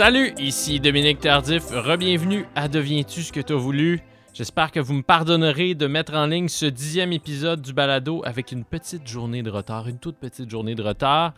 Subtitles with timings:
[0.00, 1.64] Salut, ici Dominique Tardif.
[1.72, 4.00] Rebienvenue à Deviens-tu ce que t'as voulu?
[4.32, 8.50] J'espère que vous me pardonnerez de mettre en ligne ce dixième épisode du balado avec
[8.50, 11.34] une petite journée de retard, une toute petite journée de retard.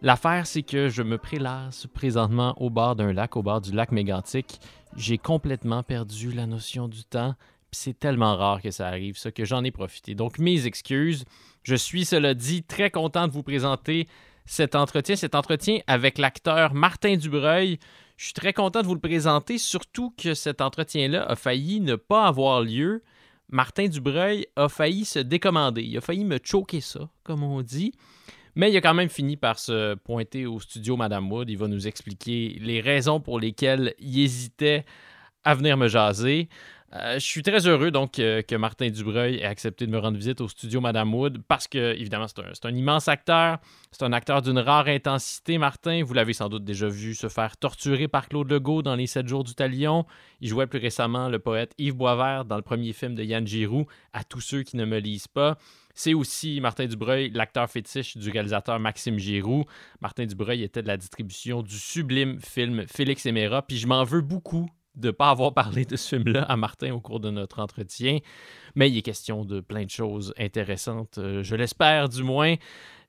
[0.00, 3.92] L'affaire, c'est que je me prélasse présentement au bord d'un lac, au bord du lac
[3.92, 4.60] mégantique.
[4.96, 7.34] J'ai complètement perdu la notion du temps.
[7.70, 10.14] C'est tellement rare que ça arrive, ça, que j'en ai profité.
[10.14, 11.26] Donc, mes excuses.
[11.64, 14.08] Je suis, cela dit, très content de vous présenter
[14.44, 17.78] cet entretien, cet entretien avec l'acteur Martin Dubreuil.
[18.16, 21.96] Je suis très content de vous le présenter, surtout que cet entretien-là a failli ne
[21.96, 23.02] pas avoir lieu.
[23.48, 25.82] Martin Dubreuil a failli se décommander.
[25.82, 27.92] Il a failli me choquer ça, comme on dit.
[28.54, 31.50] Mais il a quand même fini par se pointer au studio Madame Wood.
[31.50, 34.84] Il va nous expliquer les raisons pour lesquelles il hésitait
[35.44, 36.48] à venir me jaser.
[36.92, 40.16] Euh, je suis très heureux donc euh, que Martin Dubreuil ait accepté de me rendre
[40.16, 43.58] visite au studio Madame Wood parce que, évidemment, c'est un, immense acteur.
[43.92, 46.02] C'est un acteur d'une rare intensité, Martin.
[46.02, 49.28] Vous l'avez sans doute déjà vu se faire torturer par Claude Legault dans Les Sept
[49.28, 50.04] jours du Talion.
[50.40, 53.86] Il jouait plus récemment le poète Yves Boisvert dans le premier film de Yann Giroux,
[54.12, 55.58] À tous ceux qui ne me lisent pas.
[55.94, 59.64] C'est aussi Martin Dubreuil, l'acteur fétiche du réalisateur Maxime Giroux.
[60.00, 64.22] Martin Dubreuil était de la distribution du sublime film Félix Éméra, puis je m'en veux
[64.22, 67.60] beaucoup de ne pas avoir parlé de ce film-là à Martin au cours de notre
[67.60, 68.18] entretien.
[68.74, 72.56] Mais il est question de plein de choses intéressantes, euh, je l'espère du moins.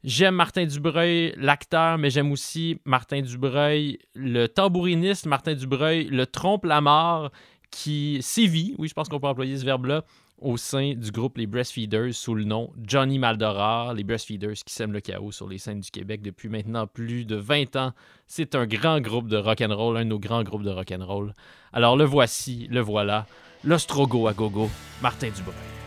[0.03, 7.31] J'aime Martin Dubreuil, l'acteur, mais j'aime aussi Martin Dubreuil, le tambouriniste Martin Dubreuil, le trompe-la-mort
[7.69, 10.03] qui sévit, oui, je pense qu'on peut employer ce verbe-là,
[10.41, 14.91] au sein du groupe Les Breastfeeders sous le nom Johnny Maldoror, les Breastfeeders qui sèment
[14.91, 17.93] le chaos sur les scènes du Québec depuis maintenant plus de 20 ans.
[18.27, 21.33] C'est un grand groupe de rock'n'roll, un de nos grands groupes de rock'n'roll.
[21.73, 23.27] Alors le voici, le voilà,
[23.63, 24.69] l'Ostrogo à gogo,
[25.01, 25.80] Martin Dubreuil.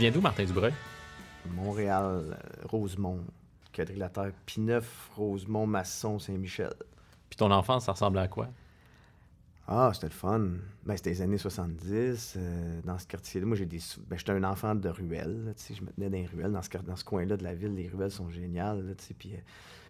[0.00, 0.72] Viens d'où, Martin Dubreuil?
[1.54, 3.20] Montréal, Rosemont,
[3.70, 6.72] quadrilatère Pineuf, Rosemont, Masson, Saint-Michel.
[7.28, 8.48] Puis ton enfance, ça ressemblait à quoi?
[9.68, 10.40] Ah, c'était le fun.
[10.86, 12.34] Ben, c'était les années 70.
[12.36, 13.78] Euh, dans ce quartier-là, moi, j'ai des.
[14.08, 15.54] Ben, j'étais un enfant de ruelle.
[15.68, 16.52] je me tenais dans les ruelles.
[16.52, 18.96] Dans ce, dans ce coin-là de la ville, les ruelles sont géniales.
[19.18, 19.38] Puis, euh,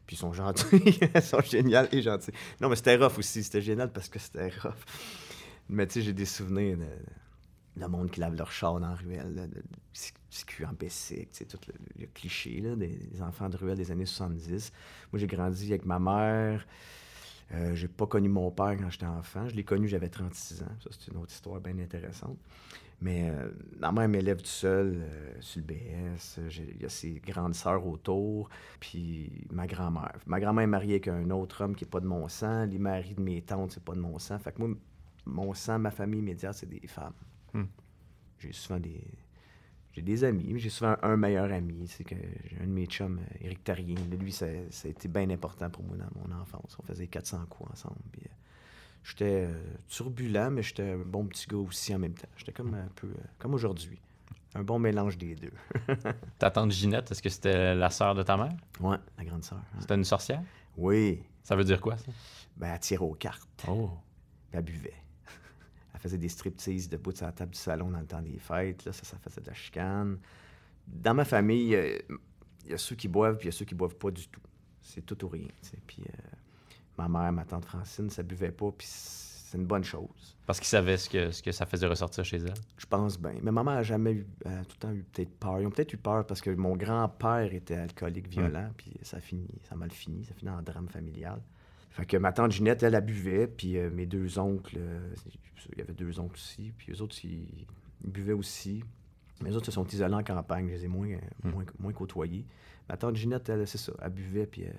[0.07, 0.99] puis ils sont gentils.
[1.15, 2.35] Elles sont géniales et gentilles.
[2.61, 3.45] Non, mais c'était rough aussi.
[3.45, 4.85] C'était génial parce que c'était rough.
[5.69, 6.85] Mais tu sais, j'ai des souvenirs de
[7.81, 9.63] le monde qui lave leur char dans la ruelle, le
[10.31, 11.59] CQ en tout
[11.99, 14.73] le, cliché des, enfants de ruelle des années 70.
[15.13, 16.67] Moi, j'ai grandi avec ma mère.
[17.53, 19.49] Euh, j'ai pas connu mon père quand j'étais enfant.
[19.49, 20.67] Je l'ai connu, j'avais 36 ans.
[20.83, 22.39] Ça, c'est une autre histoire bien intéressante.
[23.03, 26.39] Mais euh, ma mère m'élève tout seul euh, sur le BS.
[26.77, 28.49] Il y a ses grandes sœurs autour.
[28.79, 30.19] Puis ma grand-mère.
[30.27, 32.67] Ma grand-mère est mariée avec un autre homme qui n'est pas de mon sang.
[32.67, 34.39] Les maris de mes tantes, c'est pas de mon sang.
[34.39, 34.77] Fait que moi,
[35.27, 37.15] mon sang, ma famille immédiate, c'est des femmes.
[37.55, 37.65] Hmm.
[38.39, 39.03] J'ai souvent des.
[39.93, 41.89] J'ai des amis, mais j'ai souvent un, meilleur ami.
[41.89, 43.97] C'est que j'ai un de mes chums, Eric euh, Tarien.
[44.19, 46.77] Lui, ça, a été bien important pour moi dans mon enfance.
[46.79, 47.97] On faisait 400 coups ensemble.
[48.19, 48.29] Euh,
[49.03, 52.29] j'étais euh, turbulent, mais j'étais un bon petit gars aussi en même temps.
[52.37, 54.01] J'étais comme un peu comme aujourd'hui.
[54.55, 55.53] Un bon mélange des deux.
[56.39, 58.53] ta tante Ginette, est-ce que c'était la sœur de ta mère?
[58.81, 59.61] Oui, la grande sœur.
[59.81, 60.43] C'était une sorcière?
[60.77, 61.23] Oui.
[61.43, 62.13] Ça veut dire quoi, ça?
[62.57, 63.65] Ben, elle tirait aux cartes.
[63.69, 63.91] Oh.
[64.53, 64.95] Elle buvait
[66.01, 68.85] faisait des striptease debout sur la table du salon dans le temps des fêtes.
[68.85, 70.19] Là, ça, ça faisait de la chicane.
[70.87, 71.77] Dans ma famille,
[72.65, 74.27] il y a ceux qui boivent, puis il y a ceux qui boivent pas du
[74.29, 74.41] tout.
[74.81, 75.49] C'est tout ou rien.
[75.87, 76.37] Puis euh,
[76.99, 80.37] ma mère, ma tante Francine, ça buvait pas, puis c'est une bonne chose.
[80.47, 82.55] Parce qu'ils savaient ce que, ce que ça faisait ressortir chez elle?
[82.77, 83.35] Je pense bien.
[83.43, 85.61] Mais maman n'a jamais eu, tout le temps eu peut-être peur.
[85.61, 88.75] Ils ont peut-être eu peur parce que mon grand-père était alcoolique violent, mm.
[88.77, 91.41] puis ça a fini, ça a mal fini, ça a fini en drame familial.
[91.91, 95.15] Fait que ma tante Ginette, elle, a buvait, puis euh, mes deux oncles, euh,
[95.73, 97.67] il y avait deux oncles aussi, puis eux autres, ils,
[98.05, 98.83] buvaient aussi.
[99.43, 101.09] Mais eux autres se sont isolés en campagne, je les ai moins,
[101.43, 101.51] hmm.
[101.51, 102.47] moins, moins côtoyés.
[102.89, 104.75] Ma tante Ginette, elle, c'est ça, elle buvait, puis elle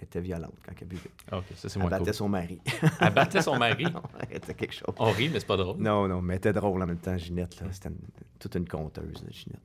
[0.00, 1.10] était violente quand elle buvait.
[1.30, 2.60] Ah, OK, ça, c'est Elle battait son mari.
[3.00, 3.86] elle battait son mari?
[4.28, 4.94] elle était quelque chose.
[4.98, 5.78] On rit, mais c'est pas drôle.
[5.78, 7.68] Non, non, mais elle était drôle en même temps, Ginette, là.
[7.70, 7.90] C'était
[8.38, 9.60] toute une conteuse, Ginette.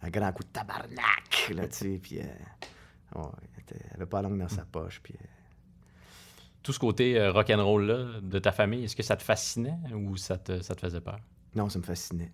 [0.00, 2.20] Un grand coup de tabarnak, là, tu sais, puis...
[2.20, 2.24] Euh,
[3.70, 5.14] elle, avait pas la langue dans sa poche, puis
[6.66, 10.36] tout ce côté euh, rock'n'roll-là de ta famille, est-ce que ça te fascinait ou ça
[10.36, 11.20] te, ça te faisait peur?
[11.54, 12.32] Non, ça me fascinait.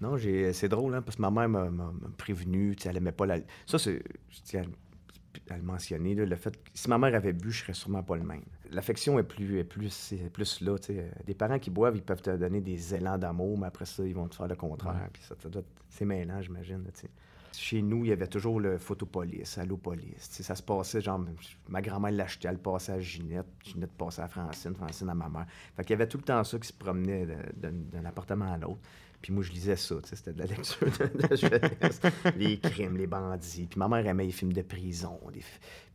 [0.00, 3.10] Non, j'ai, c'est drôle, hein, parce que ma mère m'a, m'a- m'a prévenu, elle aimait
[3.10, 3.38] pas la...
[3.66, 4.00] Ça, c'est,
[4.30, 7.32] je tiens à, le- à le mentionner, là, le fait que si ma mère avait
[7.32, 8.42] bu, je serais sûrement pas le même.
[8.70, 11.00] L'affection est plus, est plus, est plus là, tu sais.
[11.00, 14.04] Euh, Des parents qui boivent, ils peuvent te donner des élans d'amour, mais après ça,
[14.04, 15.10] ils vont te faire le contraire, Ouais.
[15.12, 17.10] puis ça, ça doit être- c'est mêlant, j'imagine, là, tu sais.
[17.58, 18.78] Chez nous, il y avait toujours le.
[18.78, 21.24] Tu sais, ça se passait, genre,
[21.68, 25.46] ma grand-mère l'achetait, elle passait à Ginette, Ginette passait à Francine, Francine à ma mère.
[25.76, 27.26] Fait qu'il y avait tout le temps ça qui se promenait
[27.56, 28.80] d'un appartement à l'autre.
[29.22, 32.00] Puis moi, je lisais ça, tu sais, c'était de la lecture de, de jeunesse.
[32.36, 33.66] les crimes, les bandits.
[33.66, 35.42] Puis ma mère aimait les films de prison, les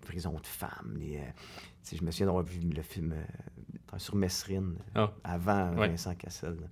[0.02, 0.96] prisons de femmes.
[1.00, 5.14] Les, euh, je me souviens d'avoir vu le film euh, sur Messrine, Ah.
[5.24, 5.90] avant Ouais.
[5.90, 6.56] Vincent Cassel.
[6.60, 6.68] là.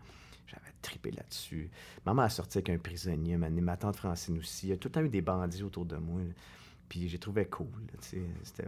[0.50, 1.69] J'avais trippé là-dessus.
[2.06, 4.68] Maman a sorti avec un prisonnier, ma, tante Francine aussi.
[4.68, 6.22] Il y a tout le temps eu des bandits autour de moi.
[6.22, 6.34] là.
[6.88, 7.68] Puis j'ai trouvé cool.
[8.01, 8.66] C'était...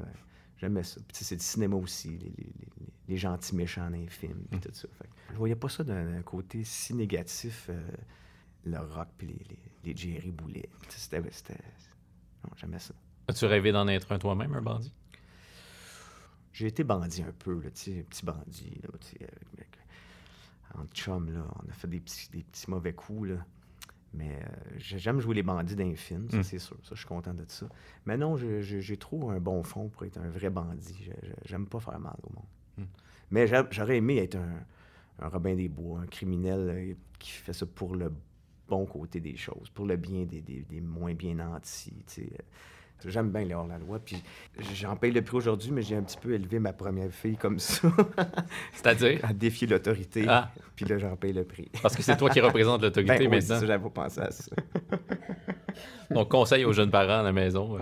[0.57, 1.01] J'aimais ça.
[1.07, 4.59] Puis c'est du cinéma aussi, les, les- les- les gentils méchants dans les films, puis
[4.59, 4.87] tout ça.
[4.99, 7.81] Fait je voyais pas ça d'un côté si négatif, euh,
[8.65, 9.35] le rock puis
[9.83, 10.69] les, Jerry Boulet.
[10.87, 11.19] C'était...
[11.19, 12.93] Non, j'aimais ça.
[13.27, 14.93] As-tu rêvé d'en être un toi-même, un bandit?
[16.53, 18.89] J'ai été bandit un peu, là, petit bandit, là,
[19.57, 19.70] avec-
[20.77, 23.45] en chum, là, on a fait des petits, des petits mauvais coups, là.
[24.13, 24.47] Mais euh,
[24.77, 26.43] j'ai- j'aime jouer les bandits d'un film, ça, Mm.
[26.43, 26.75] c'est sûr.
[26.83, 27.67] Ça, je suis content de ça.
[28.05, 31.09] Mais non, j'ai trop un bon fond pour être un vrai bandit.
[31.45, 32.45] J'aime pas faire mal au monde.
[32.77, 32.83] Mm.
[33.31, 34.59] Mais j'a- j'aurais aimé être un,
[35.19, 38.11] un Robin des Bois, un criminel euh, qui fait ça pour le
[38.67, 42.29] bon côté des choses, pour le bien des, des- des moins bien nantis, sais.
[43.05, 43.99] J'aime bien les hors-la-loi.
[43.99, 44.21] Puis
[44.75, 47.59] j'en paye le prix aujourd'hui, mais j'ai un petit peu élevé ma première fille comme
[47.59, 47.91] ça,
[48.73, 49.19] C'est-à-dire?
[49.23, 50.25] à défier l'autorité.
[50.27, 50.51] Ah.
[50.75, 51.69] Puis là, j'en paye le prix.
[51.81, 53.59] Parce que c'est toi qui représente l'autorité Ben oui, maintenant.
[53.59, 54.51] ça, j'avais pas pensé à ça.
[56.09, 57.77] Donc, conseil aux jeunes parents à la maison.
[57.77, 57.81] euh,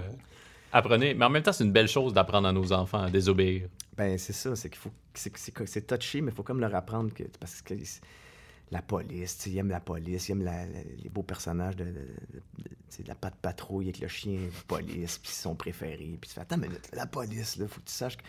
[0.72, 1.14] apprenez.
[1.14, 3.68] Mais en même temps, c'est une belle chose d'apprendre à nos enfants à désobéir.
[3.98, 4.92] Ben, c'est ça, c'est qu'il faut.
[5.14, 7.24] C'est, touché, mais il faut comme leur apprendre que.
[7.40, 7.74] Parce que
[8.72, 11.92] la police, ils aiment la police, ils aiment la- la- les beaux personnages de, de,
[11.92, 12.42] de-
[12.98, 16.18] sais, de la patte patrouille avec le chien police, puis c'est son préféré.
[16.20, 18.26] Puis tu fais, attends, mais la police, là, faut que tu saches qu'il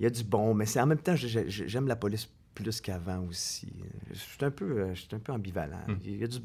[0.00, 0.54] y a du bon.
[0.54, 3.72] Mais c'est en même temps, j'aime la police plus qu'avant aussi.
[4.10, 5.84] Je suis un peu, euh, je suis un peu ambivalent.
[5.86, 5.96] Hmm.
[6.04, 6.38] Il y a du,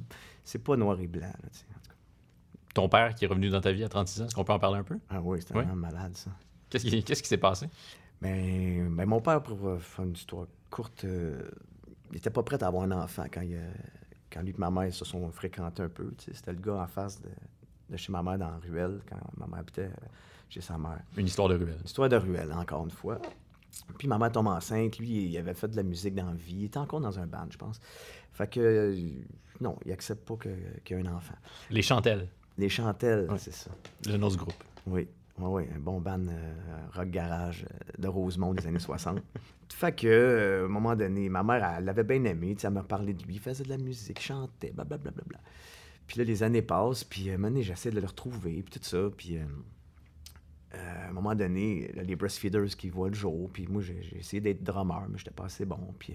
[0.44, 1.96] c'est pas noir et blanc, là, tu sais, en tout cas.
[2.74, 4.60] Ton père qui est revenu dans ta vie à 36 ans, est-ce qu'on peut en
[4.60, 4.98] parler un peu?
[5.10, 5.64] Ah oui, c'est Ouais.
[5.64, 6.32] vraiment malade, ça.
[6.70, 7.68] Qu'est-ce qui qu'est-ce qui s'est passé?
[8.22, 11.50] Ben, ben, mon père, pour euh, faire une histoire courte, euh,
[12.12, 13.72] il était pas prêt à avoir un enfant quand, il, euh,
[14.32, 16.12] quand lui et ma mère se sont fréquentés un peu.
[16.18, 17.30] C'était le gars en face de,
[17.90, 20.06] de chez ma mère dans la ruelle, quand ma mère habitait euh,
[20.50, 21.02] chez sa mère.
[21.18, 21.78] Une histoire de ruelle.
[21.80, 23.20] Une histoire de ruelle, encore une fois.
[23.98, 24.98] Puis ma mère tombe enceinte.
[25.00, 26.56] Lui, il avait fait de la musique dans la vie.
[26.60, 27.80] Il était encore dans un band, je pense.
[28.34, 29.10] Fait que, euh,
[29.60, 31.36] non, il accepte pas qu'il y ait un enfant.
[31.70, 32.28] Les Chantelles,
[32.58, 33.38] Les Chantelles, Ouais.
[33.38, 33.72] c'est ça.
[34.06, 34.54] le du groupe.
[34.88, 35.08] Oui,
[35.42, 36.54] oui, oui, un bon band euh,
[36.94, 39.22] rock garage euh, de Rosemont des années 60.
[39.70, 42.68] Fait que, euh, à un moment donné, ma mère, elle l'avait bien aimé, tu sais,
[42.68, 45.12] elle m'a parlé de lui, il faisait de la musique, chantait, blablabla.
[45.12, 45.40] Bla, bla.
[46.08, 48.64] Puis là, les années passent, puis euh, à un moment donné, j'essaie de le retrouver,
[48.64, 49.38] puis tout ça, puis
[50.74, 54.18] à un moment donné, là, les breastfeeders qui voient le jour, puis moi, j'ai j'ai
[54.18, 56.14] essayé d'être drummer, mais j'étais pas assez bon, puis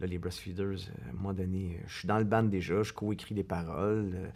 [0.00, 3.34] là, les breastfeeders, à un moment donné, je suis dans le band déjà, je co-écris
[3.34, 4.30] des paroles,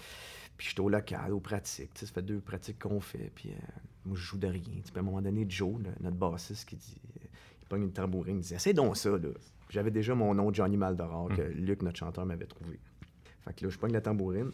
[0.60, 1.94] puis je suis au local, aux pratiques.
[1.94, 3.32] Tu sais, ça fait deux pratiques qu'on fait.
[3.34, 3.54] Puis euh,
[4.04, 4.60] moi, je joue de rien.
[4.62, 7.26] Tu sais, puis à un moment donné, Joe, le- notre bassiste, qui dit, euh,
[7.62, 9.30] il pogne une tambourine, il dit Essaye donc ça, là.
[9.70, 12.78] J'avais déjà mon nom, Johnny Maldoror, que Luc, notre chanteur, m'avait trouvé.
[13.44, 14.50] Fait que là, je pogne la tambourine,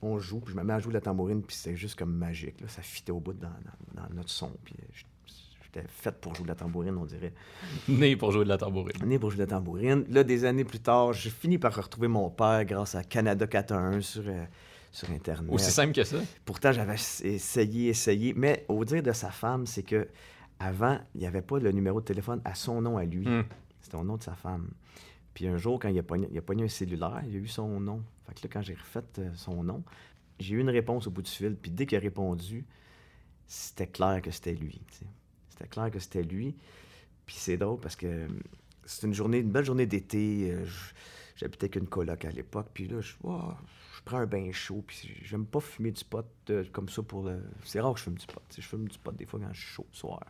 [0.00, 2.58] on joue, puis je me mets à jouer la tambourine, puis c'est juste comme magique.
[2.62, 2.68] Là.
[2.68, 4.50] Ça fitait au bout dans, dans- dans notre son.
[4.64, 4.86] Puis euh,
[5.62, 7.34] j'étais fait pour jouer de la tambourine, on dirait.
[7.86, 9.04] Né pour jouer de la tambourine.
[9.04, 10.04] Né pour jouer de la tambourine.
[10.08, 14.04] Là, des années plus tard, j'ai fini par retrouver mon père grâce à Canada 411
[14.04, 14.44] sur, euh,
[14.90, 15.52] sur Internet.
[15.52, 16.18] Aussi simple que ça.
[16.44, 18.34] Pourtant, j'avais essayé, essayé.
[18.34, 20.08] Mais au dire de sa femme, c'est que
[20.58, 23.26] avant, il n'y avait pas le numéro de téléphone à son nom à lui.
[23.26, 23.44] Hmm.
[23.80, 24.70] C'était au nom de sa femme.
[25.32, 27.48] Puis un jour, quand il a pogné, il a pogné un cellulaire, il a eu
[27.48, 28.02] son nom.
[28.26, 29.82] Fait que là, quand j'ai refait euh, son nom,
[30.38, 31.56] j'ai eu une réponse au bout du fil.
[31.56, 32.66] Puis dès qu'il a répondu,
[33.46, 34.80] c'était clair que c'était lui.
[35.50, 36.56] C'était clair que c'était lui.
[37.26, 38.28] Puis c'est drôle parce que euh,
[38.84, 40.50] c'est une journée, une belle journée d'été.
[40.50, 40.66] euh,
[41.36, 42.66] J'habitais avec une coloc à l'époque.
[42.74, 43.40] Puis là, je, oh,
[44.00, 44.82] je prends un bain chaud.
[44.86, 47.42] Puis j'aime pas fumer du pot euh, comme ça pour le.
[47.64, 48.42] C'est rare que je fume du pot.
[48.56, 50.24] Je fume du pot des fois quand je suis chaud le soir.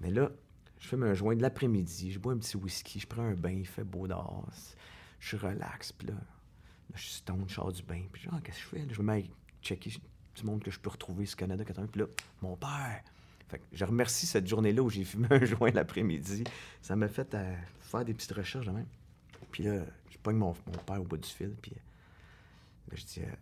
[0.00, 0.30] Mais là,
[0.80, 3.52] je fume un joint de l'après-midi, je bois un petit whisky, je prends un bain,
[3.52, 4.48] il fait beau dehors.
[5.20, 6.20] Je suis relax, puis là, là,
[6.94, 8.02] je suis stone, je sors du bain.
[8.10, 8.86] Puis genre, qu'est-ce que je fais?
[8.86, 8.92] là?
[8.92, 9.30] Je me mets
[9.62, 9.92] checker
[10.34, 11.86] du monde que je peux retrouver sur Canada 80.
[11.92, 12.06] Puis là,
[12.42, 13.02] mon père!
[13.48, 16.44] Fait que je remercie cette journée-là où j'ai fumé un joint l'après-midi.
[16.80, 18.86] Ça m'a fait euh, faire des petites recherches de même.
[19.50, 21.72] Puis là, je pogne mon, mon père au bout du fil, puis
[22.92, 23.20] euh, là, je dis...
[23.20, 23.32] euh,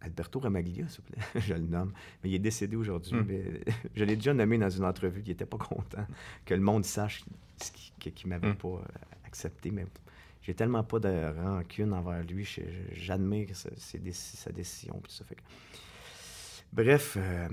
[0.00, 1.92] Alberto Ramaglia, s'il vous plaît, je le nomme.
[2.22, 3.14] Mais il est décédé aujourd'hui.
[3.14, 3.24] Hmm.
[3.26, 3.42] mais
[3.94, 5.22] je l'ai déjà nommé dans une entrevue.
[5.24, 6.06] Il n'était pas content
[6.44, 7.24] que le monde sache
[7.98, 8.56] qu'il m'avait Hmm.
[8.56, 8.82] pas euh,
[9.26, 9.70] accepté.
[9.72, 9.86] Mais
[10.42, 12.48] j'ai tellement pas de rancune envers lui.
[12.92, 15.00] J'admire sa, décision.
[15.02, 15.42] tout ça fait que-
[16.72, 17.48] Bref, euh,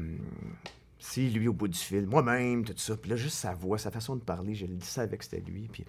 [1.00, 2.96] c'est lui au bout du fil, moi-même, tout ça.
[2.98, 5.68] Puis là, juste sa voix, sa façon de parler, je le savais que c'était lui.
[5.72, 5.86] Puis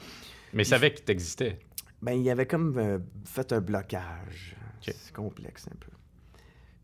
[0.54, 1.58] Mais il savait qu'il t'existait.
[2.00, 4.56] ben, il avait comme euh, fait un blocage.
[4.80, 5.92] C'est complexe un peu.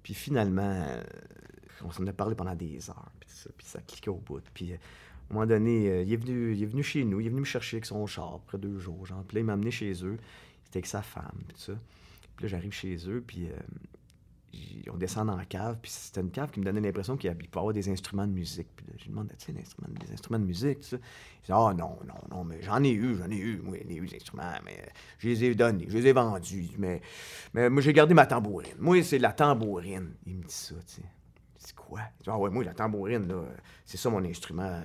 [0.02, 1.02] Puis finalement, euh,
[1.82, 4.42] on s'en a parlé pendant des heures, puis ça, puis ça cliquait au bout.
[4.52, 4.78] Puis euh, à
[5.30, 7.40] un moment donné, euh, il, est venu, il est venu chez nous, il est venu
[7.40, 9.06] me chercher avec son char après deux jours.
[9.06, 9.22] Genre.
[9.24, 10.18] Puis là, il m'a amené chez eux.
[10.64, 11.74] C'était avec sa femme, puis tout ça.
[12.36, 13.48] Puis là, j'arrive chez eux, puis
[14.92, 17.44] on descend dans la cave, puis c'était une cave qui me donnait l'impression qu'il peut
[17.44, 18.68] y avoir des instruments de musique.
[18.76, 20.78] Puis je lui demande, tu sais, des instruments de musique.
[20.92, 23.90] Il dit, ah non, non, non, mais j'en ai eu, j'en ai eu, moi, j'en
[23.90, 27.00] ai eu des instruments, mais je les ai donnés, je les ai vendus, mais,
[27.54, 28.76] mais moi, j'ai gardé ma tambourine.
[28.78, 30.14] Moi, c'est la tambourine.
[30.26, 31.02] Il me dit ça, tu sais.
[31.64, 32.00] C'est quoi?
[32.18, 33.44] Il dit, ah ouais, moi, la tambourine, là,
[33.84, 34.82] c'est ça mon instrument.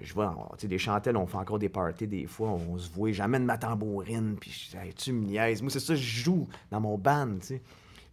[0.00, 2.88] Je vois, tu sais, des chantelles, on fait encore des parties des fois, on se
[2.88, 5.62] voit, j'amène ma tambourine, puis Hey, tu me niaises.
[5.62, 7.62] Moi, c'est ça, je joue dans mon band, tu sais.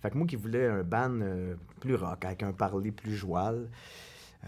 [0.03, 3.69] Fait que moi qui voulais un band euh, plus rock, avec un parler plus joual,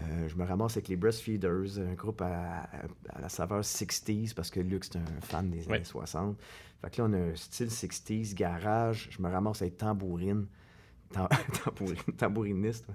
[0.02, 2.68] euh, je me ramasse avec les Breastfeeders, un groupe à, à-
[3.14, 6.38] à la saveur 60s, parce que Luc, c'est un fan des années 60.
[6.82, 9.08] Fait que là, on a un style 60s, garage.
[9.10, 10.46] Je me ramasse avec tambourine.
[11.10, 11.28] Tam-
[11.64, 12.86] tambourine tambouriniste.
[12.88, 12.94] ouais.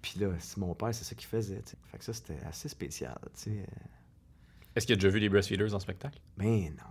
[0.00, 1.60] Puis là, c'est mon père, c'est ça qu'il faisait.
[1.90, 3.18] Fait que ça, c'était assez spécial.
[3.34, 3.66] sais.
[4.76, 6.20] Est-ce qu'il a déjà vu les Breastfeeders en spectacle?
[6.38, 6.84] Mais non.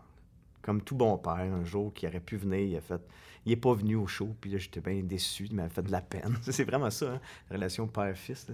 [0.62, 3.01] Comme tout bon père, un jour qui aurait pu venir, il a fait.
[3.46, 5.91] Il est pas venu au show, puis là, j'étais bien déçu, il m'a fait de
[5.91, 6.38] la peine.
[6.41, 8.48] c'est vraiment ça, hein, la relation père-fils.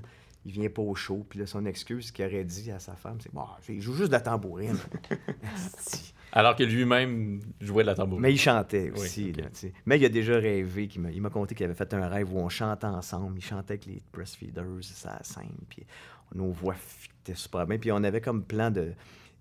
[0.47, 3.17] Il vient pas au show, puis là, son excuse qu'il aurait dit à sa femme,
[3.19, 4.77] c'est Bon, il joue juste de la tambourine.
[6.31, 8.21] Alors que lui-même jouait de la tambourine.
[8.21, 9.31] Mais il chantait Oui, aussi.
[9.31, 9.45] là.
[9.85, 10.87] Mais il a déjà rêvé.
[10.87, 13.37] qu'il il m'a conté qu'il avait fait un rêve où on chantait ensemble.
[13.37, 15.55] Il chantait avec les breastfeeders, ça scène.
[15.69, 15.85] Puis
[16.33, 17.77] nos voix fitaient super bien.
[17.77, 18.93] Puis on avait comme plan de.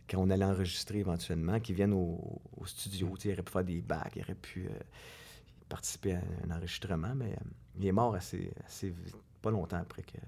[0.08, 3.12] Quand on allait enregistrer éventuellement, qu'ils viennent au, au studio.
[3.24, 4.78] Il aurait pu faire des bacs, il aurait pu euh,
[5.68, 7.14] participer à un enregistrement.
[7.14, 7.44] Mais euh,
[7.78, 10.18] il est mort assez, assez vite, pas longtemps après que,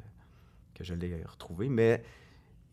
[0.74, 1.68] que je l'ai retrouvé.
[1.68, 2.02] Mais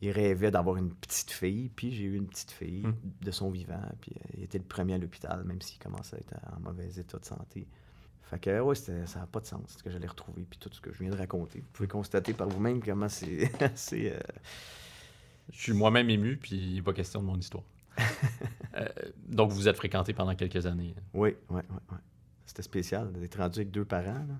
[0.01, 2.93] il rêvait d'avoir une petite fille, puis j'ai eu une petite fille Hmm.
[3.22, 6.20] de son vivant, puis euh, il était le premier à l'hôpital, même s'il commençait à
[6.20, 7.67] être en mauvais état de santé.
[8.24, 10.82] Fait que, ouais, ça n'a pas de sens, ce que j'allais retrouver, puis tout ce
[10.82, 11.60] que je viens de raconter.
[11.60, 14.12] Vous pouvez constater par vous-même comment c'est assez...
[14.12, 14.20] euh,
[15.51, 17.63] Je suis moi-même ému, puis il n'est pas question de mon histoire.
[18.75, 18.88] Euh,
[19.27, 20.96] donc, vous vous êtes fréquentés pendant quelques années.
[21.13, 21.98] Oui, oui, oui, oui.
[22.45, 24.35] C'était spécial d'être rendu avec deux parents, là.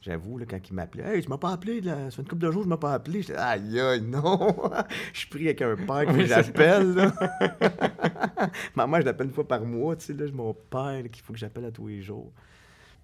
[0.00, 2.10] J'avoue, là, quand ils m'appelaient, Hey, tu m'as pas appelé, là.
[2.10, 3.22] ça fait une couple de jours, je m'as pas appelé.
[3.22, 4.52] J'étais, aïe, aïe, non.
[5.12, 7.12] je suis pris avec un père que Oui, j'appelle, là.
[8.74, 11.32] Maman, je l'appelle une fois par mois, tu sais, là, mon père là, qu'il faut
[11.32, 12.32] que j'appelle à tous les jours.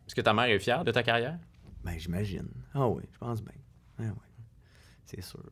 [0.08, 1.38] Est-ce que ta mère est fière de ta carrière?
[1.84, 2.48] Ben, j'imagine.
[2.74, 3.54] Ah oui, je pense bien.
[4.00, 4.44] Ah oui,
[5.04, 5.44] c'est sûr.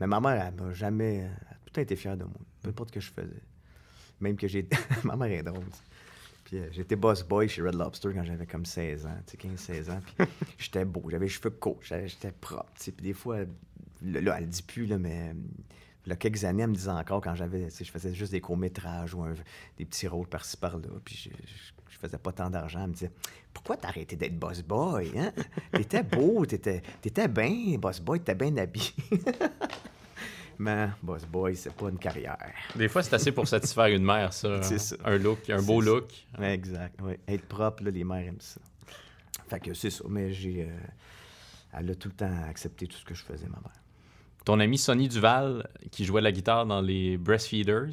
[0.00, 1.16] Mais ma mère, elle m'a jamais.
[1.18, 3.42] Elle a tout le temps été fière de moi, peu importe ce que je faisais.
[4.18, 4.68] Même que j'ai.
[5.04, 5.62] ma mère est drôle.
[6.46, 9.82] Puis euh, j'étais boss boy chez Red Lobster quand j'avais comme 16 ans, tu sais,
[9.82, 10.00] 15-16 ans.
[10.16, 10.26] Puis
[10.58, 12.92] j'étais beau, j'avais les cheveux courts, j'étais propre, tu sais.
[12.92, 13.38] Puis des fois,
[14.02, 15.30] là, là, elle le dit plus, là, mais.
[15.30, 15.34] euh,
[16.06, 18.14] Il y a quelques années, elle me disait encore quand j'avais, tu sais, je faisais
[18.14, 19.34] juste des courts-métrages ou un-
[19.76, 22.82] des petits rôles par-ci par-là, puis je, je, je faisais pas tant d'argent.
[22.84, 23.10] Elle me disait
[23.52, 25.32] Pourquoi t'as arrêté d'être boss boy hein?
[25.72, 28.92] T'étais beau, t'étais, t'étais bien, boss boy, t'étais bien habillé.
[30.58, 32.38] Mais boss boy, c'est pas une carrière.
[32.74, 34.62] Des fois, c'est assez pour satisfaire une mère, ça.
[34.62, 34.78] C'est hein.
[34.78, 34.96] ça.
[35.04, 35.90] Un look, un beau ça.
[35.90, 36.12] look.
[36.40, 37.00] Exact.
[37.02, 37.18] ouais.
[37.28, 38.60] Être propre, là, les mères aiment ça.
[39.48, 40.04] Fait que c'est ça.
[40.08, 40.62] Mais j'ai.
[40.62, 40.76] euh,
[41.72, 43.82] elle a tout le temps accepté tout ce que je faisais, ma mère.
[44.44, 47.90] Ton ami Sonny Duval, qui jouait la guitare dans les Breastfeeders,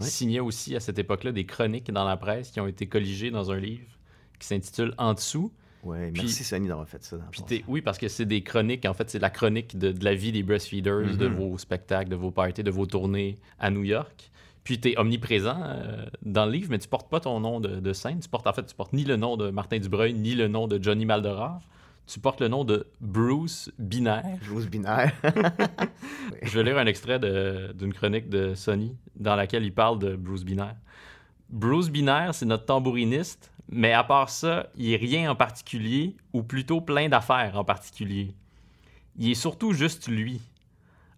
[0.00, 3.50] signait aussi à cette époque-là des chroniques dans la presse qui ont été colligées dans
[3.50, 3.88] un livre
[4.38, 5.52] qui s'intitule En dessous.
[5.86, 7.16] Ouais, Puis- merci Sonny d'avoir fait ça.
[7.16, 8.84] Dans Puis oui, parce que c'est des chroniques.
[8.86, 11.34] En fait, c'est la chronique de, de la vie des breastfeeders, de Mhm.
[11.34, 14.30] vos spectacles, de vos parties, de vos tournées à New York.
[14.64, 17.78] Puis tu es omniprésent euh, dans le livre, mais tu portes pas ton nom de,
[17.80, 18.18] de scène.
[18.18, 20.66] Tu portes, en fait, tu portes ni le nom de Martin Dubreuil, ni le nom
[20.66, 21.60] de Johnny Maldoror.
[22.08, 24.24] Tu portes le nom de Bruce Binaire.
[24.42, 25.12] Joueuse binaire.
[26.42, 27.18] Je vais lire un extrait
[27.74, 30.76] d'une chronique de Sony dans laquelle il parle de Bruce Binaire.
[31.50, 36.42] Bruce Binaire, c'est notre tambouriniste, mais à part ça, il est rien en particulier, ou
[36.42, 38.34] plutôt plein d'affaires en particulier.
[39.18, 40.40] Il est surtout juste lui.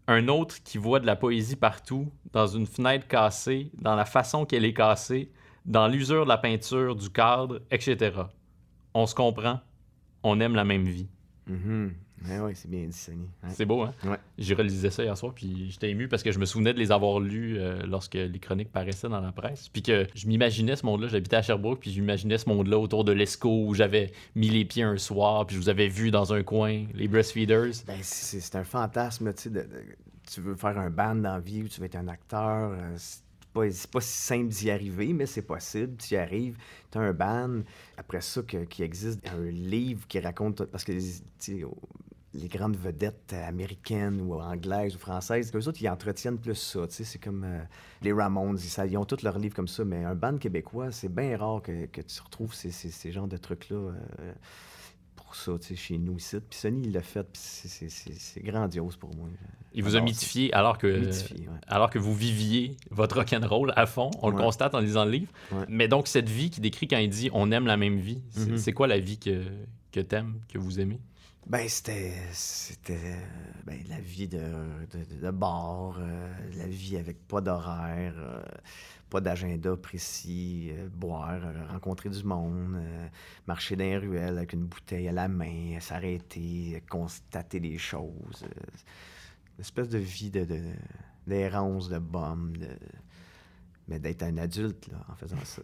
[0.07, 4.47] Un autre qui voit de la poésie partout, dans une fenêtre cassée, dans la façon
[4.47, 5.31] qu'elle est cassée,
[5.67, 8.13] dans l'usure de la peinture, du cadre, etc.
[8.95, 9.61] On se comprend,
[10.23, 11.09] on aime la même vie.
[11.47, 11.93] Mhm.
[12.27, 13.29] Ouais, ouais, c'est bien dit, Sonny.
[13.45, 13.51] Ouais.
[13.53, 13.95] C'est beau, hein?
[14.39, 16.91] J'ai relisé ça hier soir, puis j'étais ému parce que je me souvenais de les
[16.91, 19.69] avoir lus euh, lorsque les chroniques paraissaient dans la presse.
[19.69, 23.05] Puis que je m'imaginais ce monde-là, j'habitais à Sherbrooke, puis je m'imaginais ce monde-là autour
[23.05, 26.33] de l'ESCO où j'avais mis les pieds un soir, puis je vous avais vu dans
[26.33, 27.71] un coin, les breastfeeders.
[27.87, 29.85] Ben, c'est un fantasme, tu sais, de- de-
[30.31, 32.73] tu veux faire un band dans la vie ou tu veux être un acteur.
[32.73, 35.97] euh, c'est pas, si simple d'y arriver, mais c'est possible.
[35.97, 36.57] Tu y arrives,
[36.93, 37.63] tu as un ban.
[37.97, 40.65] Après ça, que- qu'il existe un livre qui raconte.
[40.67, 40.93] Parce que
[42.35, 46.87] les grandes vedettes américaines ou anglaises ou françaises, eux autres, ils entretiennent plus ça.
[46.87, 47.61] tu sais, C'est comme euh,
[48.03, 49.85] les Ramones, ils, ont tous leurs livres comme ça.
[49.85, 53.29] Mais un band québécois, c'est bien rare que, que tu retrouves ces, ces, ces genres
[53.29, 53.77] de trucs-là.
[53.77, 54.33] euh,
[55.17, 56.37] pour ça, tu sais, chez nous ici.
[56.49, 59.29] Puis Sony, il l'a fait, puis c'est- grandiose pour moi.
[59.75, 61.55] Il vous a mythifié alors que, Mythifié, ouais.
[61.67, 64.11] alors que vous viviez votre rock'n'roll à fond.
[64.23, 65.33] On le constate en lisant le livre.
[65.53, 65.65] Ouais.
[65.69, 68.51] Mais donc, cette vie qui décrit quand il dit on aime la même vie, c'est
[68.51, 68.57] Mhm.
[68.59, 69.45] c'est quoi la vie que,
[69.93, 70.99] que t'aimes, que vous aimez?
[71.49, 72.13] Ben, c'était.
[72.33, 72.93] C'était.
[72.95, 73.21] euh,
[73.65, 78.43] Ben, la vie de, de, de euh, la vie avec pas d'horaire, euh,
[79.09, 81.41] pas d'agenda précis, boire,
[81.71, 82.77] rencontrer du monde,
[83.47, 88.45] marcher dans les ruelles avec une bouteille à la main, s'arrêter, constater des choses.
[88.45, 90.45] une espèce de vie de.
[90.45, 90.61] de
[91.27, 92.57] d'errance, de bombe.
[93.87, 95.63] Mais d'être un adulte, là, en faisant ça.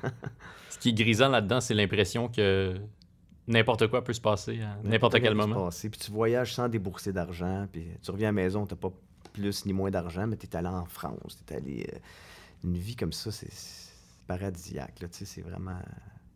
[0.70, 2.76] Ce qui est grisant là-dedans, c'est l'impression que
[3.48, 5.64] n'importe quoi peut se passer à n'importe rien quel peut se moment.
[5.66, 5.90] passer.
[5.90, 8.90] Puis tu voyages sans débourser d'argent, puis tu reviens à la maison, t'as pas
[9.32, 11.86] plus ni moins d'argent, mais t'es allé en France, t'es allé...
[11.92, 11.98] euh,
[12.64, 13.50] une vie comme ça, c'est
[14.26, 15.78] paradisiaque, là, tu sais, c'est vraiment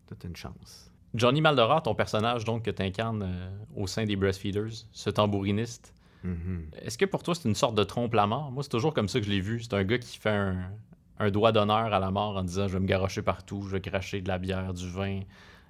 [0.07, 0.91] toute une chance.
[1.15, 3.29] Johnny Maldoror, ton personnage donc que tu incarnes
[3.75, 6.67] au sein des Breastfeeders, ce tambouriniste, Mhm.
[6.83, 8.53] est-ce que pour toi c'est une sorte de trompe-la-mort?
[8.53, 9.63] Moi, c'est toujours comme ça que je l'ai vu.
[9.63, 10.71] C'est un gars qui fait un,
[11.19, 13.81] un doigt d'honneur à la mort en disant je vais me garocher partout, je vais
[13.81, 15.21] cracher de la bière, du vin,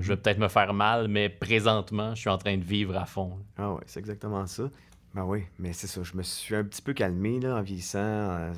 [0.00, 3.06] je vais peut-être me faire mal, mais présentement, je suis en train de vivre à
[3.06, 3.38] fond.
[3.56, 4.70] Ah ouais, c'est exactement ça.
[5.14, 8.52] Ben oui, mais c'est ça, je me suis un petit peu calmé, là, en vieillissant.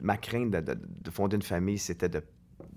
[0.00, 2.22] Ma crainte de, de- de fonder une famille, c'était de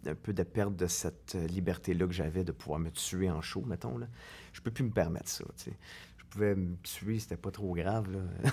[0.07, 3.41] un peu de perdre de cette euh, liberté-là que j'avais de pouvoir me tuer en
[3.41, 3.97] show, mettons.
[3.97, 4.08] Là.
[4.53, 5.43] Je peux plus me permettre ça.
[5.65, 8.08] Je pouvais me tuer, c'était pas trop grave,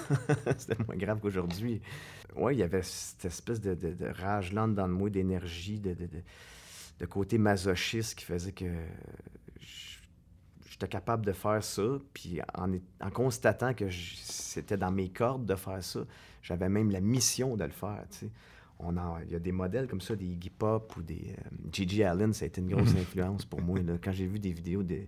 [0.56, 1.82] c'était moins grave qu'aujourd'hui.
[2.36, 5.78] Ouais, il y avait cette espèce de, de, de rage lente dans le moi, d'énergie,
[5.78, 6.08] de, de,
[7.02, 8.66] de, côté masochiste qui faisait que
[10.68, 11.82] j'étais capable de faire ça,
[12.14, 16.00] puis en, en constatant que c'était dans mes cordes de faire ça,
[16.42, 18.04] j'avais même la mission de le faire.
[18.78, 21.36] On Il y a des modèles comme ça, des Iggy Pop ou des...
[21.38, 23.78] euh, Gigi Allen, ça a été une grosse influence pour moi.
[23.80, 23.94] là.
[24.02, 25.02] Quand j'ai vu des vidéos de,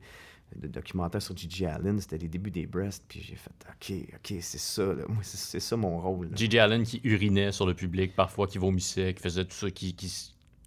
[0.55, 4.39] de documentaires sur Gigi Allen, c'était les débuts des breasts, puis j'ai fait «OK, OK,
[4.41, 5.05] c'est ça, là.
[5.09, 6.29] Moi, c'est ça mon rôle.
[6.29, 6.37] là.
[6.37, 6.59] J.J.
[6.61, 9.97] Allen qui urinait sur le public, parfois qui vomissait, qui faisait tout ça, qui,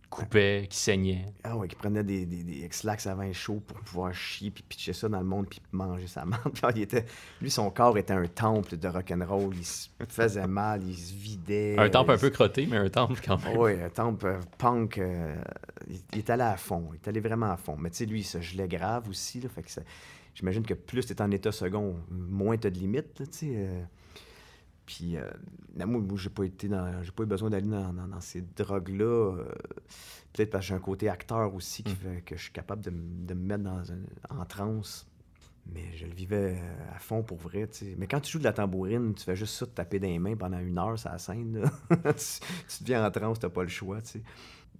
[0.10, 1.26] coupait, qui saignait.
[1.44, 4.64] Ah ouais, qui prenait des, des, des X-Lax à vin chaud pour pouvoir chier, puis
[4.68, 6.26] pitcher ça dans le monde, puis manger sa
[6.76, 7.06] il était...
[7.42, 9.54] Lui, son corps était un temple de rock'n'roll.
[9.56, 11.76] Il se faisait mal, il se vidait.
[11.78, 13.58] Un temple un peu crotté, mais un temple quand même.
[13.58, 14.98] Oui, un temple euh, punk.
[14.98, 15.36] euh,
[15.90, 16.90] il, il est allé à fond.
[16.94, 17.76] Il est allé vraiment à fond.
[17.78, 19.42] Mais tu sais, lui, il se gelait grave aussi.
[19.42, 19.82] Là, fait que ça-
[20.34, 23.20] j'imagine que plus tu es en état second, moins tu as de limites.
[23.20, 23.82] Là, tu sais, euh.
[24.88, 25.30] Puis, euh,
[25.76, 27.04] là, moi, j'ai pas été dans.
[27.04, 29.04] J'ai pas eu besoin d'aller dans, dans- dans ces drogues-là.
[29.06, 29.46] euh,
[30.34, 31.96] Peut-être parce que j'ai un côté acteur aussi qui Mm.
[31.96, 33.84] fait que je suis capable de, me mettre dans
[34.30, 35.08] en transe.
[35.74, 37.68] Mais je le vivais euh, à fond pour vrai.
[37.98, 40.36] Mais quand tu joues de la tambourine, tu fais juste ça, te taper les mains
[40.38, 41.60] pendant une heure sur la scène.
[41.62, 41.70] là.
[42.14, 42.40] tu,
[42.78, 44.18] tu deviens en transe, t'as pas le choix, ça,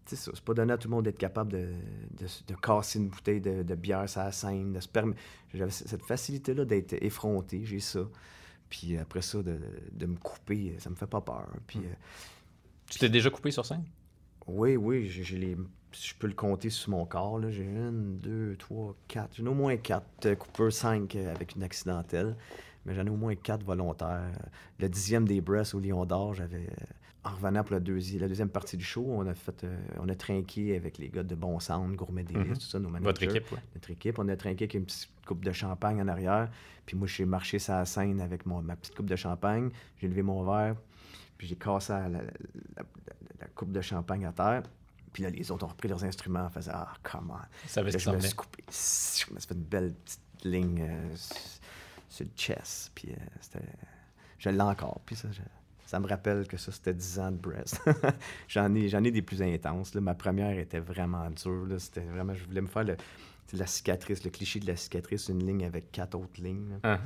[0.06, 1.74] c'est pas donné à tout le monde d'être capable de,
[2.18, 5.20] de- de casser une bouteille de, de bière sur la scène, de se permettre...
[5.54, 8.08] J'avais cette facilité-là d'être effronté, j'ai ça.
[8.70, 9.60] Puis après ça, de,
[9.92, 11.48] de me couper, ça me fait pas peur.
[11.68, 11.80] Puis...
[11.80, 11.94] euh,
[12.90, 13.84] Tu t'es déjà coupé sur scène?
[14.48, 15.58] oui, oui, j'ai les.
[15.92, 17.40] Je peux le compter sur mon corps.
[17.40, 17.50] là.
[17.52, 19.36] J'ai une, deux, trois, quatre.
[19.36, 22.36] J'en ai au moins quatre euh, coupeurs, cinq euh, avec une accidentelle.
[22.86, 24.32] Mais j'en ai au moins quatre volontaires.
[24.80, 26.70] Le dixième des breasts au Lion d'Or, j'avais.
[27.28, 30.08] En revenant pour la, deuxi- la deuxième partie du show, on a fait, euh, on
[30.08, 32.54] a trinqué avec les gars de Bon Sound, Gourmet Délice, Mhm.
[32.56, 33.06] tout ça, nos managers.
[33.06, 33.58] Votre équipe, oui.
[33.76, 36.50] Notre équipe, on a trinqué avec une petite coupe de champagne en arrière.
[36.86, 39.70] Puis moi, j'ai marché sur la scène avec mon, ma petite coupe de champagne.
[40.00, 40.76] J'ai levé mon verre,
[41.38, 42.84] puis j'ai cassé la, la- la-
[43.42, 44.64] la coupe de champagne à terre.
[45.12, 47.68] Puis là, les autres ont repris leurs instruments en faisant Ah, come on.
[47.68, 48.64] Ce Là, je me suis coupé.
[48.70, 51.36] Je me suis fait une belle petite ligne euh, sur,
[52.08, 52.92] sur le chest.
[52.96, 53.66] Puis euh, c'était.
[54.40, 55.02] Je l'ai encore.
[55.06, 55.40] Puis ça, je-
[55.88, 57.82] ça me rappelle que ça, c'était 10 ans de breast.
[58.48, 59.96] j'en, ai, j'en ai des plus intenses.
[59.96, 60.02] là.
[60.02, 61.66] Ma première était vraiment dure.
[61.80, 62.36] C'était vraiment.
[62.36, 62.98] Je voulais me faire le,
[63.54, 66.78] la cicatrice, le cliché de la cicatrice, une ligne avec quatre autres lignes.
[66.84, 67.00] Uh-huh.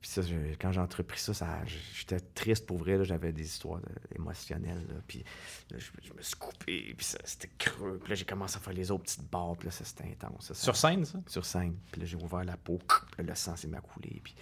[0.00, 1.60] Puis ça, je- quand j'ai entrepris ça, ça
[1.94, 3.04] j'étais triste pour vrai.
[3.04, 4.84] J'avais des histoires de- émotionnelles.
[4.88, 4.94] là.
[5.06, 5.22] Puis
[5.70, 7.98] là, je, je me suis coupé, puis ça, c'était creux.
[8.02, 9.54] Puis là, j'ai commencé à faire les autres petites barres.
[9.56, 10.46] Puis là, ça, c'était intense.
[10.48, 11.20] ça, ça- Sur scène, ça?
[11.28, 11.76] sur scène.
[11.92, 12.78] Puis là, j'ai ouvert la peau.
[13.16, 14.20] Puis le sang s'est m'accoulé.
[14.24, 14.34] Puis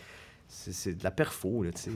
[0.51, 1.91] c'est, c'est de la perfo, là, tu sais.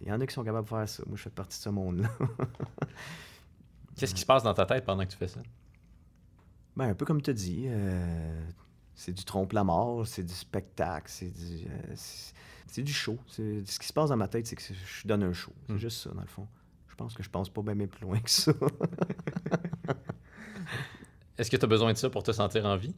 [0.00, 1.02] Il y en a qui sont capables de faire ça.
[1.06, 2.08] Moi, je fais partie de ce monde-là.
[3.96, 5.40] Qu'est-ce qui se passe dans ta tête pendant que tu fais ça?
[6.76, 8.42] ben, un peu comme tu as dit, euh,
[8.94, 11.92] c'est du trompe-la-mort, c'est du spectacle, c'est du, euh,
[12.66, 13.18] c'est, du show.
[13.28, 15.52] C'est, ce qui se passe dans ma tête, c'est que je donne un show.
[15.66, 15.78] C'est Mm.
[15.78, 16.48] juste ça, dans le fond.
[16.88, 18.52] Je pense que je pense pas bien plus loin que ça.
[21.38, 22.94] Est-ce que tu as besoin de ça pour te sentir en vie?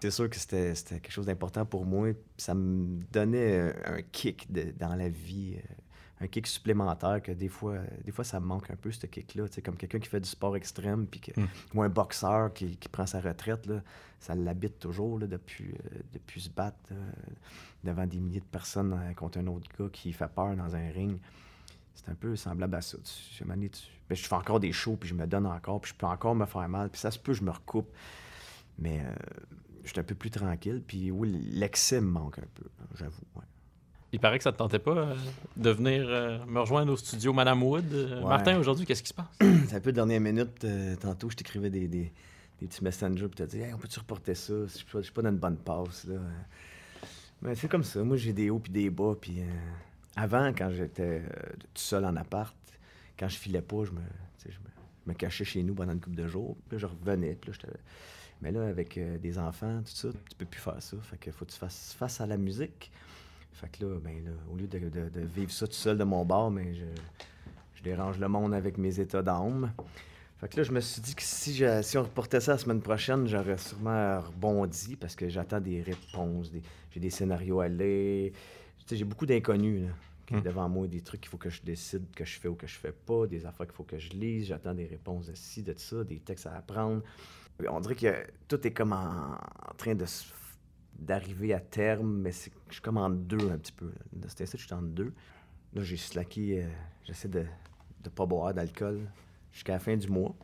[0.00, 2.08] C'est sûr que c'était quelque chose d'important pour moi.
[2.36, 7.78] Ça me donnait un, kick dans la vie, euh, un kick supplémentaire que des fois,
[8.04, 9.44] des fois ça me manque un peu, ce kick-là.
[9.64, 11.48] Comme quelqu'un qui fait du sport extrême, puis que, hmm.
[11.74, 13.82] ou un boxeur qui, prend sa retraite, là,
[14.20, 16.92] ça l'habite toujours là, depuis, euh, depuis se battre
[17.84, 20.90] devant des milliers de personnes euh, contre un autre gars qui fait peur dans un
[20.90, 21.18] ring.
[21.94, 22.98] C'est un peu semblable à ça.
[22.98, 23.68] Tu, ben,
[24.10, 26.46] je fais encore des shows, puis je me donne encore, puis je peux encore me
[26.46, 27.88] faire mal, puis ça se peut, je me recoupe.
[28.78, 29.14] Mais euh,
[29.84, 32.64] je suis un peu plus tranquille, puis oui, l'excès me manque un peu,
[32.98, 33.22] j'avoue.
[34.12, 35.14] Il paraît que ça te tentait pas euh,
[35.56, 36.06] de venir
[36.46, 38.20] me rejoindre au studio Madame Wood.
[38.22, 39.26] Martin, aujourd'hui, qu'est-ce qui se passe?
[39.68, 40.64] C'est un peu dernière minute.
[41.00, 42.12] tantôt, je t'écrivais des, des,
[42.60, 44.54] petits messengers, puis tu dit hey, on peut-tu reporter ça?
[44.66, 46.04] Je suis pas, suis pas dans une bonne passe.
[46.04, 46.16] Là.
[47.44, 48.02] Ben, c'est comme ça.
[48.02, 49.14] Moi, j'ai des hauts puis des bas.
[49.20, 49.44] Puis euh,
[50.16, 52.56] avant, quand j'étais euh, tout seul en appart,
[53.18, 54.00] quand je filais pas, je me,
[54.48, 54.56] je
[55.06, 56.56] me, cachais chez nous pendant une couple de jours.
[56.68, 57.36] Puis là, je revenais.
[57.38, 57.68] Puis là,
[58.42, 60.96] Mais là, avec euh, des enfants, tout ça, tu peux plus faire ça.
[61.02, 62.90] Fait que faut que tu fasses face à la musique.
[63.52, 66.50] Fait que là, ben là, au lieu de, vivre ça tout seul de mon bar,
[66.50, 66.84] mais ben, je,
[67.76, 69.72] je dérange le monde avec mes états d'âme.
[70.38, 72.82] Fait que là, je me suis dit que si, si on reportait ça la semaine
[72.82, 76.50] prochaine, j'aurais sûrement rebondi parce que j'attends des réponses,
[76.90, 78.32] j'ai des scénarios à lire.
[78.90, 79.88] J'ai beaucoup d'inconnus
[80.26, 80.42] qui hmm.
[80.42, 82.76] devant moi, des trucs qu'il faut que je décide que je fais ou que je
[82.76, 84.48] fais pas, des affaires qu'il faut que je lise.
[84.48, 87.02] J'attends des réponses de ci, de ça, des textes à apprendre.
[87.68, 89.38] On dirait que tout est comme en,
[89.76, 90.04] train de
[90.98, 93.92] d'arriver à terme, mais je suis comme en deux un petit peu.
[94.28, 95.12] C'était ça, je suis en deux.
[95.74, 96.68] Là, j'ai slacké, euh,
[97.04, 97.44] j'essaie de
[98.04, 99.00] ne pas boire d'alcool
[99.52, 100.34] jusqu'à la fin du mois.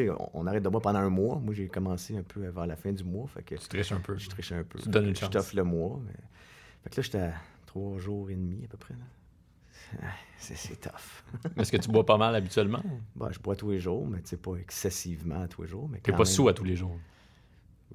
[0.00, 1.38] on, on arrête de boire pendant un mois.
[1.38, 3.28] Moi, j'ai commencé un peu vers la fin du mois.
[3.28, 4.16] Fait que tu triches un peu.
[4.16, 4.80] Je triche un peu.
[4.80, 5.28] Tu donnes une chance.
[5.28, 6.00] Je t'offre le mois.
[6.04, 6.12] Mais...
[6.82, 7.34] Fait que là, j'étais à
[7.66, 8.94] trois jours et demi à peu près.
[10.38, 11.24] C'est tough.
[11.56, 12.82] Est-ce que tu bois pas mal habituellement?
[13.14, 15.88] Bah, je bois tous les jours, mais c'est pas excessivement tous les jours.
[16.02, 16.98] Tu n'es pas sous à tous les jours?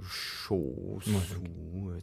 [0.02, 1.90] Chaud, sous.
[1.90, 2.00] Euh,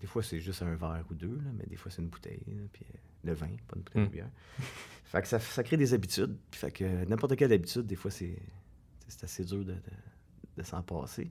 [0.00, 2.42] des fois, c'est juste un verre ou deux, là, mais des fois, c'est une bouteille.
[2.72, 4.10] puis euh, le vin, pas une bouteille de hmm.
[4.10, 4.30] bière.
[5.04, 6.36] fait que ça, ça, crée des habitudes.
[6.52, 8.38] Fait que n'importe quelle habitude, des fois, c'est
[9.22, 9.76] assez dur de,
[10.56, 11.30] de, s'en passer.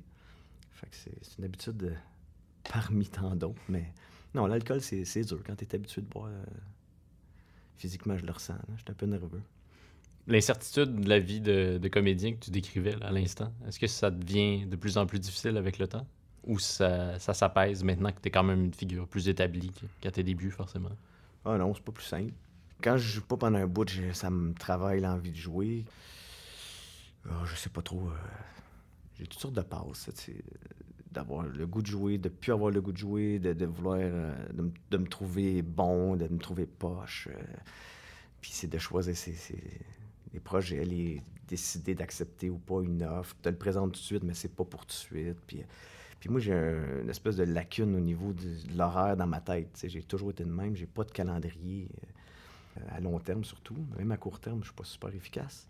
[0.72, 1.98] Fait que c'est une habitude
[2.72, 3.62] parmi tant d'autres.
[3.68, 3.92] Mais
[4.34, 5.42] non, l'alcool, c'est dur.
[5.46, 6.46] Quand tu es habitué de boire, euh,
[7.78, 8.56] physiquement, je le ressens.
[8.76, 9.42] Je suis un peu nerveux.
[10.28, 14.10] L'incertitude de la vie de, de comédien que tu décrivais à l'instant, est-ce que ça
[14.10, 16.08] devient de plus en plus difficile avec le temps?
[16.46, 20.12] Ou ça, ça s'apaise maintenant que tu es quand même une figure plus établie qu'à
[20.12, 20.92] tes débuts, forcément?
[21.44, 22.34] Ah non, c'est pas plus simple.
[22.82, 25.86] Quand je joue pas pendant un bout, ça me travaille l'envie de jouer.
[27.30, 28.08] Ah, je sais pas trop.
[28.08, 28.16] Euh,
[29.18, 30.10] j'ai toutes sortes de passes.
[31.16, 33.98] D'avoir le goût de jouer, de plus avoir le goût de jouer, de, vouloir.
[34.00, 34.36] Euh,
[34.92, 37.30] de, me trouver bon, de me trouver poche.
[37.32, 37.42] Euh.
[38.42, 39.36] puis c'est de choisir ses,
[40.34, 43.36] les projets, les décider d'accepter ou pas une offre.
[43.42, 45.38] Tu le présentes tout de suite, mais c'est pas pour tout de suite.
[45.48, 45.64] Puis
[46.26, 49.80] puis moi, j'ai une espèce de lacune au niveau de, l'horaire dans ma tête.
[49.84, 50.76] J'ai toujours été de même.
[50.76, 51.88] J'ai pas de calendrier
[52.78, 53.78] euh, à long terme, surtout.
[53.96, 55.68] Même à court terme, je suis pas super efficace.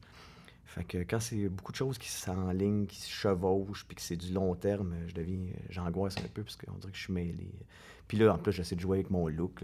[0.65, 4.15] Fait que quand c'est beaucoup de choses qui s'enlignent, qui se chevauchent, puis que c'est
[4.15, 7.49] du long terme, je deviens, j'angoisse un peu parce qu'on dirait que je suis mêlé.
[8.07, 9.63] Puis là, en plus, j'essaie de jouer avec mon look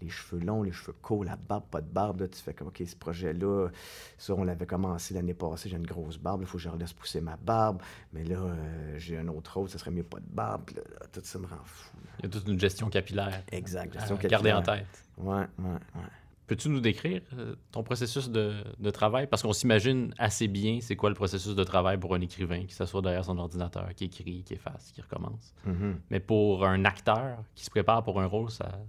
[0.00, 2.20] les cheveux longs, les cheveux courts, la barbe, pas de barbe.
[2.20, 3.68] Là, tu fais comme, OK, ce projet-là,
[4.16, 6.92] ça, on l'avait commencé l'année passée, j'ai une grosse barbe, il faut que je laisse
[6.92, 7.82] pousser ma barbe.
[8.12, 10.70] Mais là, euh, j'ai un autre rôle, ça serait mieux pas de barbe.
[11.12, 11.96] tout ça me rend fou.
[12.18, 13.42] Il y a toute une gestion capillaire.
[13.50, 14.42] Exact, gestion capillaire.
[14.42, 15.04] Garder en tête.
[15.18, 16.02] Ouais, ouais, ouais.
[16.48, 19.26] Peux-tu nous décrire euh, ton processus de, de travail?
[19.26, 22.74] Parce qu'on s'imagine assez bien c'est quoi le processus de travail pour un écrivain qui
[22.74, 25.54] s'assoit derrière son ordinateur, qui écrit, qui efface, qui recommence.
[25.66, 25.94] Mm-hmm.
[26.10, 28.80] Mais pour un acteur qui se prépare pour un rôle, ça,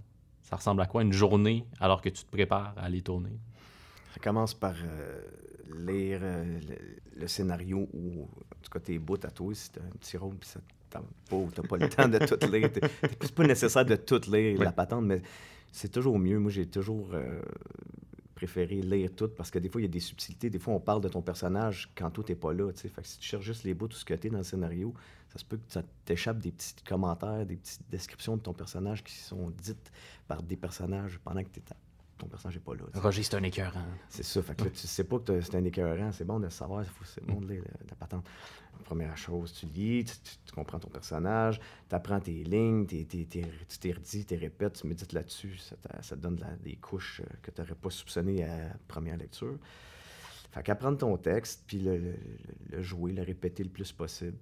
[0.42, 3.38] ça ressemble à quoi une journée alors que tu te prépares à aller tourner?
[4.14, 5.20] Ça commence par euh,
[5.86, 6.60] lire euh,
[7.14, 10.36] le, scénario ou, en tout cas, tes bouts à toi, si t'as un petit rôle,
[10.36, 10.60] puis ça
[10.90, 12.70] t'as pas, pas le temps de tout lire.
[13.20, 15.22] C'est pas nécessaire de tout lire, la patente, mais
[15.72, 16.38] c'est toujours mieux.
[16.38, 17.40] Moi, j'ai toujours euh,
[18.34, 20.50] préféré lire tout parce que des fois, il y a des subtilités.
[20.50, 22.70] Des fois, on parle de ton personnage quand tout n'est pas là.
[22.74, 24.94] Fait que si tu cherches juste les bouts, tout ce que tu dans le scénario,
[25.32, 29.04] ça se peut que ça t'échappe des petits commentaires, des petites descriptions de ton personnage
[29.04, 29.92] qui sont dites
[30.26, 31.50] par des personnages pendant que
[32.20, 32.82] ton personnage n'est pas là.
[32.94, 33.84] Roger, c'est un écœurant.
[34.08, 34.42] C'est ça.
[34.42, 36.12] Fait que là, tu sais pas que c'est un écœurant.
[36.12, 36.84] C'est bon de savoir.
[37.04, 38.24] C'est bon de lire la, patente.
[38.84, 44.24] Première chose, tu lis, tu, comprends ton personnage, tu apprends tes lignes, tu t'es redit,
[44.24, 45.58] tu répètes, tu médites là-dessus.
[46.00, 49.58] Ça, te donne des couches euh, que tu n'aurais pas soupçonnées à la première lecture.
[50.50, 54.36] Fait qu'apprendre ton texte, puis le jouer, le répéter le plus possible.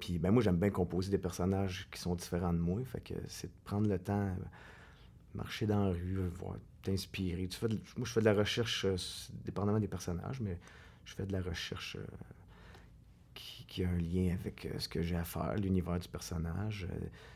[0.00, 2.80] Puis ben moi, j'aime bien composer des personnages qui sont différents de moi.
[2.84, 4.30] Fait que c'est de prendre le temps,
[5.34, 7.46] marcher dans la rue, voir t'inspirer.
[7.46, 8.96] De- moi, je fais de la recherche, euh,
[9.44, 10.56] dépendamment des personnages, mais
[11.04, 12.04] je fais de la recherche euh,
[13.68, 16.88] qui, a un lien avec euh, ce que j'ai à faire, l'univers du personnage.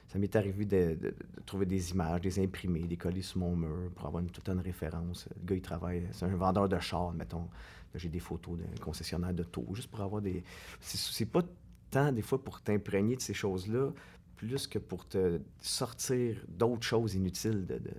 [0.08, 3.54] Ça m'est arrivé de, de- de trouver des images, des imprimer, des coller sur mon
[3.56, 5.28] mur pour avoir une, toute une référence.
[5.40, 7.48] Le gars, il travaille, c'est un vendeur de chars, mettons.
[7.94, 10.42] J'ai des photos d'un concessionnaire d'auto, juste pour avoir des...
[10.80, 11.42] C'est pas
[11.90, 13.90] tant, des fois, pour t'imprégner de ces choses-là,
[14.36, 17.90] plus que pour te sortir d'autres choses inutiles de, de,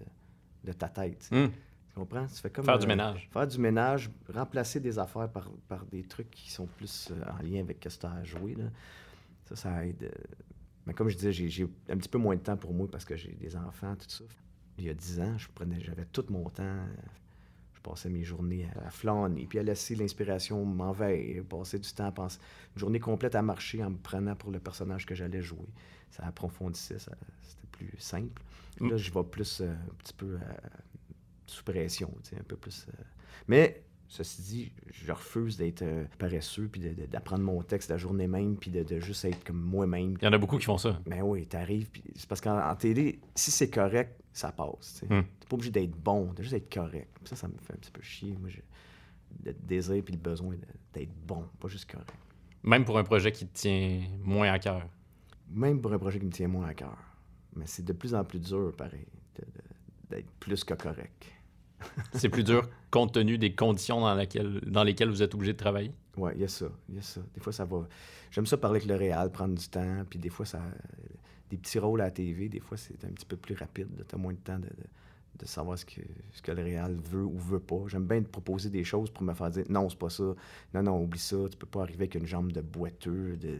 [0.63, 1.27] de ta tête.
[1.31, 1.47] Hmm.
[1.47, 2.25] Tu comprends?
[2.27, 3.29] Tu fais comme, Faire du ménage.
[3.33, 7.41] Faire du ménage, remplacer des affaires par, par des trucs qui sont plus euh, en
[7.43, 8.55] lien avec ce que tu as à jouer.
[8.55, 8.65] Là.
[9.49, 10.03] Ça, ça aide.
[10.03, 10.11] euh.
[10.87, 13.15] Mais comme je disais, j'ai- un petit peu moins de temps pour moi parce que
[13.15, 14.23] j'ai des enfants, tout ça.
[14.77, 16.63] Il y a dix ans, je prenais, j'avais tout mon temps.
[16.63, 16.85] euh,
[17.75, 22.11] Je passais mes journées à flâner, puis à laisser l'inspiration m'envahir, passer du temps à
[22.11, 22.39] penser.
[22.75, 25.67] Une journée complète à marcher en me prenant pour le personnage que j'allais jouer.
[26.11, 28.41] Ça approfondissait, ça- c'était plus simple.
[28.79, 28.89] Mm.
[28.89, 30.39] Là, je vais plus euh, un petit peu euh,
[31.47, 32.87] sous pression, un peu plus.
[32.89, 33.03] euh.
[33.47, 37.97] Mais, ceci dit, je refuse d'être euh, paresseux, puis de- de- d'apprendre mon texte la
[37.97, 40.15] journée même, puis de, de juste être comme moi-même.
[40.21, 40.99] Il y en a beaucoup qui font ça.
[41.05, 45.01] Ben oui, t'arrives, c'est parce qu'en en télé, si c'est correct, ça passe.
[45.09, 45.21] Hmm.
[45.39, 47.09] T'es pas obligé d'être bon, t'as juste d'être correct.
[47.25, 48.37] Ça, ça me fait un petit peu chier.
[48.39, 48.49] Moi,
[49.45, 50.59] le désir puis le besoin de-
[50.93, 52.11] d'être bon, pas juste correct.
[52.63, 54.87] Même pour un projet qui te tient moins à cœur.
[55.49, 56.97] Même pour un projet qui me tient moins à cœur.
[57.55, 59.05] Mais c'est de plus en plus dur, pareil,
[60.09, 61.25] d'être plus que correct.
[62.13, 65.57] C'est plus dur compte tenu des conditions dans, laquelle- dans lesquelles vous êtes obligé de
[65.57, 65.91] travailler?
[66.15, 67.21] Ouais, il y a ça, il y a ça.
[67.33, 67.87] Des fois, ça va...
[68.29, 70.61] J'aime ça parler avec le réal, prendre du temps, puis des fois, ça...
[71.49, 73.87] Des petits rôles à la TV, des fois, c'est un petit peu plus rapide.
[74.07, 76.01] T'as moins de temps de, de- de savoir ce que,
[76.33, 77.81] ce que le réal veut ou veut pas.
[77.87, 80.35] J'aime bien te proposer des choses pour me faire dire «Non, c'est pas ça.
[80.75, 81.37] Non, non, oublie ça.
[81.49, 83.37] Tu peux pas arriver avec une jambe de boiteux.
[83.37, 83.59] De-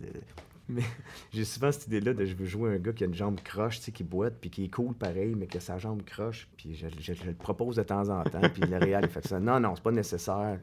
[0.72, 0.84] Mais
[1.34, 3.80] j'ai souvent cette idée-là de je veux jouer un gars qui a une jambe croche,
[3.80, 6.48] tu sais, qui boite, puis qui est cool pareil, mais que sa jambe croche.
[6.58, 6.88] Puis je,
[7.26, 9.40] le propose de temps en temps, puis le réal, il fait ça.
[9.40, 10.60] Non, non, c'est pas nécessaire.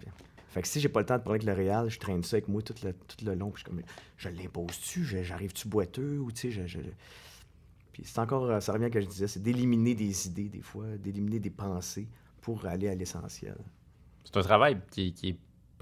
[0.49, 2.37] Fait que si j'ai pas le temps de parler avec le Réal, je traîne ça
[2.37, 3.51] avec moi tout le, tout le long.
[3.51, 3.83] Puis je comme,
[4.16, 5.05] je l'impose-tu?
[5.05, 6.18] J'arrive-tu boiteux?
[6.21, 6.81] Ou tu sais, je, je-
[7.92, 10.49] Puis c'est encore, euh, ça revient à ce que je disais, c'est d'éliminer des idées
[10.49, 12.09] des fois, d'éliminer des pensées
[12.40, 13.59] pour aller à l'essentiel.
[14.25, 15.37] C'est un travail qui, qui est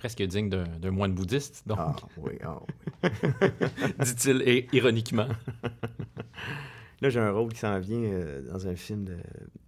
[0.07, 2.59] presque digne d'un moine bouddhiste, donc, Ah oui, ah
[3.03, 3.11] oui.
[4.05, 5.27] dit-il ironiquement.
[7.01, 9.17] Là, j'ai un rôle qui s'en vient euh, dans un film de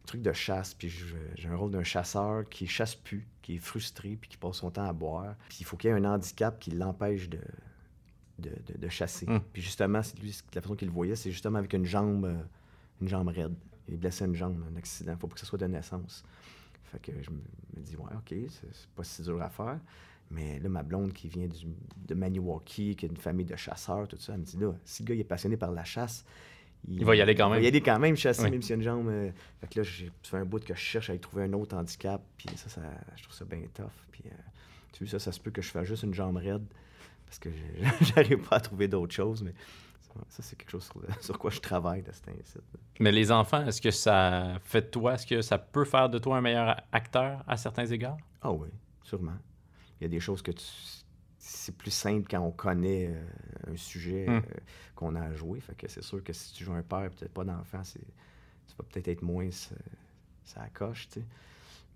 [0.07, 0.89] truc de chasse, puis
[1.35, 4.71] j'ai un rôle d'un chasseur qui chasse plus, qui est frustré, puis qui passe son
[4.71, 5.35] temps à boire.
[5.49, 7.41] Puis il faut qu'il y ait un handicap qui l'empêche de,
[8.39, 9.27] de, de- de chasser.
[9.27, 9.41] Hmm.
[9.53, 12.37] Puis justement, c'est lui, la façon qu'il le voyait, c'est justement avec une jambe, euh,
[13.03, 13.55] une jambe raide.
[13.89, 15.17] Il est blessé à une jambe, un accident.
[15.19, 16.25] faut pas que ce soit de naissance.
[16.85, 17.41] Fait que je me
[17.83, 19.79] dis, ouais, OK, c'est pas si dur à faire.
[20.31, 21.67] Mais là, ma blonde qui vient du-
[22.07, 25.03] de Maniwaki, qui a une famille de chasseurs, tout ça, elle me dit, là, si
[25.03, 26.25] le gars il est passionné par la chasse,
[26.87, 27.59] Il va y aller quand il même.
[27.61, 28.51] va y aller quand même chasser, Oui.
[28.51, 29.09] même s'il y a une jambe.
[29.09, 31.53] euh, Fait que là, j'ai- fait un bout que je cherche à y trouver un
[31.55, 32.23] autre handicap.
[32.37, 32.83] Puis ça, ça,
[33.17, 33.87] je trouve ça bien tough.
[34.13, 34.31] Puis euh,
[34.93, 36.65] tu vois, ça, ça se peut que je fasse juste une jambe raide
[37.27, 37.49] parce que
[38.15, 39.43] j'arrive pas à trouver d'autres choses.
[39.43, 39.55] Mais
[40.29, 42.63] ça, c'est quelque chose sur, sur quoi je travaille de cet incite.
[43.01, 46.19] Mais les enfants, est-ce que ça fait de toi, est-ce que ça peut faire de
[46.19, 48.19] toi un meilleur acteur à certains égards?
[48.43, 48.69] Ah oui,
[49.03, 49.37] sûrement.
[50.01, 50.65] Il y a des choses que tu.
[51.39, 54.37] C'est plus simple quand on connaît euh, un sujet Hmm.
[54.39, 54.43] euh,
[54.95, 55.61] qu'on a à jouer.
[55.61, 58.01] Fait que c'est sûr que si tu joues un père et peut-être pas d'enfant, c'est,
[58.01, 59.75] tu vas peut-être être moins ça,
[60.45, 61.27] ça coche, tu sais.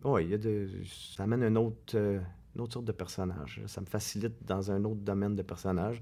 [0.05, 0.69] Oui, il y a de.
[1.15, 2.21] Ça amène un autre, euh,
[2.55, 3.61] une autre sorte de personnage.
[3.67, 6.01] Ça me facilite dans un autre domaine de personnage.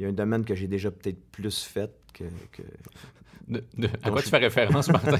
[0.00, 2.24] Il y a un domaine que j'ai déjà peut-être plus fait que.
[2.52, 2.62] que-
[3.48, 5.18] De- de- à quoi je- tu fais référence, Martin?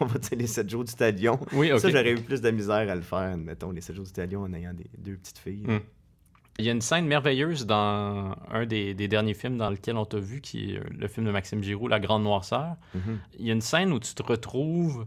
[0.00, 1.38] on va dire les 7 jours du talion.
[1.52, 1.80] oui, ok.
[1.80, 4.42] Ça, j'aurais eu plus de misère à le faire, mettons, les 7 jours du talion
[4.42, 5.64] en ayant des, deux petites filles.
[5.66, 5.80] Hmm.
[6.58, 10.04] Il y a une scène merveilleuse dans un des, des derniers films dans lequel on
[10.06, 12.76] t'a vu, qui est euh, le film de Maxime Giroux, La Grande Noirceur.
[12.94, 13.18] Mhm.
[13.38, 15.04] Il y a une scène où tu te retrouves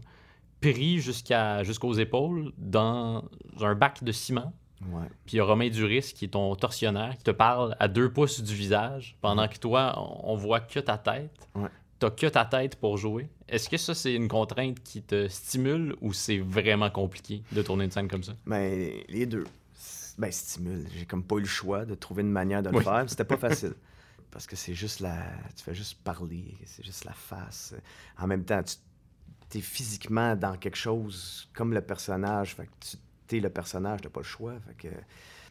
[0.60, 3.24] pris jusqu'à jusqu'aux épaules dans
[3.60, 4.52] un bac de ciment.
[4.90, 5.06] Ouais.
[5.26, 8.12] Puis il y a Romain Duris, qui est ton tortionnaire, qui te parle à deux
[8.12, 9.94] pouces du visage, pendant que toi,
[10.24, 11.48] on voit que ta tête.
[11.54, 11.68] Ouais.
[11.98, 13.28] T'as que ta tête pour jouer.
[13.48, 17.84] Est-ce que ça, c'est une contrainte qui te stimule ou c'est vraiment compliqué de tourner
[17.84, 18.32] une scène comme ça?
[18.46, 19.44] Ben, les deux.
[20.18, 20.86] Ben, stimule.
[20.96, 22.84] J'ai comme pas eu le choix de trouver une manière de le Oui.
[22.84, 23.04] faire.
[23.08, 23.74] C'était pas facile.
[24.30, 25.16] Parce que c'est juste la.
[25.56, 27.74] Tu fais juste parler, c'est juste la face.
[28.18, 28.60] En même temps,
[29.48, 32.54] tu es physiquement dans quelque chose comme le personnage.
[32.56, 32.96] Fait que tu
[33.32, 34.54] es le personnage, t'as pas le choix.
[34.66, 34.94] Fait que.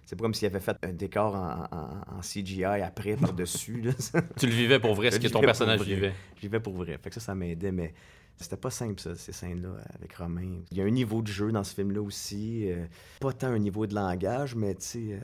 [0.06, 3.84] C'est pas comme s'il avait fait un décor en, en- en CGI après, par-dessus.
[4.38, 6.14] Tu le vivais pour vrai, ce Je que ton vivais personnage vivait.
[6.42, 7.00] J'y vais pour vrai.
[7.02, 7.94] Fait que ça, ça m'aidait, mais
[8.36, 10.60] c'était pas simple, ça, ces scènes-là, avec Romain.
[10.72, 12.70] Il y a un niveau de jeu dans ce film-là aussi.
[12.70, 12.86] euh,
[13.22, 15.00] pas tant un niveau de langage, mais tu sais.
[15.14, 15.20] euh,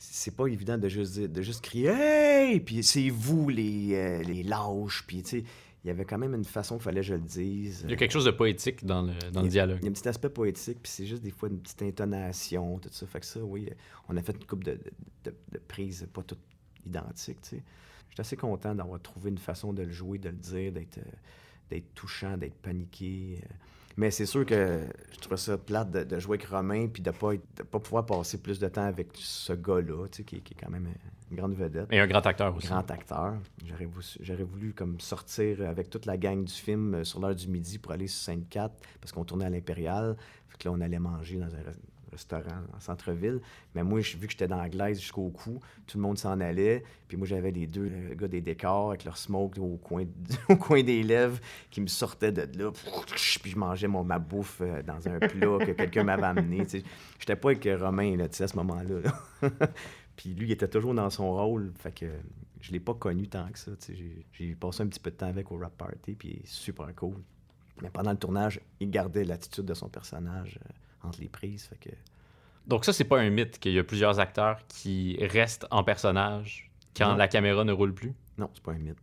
[0.00, 2.60] c'est pas évident de juste, dire- de juste crier Hey!
[2.60, 5.04] Puis c'est vous les, euh, les lâches.
[5.06, 5.44] Puis tu sais,
[5.88, 7.80] il y avait quand même une façon qu'il fallait que je le dise.
[7.84, 9.78] Il y a quelque chose de poétique dans le, dans le dialogue.
[9.80, 12.78] Il y a un petit aspect poétique, puis c'est juste des fois une petite intonation,
[12.78, 13.06] tout ça.
[13.06, 13.70] Fait que ça, oui,
[14.10, 14.78] on a fait une coupe de,
[15.24, 16.44] de, de, prises pas toutes
[16.84, 17.62] identiques, tu sais.
[18.10, 20.98] J'étais assez content d'avoir trouvé une façon de le jouer, de le dire, d'être,
[21.70, 23.40] d'être touchant, d'être paniqué.
[23.98, 24.78] Mais c'est sûr que
[25.10, 27.32] je trouvais ça plate de, jouer avec Romain puis de pas,
[27.68, 30.70] pas pouvoir passer plus de temps avec ce gars-là, tu sais, qui, qui, est quand
[30.70, 30.86] même
[31.32, 31.88] une grande vedette.
[31.90, 32.68] Et un grand acteur aussi.
[32.68, 33.34] Grand acteur.
[34.20, 37.78] J'aurais voulu, comme sortir avec toute la gang du film euh, sur l'heure du midi
[37.78, 40.16] pour aller sur Sainte-4 parce qu'on tournait à l'Impérial.
[40.46, 41.87] Fait que là, on allait manger dans un restaurant
[42.74, 43.40] en centre-ville.
[43.74, 46.82] Mais moi, vu que j'étais dans la glace jusqu'au cou, tout le monde s'en allait.
[47.06, 50.04] Puis moi, j'avais les deux euh, gars des décors avec leur smoke au coin,
[50.48, 51.38] au coin des lèvres
[51.70, 52.70] qui me sortaient de là.
[53.42, 56.66] Puis je mangeais mon, ma bouffe euh, dans un plat que quelqu'un m'avait amené.
[57.18, 59.00] J'étais pas avec Romain à ce moment-là.
[60.16, 61.72] Puis lui, il était toujours dans son rôle.
[61.78, 62.06] Fait que
[62.60, 63.70] je l'ai pas connu tant que ça.
[64.32, 67.16] J'ai passé un petit peu de temps avec au rap party, puis super cool.
[67.82, 70.58] Mais pendant le tournage, il gardait l'attitude de son personnage.
[71.02, 71.64] Entre les prises.
[71.64, 71.94] Fait que...
[72.66, 76.70] Donc ça, c'est pas un mythe qu'il y a plusieurs acteurs qui restent en personnage
[76.96, 78.14] quand la caméra ne roule plus?
[78.36, 78.98] Non, c'est pas un mythe.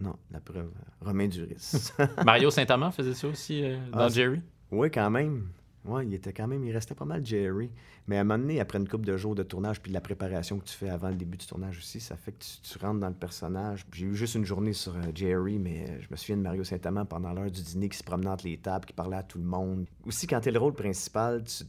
[0.00, 0.72] Non, la preuve.
[1.00, 1.92] Romain Duris.
[2.24, 4.40] Mario Saint-Amand faisait ça aussi euh, dans ah, Jerry?
[4.70, 5.48] Oui, quand même.
[5.84, 7.68] Oui, il était quand même, il restait pas mal Jerry.
[8.06, 10.58] Mais à un moment donné, après une couple de jours de tournage, puis la préparation
[10.58, 13.08] que tu fais avant le début du tournage aussi, ça fait que tu, rentres dans
[13.08, 13.84] le personnage.
[13.92, 16.62] J'ai eu juste une journée sur euh, Jerry, mais euh, je me souviens de Mario
[16.62, 19.38] Saint-Amand pendant l'heure du dîner qui se promenait entre les tables, qui parlait à tout
[19.38, 19.86] le monde.
[20.06, 21.64] Aussi, quand tu es le rôle principal, tu,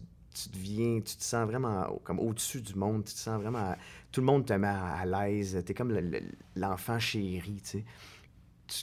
[0.49, 3.76] deviens, tu te sens vraiment comme au-dessus du monde, tu te sens vraiment,
[4.12, 5.91] tout le monde te met à, l'aise, tu es comme
[6.56, 7.86] l'enfant chéri, tu sais.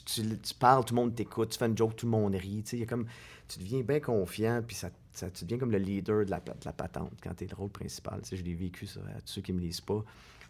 [0.05, 2.79] Tu, parles, tout le monde t'écoute, tu fais une joke, tout le monde rit, tu
[2.79, 3.07] sais, comme,
[3.47, 6.65] tu deviens bien confiant, puis ça ça, tu deviens comme le leader de la, de
[6.65, 8.21] la patente quand tu es le rôle principal.
[8.21, 10.03] Tu sais, je l'ai vécu, ça, à tous ceux qui me lisent pas.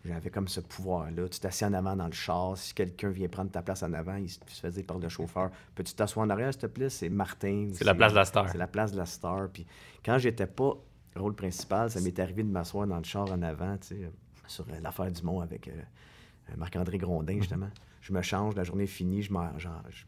[0.03, 1.29] J'avais comme ce pouvoir-là.
[1.29, 2.57] Tu t'assieds en avant dans le char.
[2.57, 5.51] Si quelqu'un vient prendre ta place en avant, il se fait dire par le chauffeur
[5.75, 6.89] Peux-tu t'asseoir en arrière, s'il te plaît?
[6.89, 7.69] C'est Martin.
[7.73, 8.49] C'est la place de la star.
[8.49, 9.49] C'est la place de la star.
[9.49, 9.67] Puis
[10.03, 10.75] quand j'étais pas
[11.15, 14.11] rôle principal, ça m'est arrivé de m'asseoir dans le char en avant, tu sais,
[14.47, 17.41] sur euh, l'affaire du Mont avec euh, euh, Marc-André Grondin, mhm.
[17.41, 17.69] justement.
[18.01, 19.31] Je me change, la journée est finie, je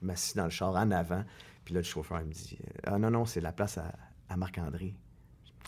[0.02, 1.24] m'assis dans le char en avant.
[1.64, 3.94] Puis là, le chauffeur il me dit Ah non, non, c'est la place à,
[4.38, 4.96] Marc-André.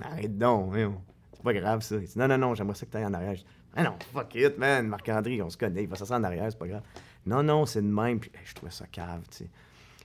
[0.03, 1.95] Arrête donc, c'est pas grave ça.
[2.15, 3.37] Non, non, non, j'aimerais ça que tu ailles en arrière.
[3.75, 6.57] ah non, fuck it, man, Marc-André, on se connaît, il va s'asseoir en arrière, c'est
[6.57, 6.83] pas grave.
[7.25, 8.19] Non, non, c'est de même.
[8.19, 9.49] Puis, je trouvais ça cave, tu sais.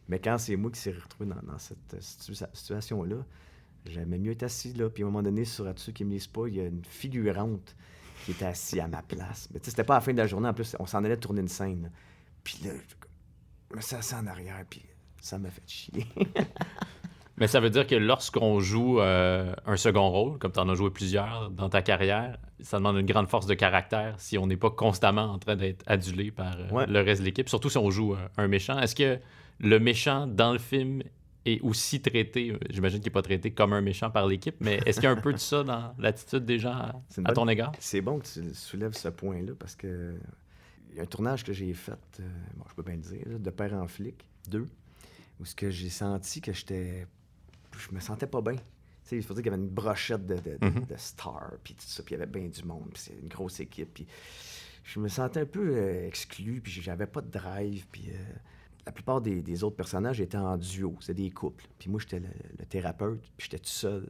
[0.09, 3.25] Mais quand c'est moi qui s'est retrouvé dans, cette euh, situation-là,
[3.87, 4.91] j'aimais mieux être assis là.
[4.91, 6.85] Puis à un moment donné, sur dessus qui me lise pas, il y a une
[6.85, 7.77] figurante
[8.25, 9.49] qui était assise à ma place.
[9.53, 11.05] Mais tu sais, c'était pas à la fin de la journée, en plus, on s'en
[11.05, 11.93] allait tourner une scène.
[12.43, 12.73] Puis là,
[13.71, 14.85] je me suis assis en arrière, puis
[15.21, 16.07] ça m'a fait chier.
[17.41, 20.75] Mais ça veut dire que lorsqu'on joue euh, un second rôle, comme tu en as
[20.75, 24.59] joué plusieurs dans ta carrière, ça demande une grande force de caractère si on n'est
[24.59, 27.91] pas constamment en train d'être adulé par euh, le reste de l'équipe, surtout si on
[27.91, 28.79] joue euh, un méchant.
[28.79, 29.19] Est-ce que
[29.59, 31.03] le méchant dans le film
[31.47, 35.01] est aussi traité, j'imagine qu'il n'est pas traité comme un méchant par l'équipe, mais est-ce
[35.01, 36.93] qu'il y a un peu de ça dans l'attitude des gens
[37.25, 37.73] à, ton égard?
[37.79, 40.15] C'est bon que tu soulèves ce point-là parce que
[40.91, 42.21] il y a un tournage que j'ai fait,
[42.57, 44.67] bon, je peux bien le dire, de père en flic, deux,
[45.39, 47.07] où ce que j'ai senti que j'étais
[47.81, 48.57] je me sentais pas bien.
[49.11, 50.87] il faut dire qu'il y avait une brochette de, de, mhm.
[50.97, 53.61] stars, puis tout ça, puis il y avait bien du monde, puis c'est une grosse
[53.61, 54.07] équipe, puis
[54.85, 58.35] je me sentais un peu euh, exclu, puis j'avais pas de drive, puis euh,
[58.87, 62.65] la plupart des, autres personnages étaient en duo, c'est des couples, puis moi j'étais le,
[62.67, 64.09] thérapeute, puis j'étais tout seul.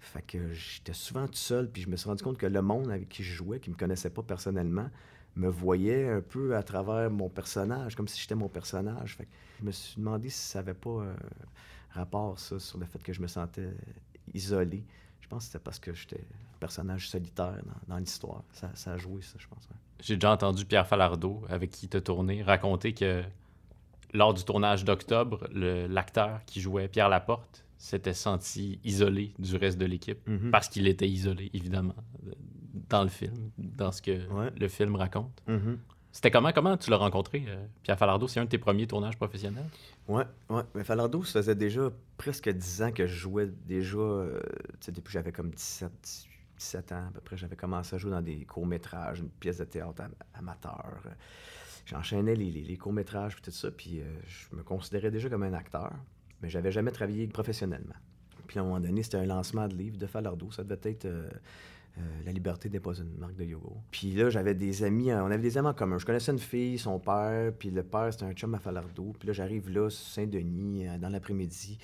[0.00, 2.90] Fait que j'étais souvent tout seul, puis je me suis rendu compte que le monde
[2.90, 4.90] avec qui je jouais, qui me connaissait pas personnellement,
[5.36, 9.16] me voyait un peu à travers mon personnage, comme si j'étais mon personnage.
[9.16, 9.30] Fait que
[9.60, 11.14] je me suis demandé si ça avait pas euh,
[11.92, 13.70] rapport, ça, sur le fait que je me sentais
[14.34, 14.84] isolé.
[15.20, 18.42] Je pense que c'était parce que j'étais un personnage solitaire dans, l'histoire.
[18.52, 19.68] Ça, a joué, ça, je pense.
[20.00, 23.22] J'ai déjà entendu Pierre Falardeau, avec qui tu as tourné, raconter que
[24.12, 29.86] lors du tournage d'octobre, l'acteur qui jouait Pierre Laporte s'était senti isolé du reste de
[29.86, 30.50] l'équipe mm-hmm.
[30.50, 31.96] parce qu'il était isolé, évidemment,
[32.88, 34.20] dans le film, dans ce que
[34.56, 35.42] le film raconte.
[35.48, 35.76] Mm-hmm.
[36.12, 38.28] C'était comment, comment tu l'as rencontré, euh, Pierre Falardeau?
[38.28, 39.64] C'est un de tes premiers tournages professionnels?
[40.08, 40.62] Oui, ouais.
[40.74, 44.40] Mais Falardeau, ça faisait déjà presque 10 ans que je jouais déjà, euh,
[44.88, 45.90] depuis que j'avais comme 17,
[46.58, 47.38] 17 ans à peu près.
[47.38, 50.02] J'avais commencé à jouer dans des courts-métrages, une pièce de théâtre
[50.34, 51.00] amateur.
[51.86, 55.92] J'enchaînais les, courts-métrages et tout ça, puis euh, je me considérais déjà comme un acteur,
[56.42, 57.96] mais j'avais jamais travaillé professionnellement.
[58.46, 60.50] Puis à un moment donné, c'était un lancement de livre de Falardeau.
[60.50, 61.08] Ça devait être
[61.98, 63.68] euh, la liberté n'est pas une marque de yoga.
[63.90, 65.98] Puis là, j'avais des amis, euh, on avait des amis en commun.
[65.98, 69.14] Je connaissais une fille, son père, puis le père, c'était un chum à Falardeau.
[69.18, 71.78] Puis là, j'arrive là, Saint-Denis, euh, dans l'après-midi.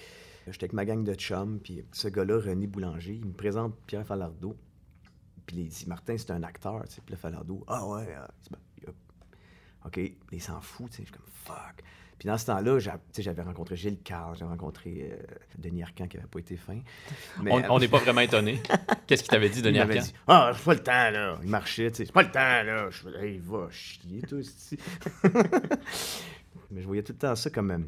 [0.47, 4.07] J'étais avec ma gang de chums, puis ce gars-là, René Boulanger, il me présente Pierre
[4.07, 4.57] Falardeau.
[5.45, 6.85] Puis il dit Martin, c'est un acteur.
[6.89, 8.07] Puis le Falardeau, ah ouais,
[8.51, 8.59] ben,
[9.85, 10.01] OK,
[10.33, 11.03] il s'en fout, tu sais.
[11.03, 11.85] Je suis comme, fuck.
[12.19, 12.79] Puis dans ce temps-là,
[13.17, 15.17] j'avais rencontré Gilles Carl, j'avais rencontré euh,
[15.57, 16.79] Denis Arcand qui n'avait pas été fin.
[17.43, 18.61] Mais- On- On n'est pas vraiment étonné.
[19.07, 20.01] Qu'est-ce qu'il t'avait dit, Denis Arcand?
[20.01, 21.39] dit Ah, j'ai pas le temps, là.
[21.45, 22.13] Il marchait, tu sais.
[22.13, 22.91] Pas le temps, là.
[22.91, 24.77] Je hey, va chier, toi, ici.
[26.71, 27.79] Mais je voyais tout le temps ça comme euh,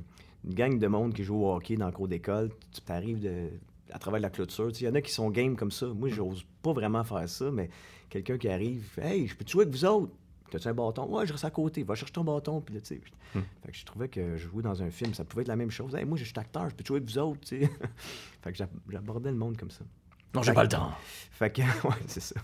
[0.45, 2.51] une gang de monde qui joue au hockey dans le cours d'école.
[2.73, 3.51] Tu t'arrives de-
[3.93, 4.71] à travers la clôture.
[4.81, 5.87] Il y en a qui sont game comme ça.
[5.87, 7.69] Moi, j'ose pas vraiment faire ça, mais
[8.09, 10.13] quelqu'un qui arrive, Hey, je peux te jouer avec vous autres?
[10.51, 11.07] T'as-tu un bâton?
[11.07, 11.83] Ouais, je reste à côté.
[11.83, 12.61] Va chercher ton bâton.
[12.61, 13.01] Puis là, tu sais.
[13.35, 13.41] Hmm.
[13.65, 15.95] Fait que je trouvais que jouer dans un film, ça pouvait être la même chose.
[15.95, 17.71] Hey, moi, je suis acteur, je peux jouer avec vous autres, tu sais.
[18.43, 19.85] fait que j'ab- j'abordais le monde comme ça.
[20.35, 20.93] Non, j'ai pas le temps.
[21.33, 22.41] Fait que, ouais, c'est ça.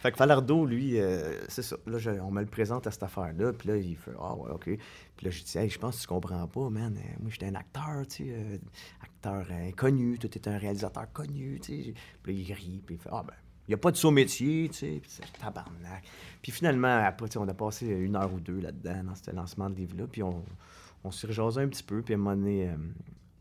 [0.00, 1.76] Fait que Falardeau, lui, euh, c'est ça.
[1.86, 3.52] Là, je- on me le présente à cette affaire-là.
[3.52, 4.64] Puis là, il fait Ah, ouais, OK.
[5.16, 6.96] Puis là, je dis Hey, je pense que tu comprends pas, man.
[6.96, 8.30] Euh, Moi, j'étais un acteur, tu sais.
[8.32, 8.58] euh,
[9.02, 10.16] acteur euh, connu.
[10.18, 11.94] Toi, t'es un réalisateur connu, tu sais.
[12.22, 12.82] Puis là, il rit.
[12.86, 13.34] Puis il fait Ah, ben,
[13.68, 14.98] il n'y a pas de saut métier, tu sais.
[15.02, 16.02] Puis c'est tabarnak.
[16.42, 19.76] Puis finalement, après, on a passé une heure ou deux là-dedans, dans ce lancement de
[19.76, 20.06] livre-là.
[20.10, 20.42] Puis on,
[21.04, 22.00] on s'est un petit peu.
[22.02, 22.72] Puis à un moment donné, euh,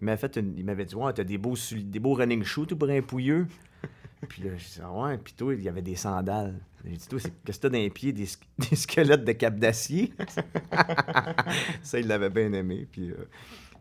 [0.02, 2.66] il m'avait fait une- il m'avait dit Ouais, t'as des beaux, des beaux running shoes,
[2.66, 3.48] tout brun pouilleux.
[4.28, 6.56] Puis là, je dis, ouais, puis toi, il y avait des sandales.
[6.84, 8.12] J'ai dit, toi, c'est- qu'est-ce que t'as dans les pieds?
[8.12, 8.26] Des,
[8.70, 10.12] des squelettes de cap d'acier?
[11.84, 13.28] ça, il l'avait bien aimé, puis euh,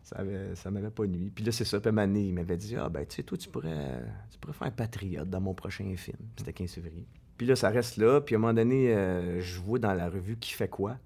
[0.07, 1.29] ça, avait- ça m'avait pas nuit.
[1.29, 3.49] Puis là, c'est ça, puis donné, il m'avait dit, ah ben, tu sais, toi, tu
[3.49, 6.17] pourrais, tu pourrais faire un patriote dans mon prochain film.
[6.37, 7.05] C'était 15 février.
[7.37, 10.09] Puis là, ça reste là, puis à un moment donné, euh, je vois dans la
[10.09, 10.97] revue Qui fait quoi?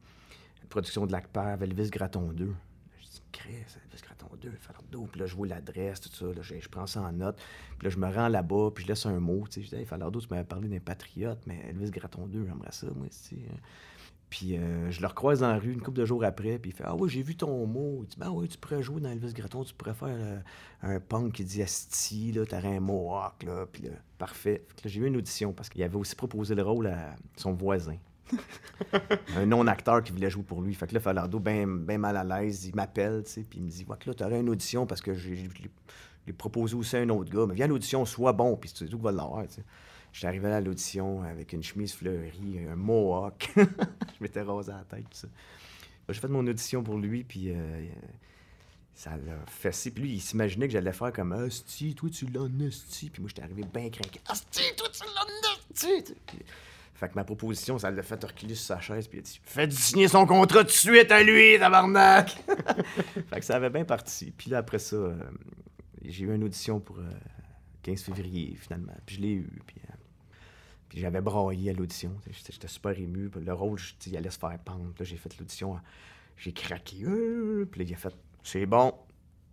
[0.70, 2.54] Production de l'ACPER, Elvis Graton 2.
[3.00, 5.08] Je dis, Chris, Elvis Graton 2, Falardeau.
[5.12, 6.26] Puis là, je vois l'adresse, tout ça.
[6.28, 7.42] Là, je, prends ça en note.
[7.80, 9.46] Puis là, je me rends là-bas, puis je laisse un mot.
[9.50, 12.46] Tu sais, je dis, hey, Falardeau, tu m'avais parlé d'un patriote, mais Elvis Graton 2,
[12.46, 13.38] j'aimerais ça, moi, tu.
[14.32, 16.74] Puis euh, je le recroise dans la rue une couple de jours après, puis il
[16.74, 18.00] fait Ah oui, j'ai vu ton mot.
[18.04, 20.40] Il dit Ben oui, tu pourrais jouer dans Elvis Graton, tu pourrais faire euh,
[20.84, 23.66] un punk qui dit Asti, là, t'aurais un mohawk, là.
[23.70, 24.64] Puis là, parfait.
[24.70, 27.14] Fait que là, j'ai eu une audition parce qu'il avait aussi proposé le rôle à
[27.36, 27.98] son voisin.
[29.36, 30.74] un non-acteur qui voulait jouer pour lui.
[30.74, 33.66] Fait que là, Falardo, bien ben mal à l'aise, il m'appelle, tu sais, puis il
[33.66, 35.64] me dit Ouais, que là, t'aurais une audition parce que j'ai- je
[36.26, 37.46] l'ai proposé aussi à un autre gars.
[37.46, 39.64] Mais viens à l'audition, sois bon, puis c'est tout qui va l'avoir, tu sais.
[40.14, 43.52] J'étais arrivé à l'audition avec une chemise fleurie, un mohawk.
[43.56, 43.62] je
[44.20, 45.28] m'étais rasé la tête, tout ça.
[46.10, 47.88] J'ai fait mon audition pour lui, puis euh,
[48.94, 49.92] ça l'a fessé.
[49.92, 53.10] Puis lui, il s'imaginait que j'allais faire comme Asti, toi, tu l'as asti.
[53.10, 54.20] Puis moi, j'étais arrivé bien craqué.
[54.28, 56.14] Asti, toi, tu l'as asti.
[56.94, 59.40] fait que ma proposition, ça l'a fait reculer sur sa chaise, puis il a dit
[59.44, 62.38] Faites signer son contrat tout de suite à lui, tabarnak
[63.30, 64.32] Fait que ça avait bien parti.
[64.38, 65.16] Puis là, après ça, euh,
[66.04, 67.10] j'ai eu une audition pour euh,
[67.84, 68.94] 15 février, finalement.
[69.06, 69.50] Puis je l'ai eu.
[69.66, 69.94] Puis, euh,
[70.92, 72.12] puis j'avais braillé à l'audition.
[72.30, 73.32] J'étais super ému.
[73.34, 74.92] Le rôle, il allait se faire pendre.
[74.94, 75.80] Puis j'ai fait l'audition.
[76.36, 76.98] J'ai craqué.
[77.06, 78.14] Euh, Puis là, il a fait
[78.44, 78.94] C'est bon.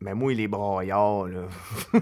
[0.00, 1.46] Mais moi, il est braillard, là.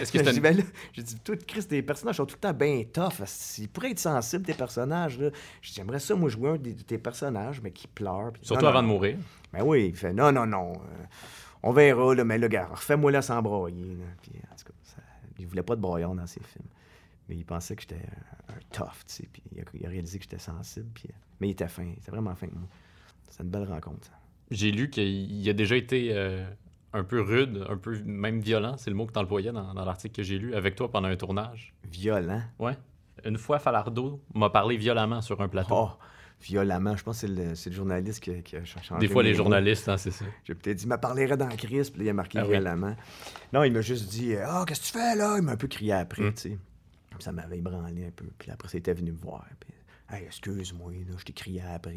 [0.00, 0.40] Est-ce que une...
[0.40, 3.22] ben là, j'ai dit, tout Chris, tes personnages sont tout le temps bien tough.
[3.58, 5.18] Ils pourraient être sensibles, tes personnages.
[5.18, 5.30] Là.
[5.62, 8.32] J'ai dit, J'aimerais ça, moi, jouer un des- de tes personnages, mais qui pleure.
[8.42, 9.16] Surtout non, avant non, de mourir.
[9.54, 10.72] Ben oui, il fait, non, non, non.
[10.74, 11.04] euh,
[11.62, 13.94] on verra, là, mais là, gars, refais-moi là sans broyer.
[13.94, 14.04] là.
[14.20, 15.02] Puis, en tout cas, ça-
[15.38, 16.66] il voulait pas de broyant dans ses films.
[17.34, 17.96] Il pensait que j'étais
[18.48, 19.28] un, un tough, tu sais.
[19.32, 20.88] Puis il a, il a réalisé que j'étais sensible.
[20.94, 21.84] Puis, euh, mais il était fin.
[21.84, 22.68] Il était vraiment fin avec moi.
[23.30, 24.12] C'est une belle rencontre, ça.
[24.50, 26.44] J'ai lu qu'il a déjà été euh,
[26.92, 29.84] un peu rude, un peu même violent, c'est le mot que tu employais dans, dans
[29.84, 31.72] l'article que j'ai lu, avec toi pendant un tournage.
[31.90, 32.42] Violent?
[32.58, 32.76] Ouais.
[33.24, 35.74] Une fois, Falardeau m'a parlé violemment sur un plateau.
[35.74, 35.90] Oh,
[36.40, 36.96] violemment.
[36.96, 39.00] Je pense que c'est le, journaliste qui, qui a ch- changé.
[39.06, 39.36] Des fois, les mots.
[39.36, 40.24] journalistes, hein, c'est ça.
[40.44, 42.50] J'ai peut-être dit, il m'a parlé dans puis là, il a marqué Ah oui.
[42.50, 42.94] violemment.
[43.54, 45.36] Non, il m'a juste dit, Ah, qu'est-ce que tu fais là?
[45.38, 46.34] Il m'a un peu crié après, Mm.
[46.34, 46.58] tu sais.
[47.20, 48.26] Ça m'avait ébranlé un peu.
[48.38, 49.46] Puis après, ça, il était venu me voir.
[49.60, 49.72] Puis,
[50.10, 51.92] hey, excuse-moi, là, je t'ai crié après.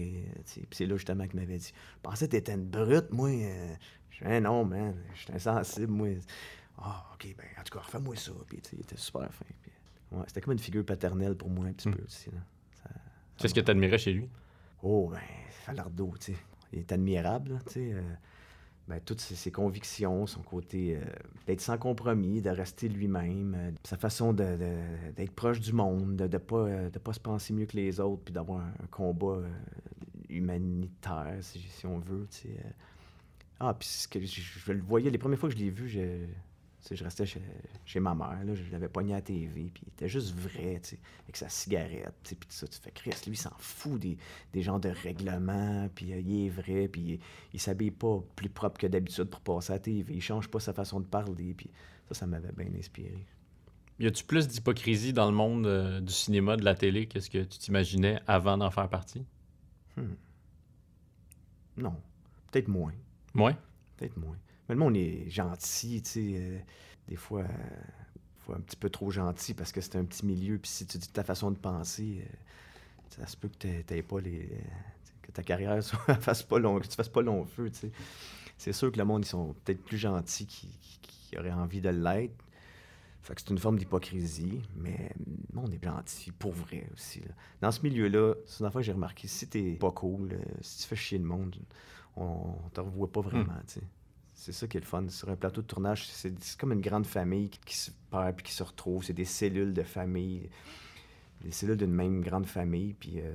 [0.45, 3.29] Puis c'est là, justement, qu'il m'avait dit, je pensais que t'étais une brute, moi.
[3.29, 3.75] euh.
[4.11, 6.07] Je dis, Hey, non, man, je suis insensible, moi.
[6.77, 8.31] Ah, ok, ben, en tout cas, refais-moi ça.
[8.47, 9.45] Puis, il était super fin.
[9.61, 9.71] Puis,
[10.11, 11.95] ouais, c'était comme une figure paternelle pour moi, un petit Mm.
[11.95, 12.37] peu aussi, là.
[12.83, 12.89] Ça-
[13.37, 14.29] Qu'est-ce que tu admirais chez lui?
[14.83, 15.19] Oh, ben,
[15.65, 16.39] Falardeau, tu sais.
[16.73, 17.93] Il est admirable, là, tu sais.
[17.93, 18.01] euh,
[18.87, 21.01] ben, toutes ses, convictions, son côté euh,
[21.47, 26.37] d'être sans compromis, de rester lui-même, euh, sa façon d'être proche du monde, de ne
[26.37, 29.39] pas, euh, de pas se penser mieux que les autres, puis d'avoir un, combat
[30.29, 32.27] humanitaire, si, on veut.
[33.59, 36.25] Ah, puis je, le voyais, les premières fois que je l'ai vu, je,
[36.91, 37.41] je restais chez,
[37.85, 40.81] chez ma mère, là, je l'avais pogné à la TV, puis il était juste vrai,
[41.23, 42.67] avec sa cigarette, puis tout ça.
[42.67, 44.17] Tu fais, Chris, lui, il s'en fout des,
[44.53, 47.19] des genres de règlements, puis euh, il est vrai, puis il,
[47.53, 50.59] il s'habille pas plus propre que d'habitude pour passer à la TV, il change pas
[50.59, 51.71] sa façon de parler, puis
[52.07, 53.25] ça, ça m'avait bien inspiré.
[53.97, 57.43] Y a-tu plus d'hypocrisie dans le monde euh, du cinéma, de la télé, qu'est-ce que
[57.43, 59.25] tu t'imaginais avant d'en faire partie?
[61.77, 61.95] Non,
[62.51, 62.93] peut-être moins.
[63.33, 63.55] Ouais.
[63.97, 64.37] Peut-être moins.
[64.69, 66.33] Mais le monde est gentil, tu sais.
[66.37, 66.59] euh,
[67.07, 70.57] des fois, euh, un petit peu trop gentil parce que c'est un petit milieu.
[70.57, 72.35] Puis si tu dis ta façon de penser, euh,
[73.09, 74.49] ça se peut que t'a- t'aies pas les.
[75.21, 77.91] que ta carrière soit, fasse pas long, que tu fasses pas long feu, tu sais.
[78.57, 80.69] C'est sûr que le monde, ils sont peut-être plus gentils qu'ils
[81.01, 82.33] qui auraient envie de l'être.
[83.21, 87.21] Fait que c'est une forme d'hypocrisie, mais le monde est gentil, pour vrai aussi.
[87.21, 87.33] là.
[87.61, 89.27] Dans ce milieu-là, c'est une affaire que j'ai remarqué.
[89.27, 91.55] Si t'es pas cool, euh, si tu fais chier le monde,
[92.15, 92.23] on,
[92.65, 93.83] on te revoit pas vraiment, tu sais.
[94.45, 95.09] C'est ça qui est le fun.
[95.09, 98.51] Sur un plateau de tournage, c'est comme une grande famille qui, se perd puis qui
[98.51, 99.03] se retrouve.
[99.03, 100.51] C'est des cellules de famille,
[101.41, 102.93] des cellules d'une même grande famille.
[102.93, 103.33] Puis euh,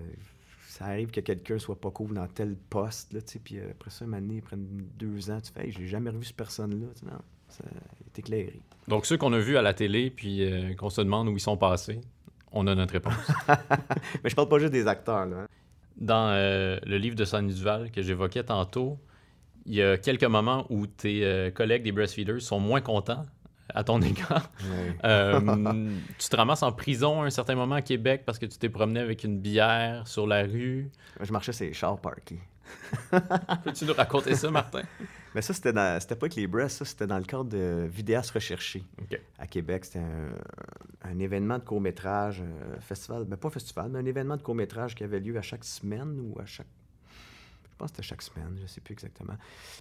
[0.68, 3.18] ça arrive que quelqu'un soit pas cool dans tel poste, là.
[3.42, 6.26] Puis euh, après ça, une année, après deux ans, tu fais, hey, j'ai jamais revu
[6.26, 6.86] cette personne-là.
[7.02, 7.64] Non, ça
[8.06, 8.61] est éclairé.
[8.86, 11.40] Donc, ceux qu'on a vus à la télé, puis euh, qu'on se demande où ils
[11.40, 12.00] sont passés,
[12.52, 13.32] on a notre réponse.
[14.22, 15.38] Mais je parle pas juste des acteurs, là.
[15.38, 15.48] hein.
[15.96, 16.30] Dans
[16.86, 18.96] le livre de Sonny Duval que j'évoquais tantôt,
[19.71, 23.23] il y a quelques moments où tes euh, collègues des breastfeeders sont moins contents
[23.73, 24.51] à ton égard.
[25.05, 25.41] Euh,
[26.18, 28.68] tu te ramasses en prison à un certain moment à Québec parce que tu t'es
[28.68, 30.91] promené avec une bière sur la rue.
[31.21, 32.41] Je marchais sur les chars parkés.
[33.64, 34.83] Peux-tu nous raconter ça, Martin?
[35.35, 37.87] Mais ça, c'était dans- c'était pas avec les breasts, ça, c'était dans le cadre de
[37.89, 39.21] Vidéastes recherchés OK.
[39.39, 39.85] à Québec.
[39.85, 44.43] C'était un, un événement de court-métrage, un festival, ben pas festival, mais un événement de
[44.43, 46.66] court-métrage qui avait lieu à chaque semaine ou à chaque.
[47.81, 49.33] Pense que c'était chaque semaine, je sais plus exactement.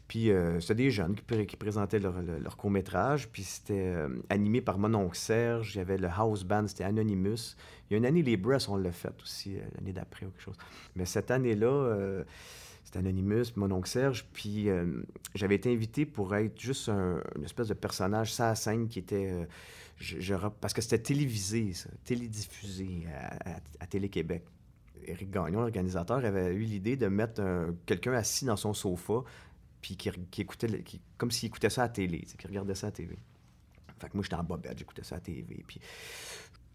[0.07, 2.15] Puis euh, c'était des jeunes qui, pré- qui présentaient leur,
[2.55, 5.75] court-métrage, puis c'était euh, animé par mon oncle Serge.
[5.75, 7.57] Il y avait le house band, c'était Anonymous.
[7.89, 10.29] Il y a une année, les Breasts, on l'a fait aussi, euh, l'année d'après ou
[10.29, 10.55] quelque chose.
[10.95, 12.23] Mais cette année-là,
[12.85, 14.25] c'était Anonymous, mon oncle Serge.
[14.31, 14.69] Puis
[15.35, 19.45] j'avais été invité pour être juste un- une espèce de personnage, à scène, qui était.
[20.61, 23.07] parce que c'était télévisé, ça, télédiffusé
[23.45, 24.43] à- à Télé-Québec.
[25.09, 29.23] Éric Gagnon, l'organisateur, avait eu l'idée de mettre un- quelqu'un assis dans son sofa,
[29.81, 30.09] puis qui,
[30.41, 30.83] écoutait,
[31.17, 33.17] comme s'il écoutait ça à la télé, qui regardait ça à la télé.
[33.99, 35.63] Fait que moi, j'étais en bobette, j'écoutais ça à la télé.
[35.67, 35.79] Puis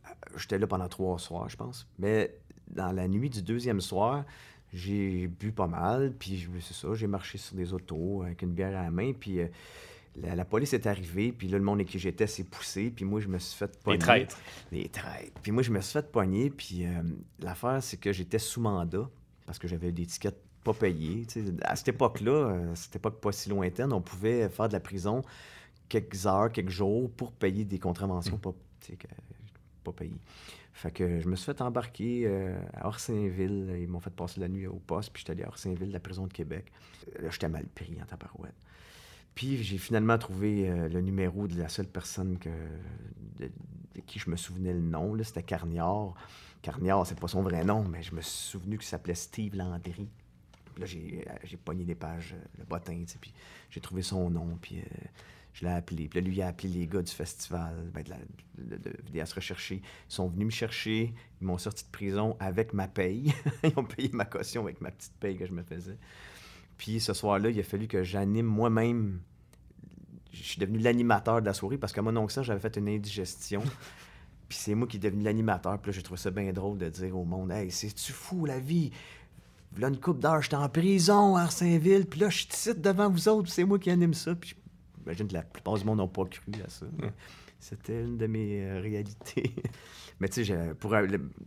[0.07, 1.87] euh, j'étais là pendant trois soirs, je pense.
[1.99, 2.37] Mais
[2.69, 4.25] dans la nuit du deuxième soir,
[4.73, 8.77] j'ai bu pas mal, puis c'est ça, j'ai marché sur des autos avec une bière
[8.79, 9.49] à la main, puis euh,
[10.17, 13.05] la, la police est arrivée, puis là, le monde avec qui j'étais s'est poussé, puis
[13.05, 13.97] moi, je me suis fait pogner.
[13.99, 14.39] Les traîtres.
[14.73, 15.41] Les traîtres.
[15.43, 17.03] Puis moi, je me suis fait pogner, puis euh,
[17.41, 19.09] l'affaire, c'est que j'étais sous mandat,
[19.47, 21.27] parce que j'avais des tickets pas payés.
[21.63, 25.23] À cette époque-là, euh, cette époque pas si lointaine, on pouvait faire de la prison
[25.89, 29.07] quelques heures, quelques jours pour payer des contraventions pas, sais, que-
[29.83, 30.17] pas payées.
[30.73, 33.77] Fait que je me suis fait embarquer euh, à Orsainville.
[33.79, 36.27] Ils m'ont fait passer la nuit au poste, puis j'étais allé à Orsainville, la prison
[36.27, 36.73] de Québec.
[37.19, 38.55] Euh, Là, j'étais mal pris en tabarouette.
[39.35, 42.39] Puis j'ai finalement trouvé euh, le numéro de la seule personne
[43.39, 43.51] de,
[44.07, 45.17] qui je me souvenais le nom.
[45.23, 46.15] C'était Carniard.
[46.63, 50.09] Carniard, c'est pas son vrai nom, mais je me suis souvenu qu'il s'appelait Steve Landry.
[50.75, 53.33] Puis là, j'ai, euh, pogné des pages, euh, le bottin, puis
[53.71, 54.83] j'ai trouvé son nom, puis
[55.53, 56.09] je l'ai appelé.
[56.09, 58.17] Puis là, lui, il a appelé les gars du festival, ben, de la
[58.59, 58.93] de, de.
[59.13, 63.33] Ils sont venus me chercher, ils m'ont sorti de prison avec ma paye.
[63.65, 65.99] ils ont payé ma caution avec ma petite paye que je me faisais.
[66.77, 69.21] Puis ce soir-là, il a fallu que j'anime moi-même.
[70.33, 73.63] Je suis devenu l'animateur de la soirée parce que mon oncle j'avais fait une indigestion.
[74.49, 75.79] Puis c'est moi qui est devenu l'animateur.
[75.81, 78.59] Puis là, j'ai trouvé ça bien drôle de dire au monde Hey, c'est-tu fou la
[78.59, 78.91] vie?
[79.79, 82.07] Là, une coupe d'heure, j'étais en prison à Arsainville.
[82.07, 83.45] Puis là, je suis devant vous autres.
[83.45, 84.35] puis c'est moi qui anime ça.
[84.35, 84.55] Puis
[84.99, 86.87] j'imagine que la plupart du monde n'ont pas cru à ça.
[86.99, 87.13] mais
[87.65, 89.55] C'était une de mes euh, réalités.
[90.21, 90.75] Mais tu sais,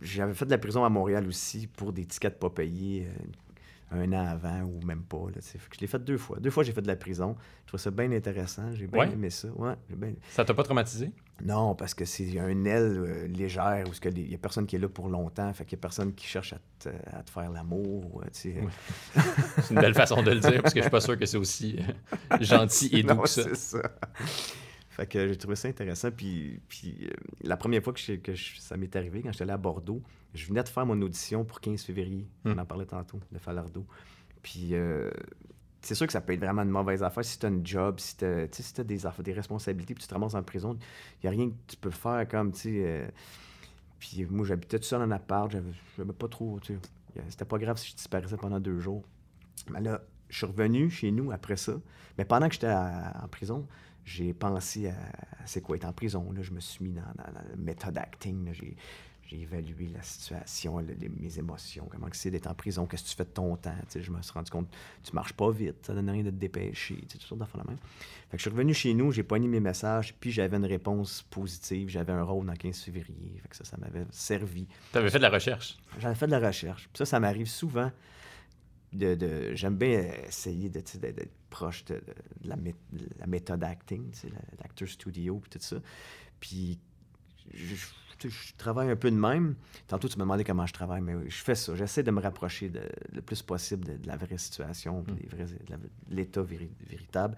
[0.02, 3.24] j'avais fait de la prison à Montréal aussi pour des tickets pas payés euh,
[3.90, 5.26] un an avant ou même pas.
[5.34, 6.38] Là, je l'ai fait deux fois.
[6.40, 7.36] Deux fois, j'ai fait de la prison.
[7.64, 8.72] Je trouvais ça bien intéressant.
[8.74, 9.12] J'ai bien Ouais.
[9.12, 9.48] aimé ça.
[9.56, 11.10] Ouais, bien- Ça t'a pas traumatisé?
[11.44, 14.78] non, parce que c'est un aile euh, légère où il n'y a personne qui est
[14.80, 15.52] là pour longtemps.
[15.54, 18.14] Fait qu'il n'y a personne qui cherche à te, à te faire l'amour.
[18.16, 18.24] ou, euh.
[18.44, 19.22] Oui.
[19.62, 21.36] C'est une belle façon de le dire parce que je suis pas sûr que c'est
[21.38, 21.78] aussi
[22.32, 23.78] euh, gentil et doux Non, que ça.
[24.98, 26.10] Fait que j'ai trouvé ça intéressant.
[26.10, 27.10] Puis, puis euh,
[27.42, 30.02] la première fois que, je- que je- ça m'est arrivé, quand j'étais allé à Bordeaux,
[30.34, 32.26] je venais de faire mon audition pour 15 février.
[32.44, 32.52] Hmm.
[32.56, 33.86] On en parlait tantôt, de Falardeau.
[34.42, 35.10] Puis euh,
[35.80, 37.98] c'est sûr que ça peut être vraiment une mauvaise affaire si tu as un job,
[38.00, 40.76] si tu as, si t'as des, affaires- des responsabilités, puis tu te ramasses en prison.
[41.22, 42.82] Il n'y a rien que tu peux faire comme, tu sais.
[42.84, 43.08] euh,
[43.98, 46.80] puis moi, j'habitais tout seul en appart, j'avais pas trop, tu sais.
[47.28, 49.02] C'était pas grave si je disparaissais pendant deux jours.
[49.70, 51.72] Mais là, je suis revenu chez nous après ça.
[52.16, 53.66] Mais pendant que j'étais en prison,
[54.08, 56.32] j'ai pensé à, à c'est quoi être en prison.
[56.32, 56.42] Là.
[56.42, 58.50] Je me suis mis dans, dans- dans la méthode acting.
[58.52, 58.76] J'ai,
[59.30, 63.14] évalué la situation, le- les- mes émotions, comment c'est d'être en prison, qu'est-ce que tu
[63.14, 63.74] fais de ton temps.
[63.90, 64.68] Tu je me suis rendu compte,
[65.02, 67.58] tu marches pas vite, ça donne rien de te dépêcher, tu sais, toutes sortes d'affaires
[67.58, 67.76] la même.
[68.30, 71.26] Fait que je suis revenu chez nous, j'ai pogné mes messages, puis j'avais une réponse
[71.28, 73.38] positive, j'avais un rôle dans 15 février.
[73.42, 74.66] Fait que ça, ça m'avait servi.
[74.92, 75.76] T'avais fait de la recherche?
[75.98, 76.84] J'avais fait de la recherche.
[76.90, 77.92] Puis ça, ça m'arrive souvent.
[78.92, 80.96] De, de- J'aime bien essayer d'être
[81.50, 82.00] proche de,
[82.44, 85.76] la, mé- de la méthode acting, tu sais, la- l'acteur studio, puis tout ça.
[86.40, 86.78] Puis
[87.52, 87.74] je,
[88.56, 89.54] travaille un peu de même.
[89.86, 91.74] Tantôt, tu me demandais comment je travaille, mais je fais ça.
[91.76, 92.70] J'essaie de me rapprocher
[93.12, 97.36] le plus possible de, la vraie situation, des vrais- de l'état véri- véritable.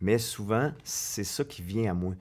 [0.00, 2.14] Mais souvent, c'est ça qui vient à moi.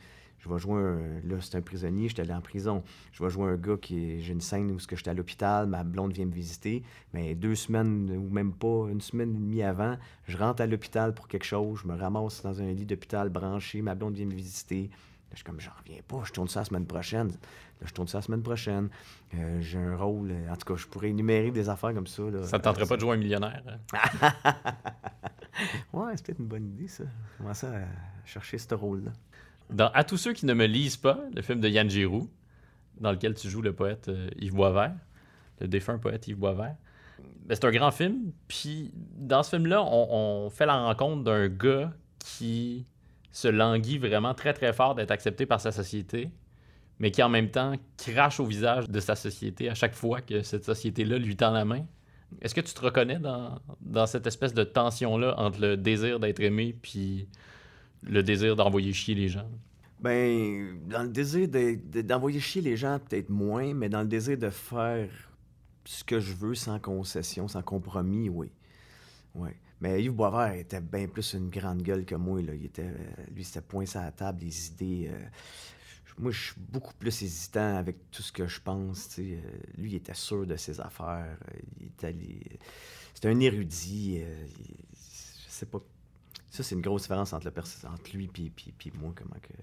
[0.46, 0.98] Je vais jouer un...
[1.28, 2.84] Là, c'est un prisonnier, j'étais allé en prison.
[3.14, 4.22] Je vais jouer un gars qui.
[4.22, 6.84] J'ai une scène où j'étais à l'hôpital, ma blonde vient me visiter.
[7.14, 11.16] Mais deux semaines, ou même pas, une semaine et demie avant, je rentre à l'hôpital
[11.16, 14.34] pour quelque chose, je me ramasse dans un lit d'hôpital branché, ma blonde vient me
[14.36, 14.84] visiter.
[14.84, 17.30] Là, je suis comme, j'en reviens pas, je tourne ça la semaine prochaine.
[17.30, 18.90] Là, je tourne ça la semaine prochaine.
[19.34, 22.22] Euh, j'ai un rôle, euh, en tout cas, je pourrais énumérer des affaires comme ça.
[22.24, 22.44] Là.
[22.44, 23.64] Ça te tenterait Euh, pas de jouer un millionnaire?
[23.68, 24.32] hein?
[25.94, 27.06] Ouais, c'est peut-être une bonne idée, ça.
[27.38, 27.86] Commencer à
[28.26, 29.12] chercher ce rôle-là?
[29.70, 32.30] Dans À tous ceux qui ne me lisent pas, le film de Yann Giroux,
[33.00, 34.96] dans lequel tu joues le poète euh, Yves Boisvert,
[35.60, 36.76] le défunt poète Yves Boisvert.
[37.46, 41.92] Ben, c'est un grand film, puis dans ce film-là, on, fait la rencontre d'un gars
[42.20, 42.86] qui
[43.32, 46.32] se languit vraiment très très fort d'être accepté par sa société,
[47.00, 50.42] mais qui en même temps crache au visage de sa société à chaque fois que
[50.42, 51.86] cette société-là lui tend la main.
[52.42, 56.40] Est-ce que tu te reconnais dans, dans cette espèce de tension-là entre le désir d'être
[56.40, 57.28] aimé puis
[58.08, 59.50] le désir d'envoyer chier les gens?
[60.00, 64.08] Ben, dans le désir de- de- d'envoyer chier les gens, peut-être moins, mais dans le
[64.08, 65.10] désir de faire
[65.86, 68.52] ce que je veux sans concession, sans compromis, oui.
[69.34, 69.50] Oui.
[69.82, 72.42] Mais Yves Boisvert était bien plus une grande gueule que moi.
[72.42, 72.54] Là.
[72.56, 72.96] Il était, euh,
[73.34, 75.10] lui, c'était point sur la table, des idées.
[75.12, 75.20] euh,
[76.18, 79.18] moi, je suis beaucoup plus hésitant avec tout ce que je pense.
[79.20, 79.38] Euh,
[79.78, 81.38] lui, il était sûr de ses affaires.
[83.14, 84.20] C'était un érudit.
[84.20, 84.26] il-
[84.94, 85.80] Je sais pas.
[86.50, 87.54] Ça, c'est une grosse différence entre, le
[87.90, 89.14] entre lui puis, puis, puis moi.
[89.16, 89.54] Comment que...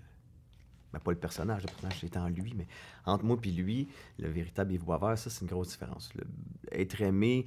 [0.92, 2.66] Ben, pas le personnage, le personnage était en lui, mais
[3.06, 6.12] entre moi puis lui, le véritable Yves Boisvert, ça, c'est une grosse différence.
[6.14, 6.24] Le-
[6.70, 7.46] être aimé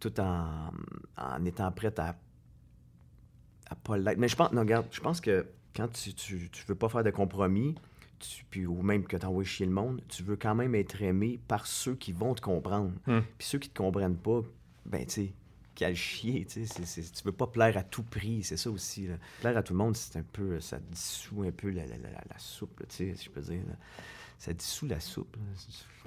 [0.00, 0.70] tout en,
[1.18, 2.16] en étant prêt à,
[3.68, 4.18] à pas l'être.
[4.18, 7.04] Mais je pense, non, regarde, je pense que quand tu, tu, tu veux pas faire
[7.04, 7.74] de compromis,
[8.18, 11.02] tu- puis, ou même que tu envoies chier le monde, tu veux quand même être
[11.02, 12.92] aimé par ceux qui vont te comprendre.
[13.06, 13.20] Hmm.
[13.36, 14.40] Puis ceux qui te comprennent pas,
[14.86, 15.32] ben, tu sais,
[15.76, 19.06] qu'à chier, tu sais, tu veux pas plaire à tout prix, c'est ça aussi.
[19.06, 19.14] là.
[19.40, 22.10] Plaire à tout le monde, c'est un peu, ça dissout un peu la, la, la,
[22.10, 23.62] la soupe, là, tu sais, si je peux dire.
[23.68, 23.74] là.
[24.38, 25.36] Ça dissout la soupe.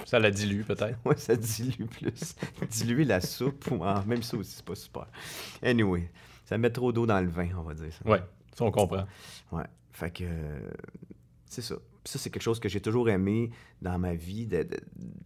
[0.06, 1.00] Ça la dilue peut-être.
[1.06, 2.36] Ouais, ça dilue plus.
[2.70, 5.08] Diluer la soupe, ou ah, même ça aussi, c'est pas super.
[5.64, 6.12] Anyway,
[6.46, 8.08] ça met trop d'eau dans le vin, on va dire ça.
[8.10, 8.22] Ouais,
[8.56, 9.06] ça on comprend.
[9.52, 9.64] Ouais.
[9.92, 10.70] Fait que euh,
[11.46, 11.76] c'est ça.
[12.10, 13.52] Ça, c'est quelque chose que j'ai toujours aimé
[13.84, 14.66] dans ma vie, de,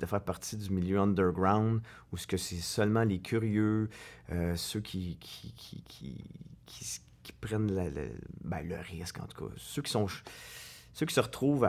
[0.06, 1.82] faire partie du milieu underground,
[2.12, 3.90] où ce que c'est seulement les curieux,
[4.34, 5.82] euh, ceux qui, qui, qui,
[6.66, 7.72] qui, prennent
[8.44, 9.54] ben, le risque, en tout cas.
[9.56, 10.08] Ceux qui sont
[10.94, 11.66] ceux qui se retrouvent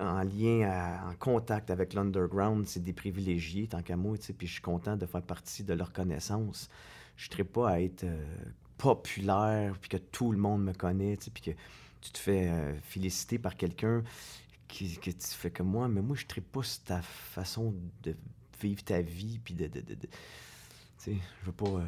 [0.00, 4.62] en lien, en contact avec l'underground, c'est des privilégiés, tant qu'à moi, puis je suis
[4.62, 6.70] content de faire partie de leur connaissance.
[7.16, 8.24] Je ne pas à être euh,
[8.78, 11.50] populaire, puis que tout le monde me connaît, puis que
[12.08, 14.02] tu te fais euh, féliciter par quelqu'un
[14.68, 18.14] qui, que tu fais comme moi, mais moi, je ne pas ta façon de
[18.60, 19.66] vivre ta vie, puis de...
[19.66, 20.08] de, de- tu
[20.98, 21.86] sais, je veux pas, euh,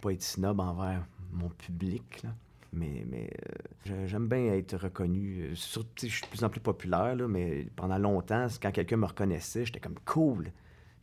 [0.00, 2.34] pas être snob envers mon public, là.
[2.74, 3.28] Mais, mais
[3.90, 5.50] euh, j'aime bien être reconnu.
[5.54, 9.06] Surtout, je suis de plus en plus populaire, là, mais pendant longtemps, quand quelqu'un me
[9.06, 10.52] reconnaissait, j'étais comme cool.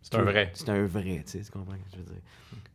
[0.02, 0.52] C'est un vrai.
[0.56, 2.22] C'est un vrai, tu sais, tu comprends ce que je veux dire?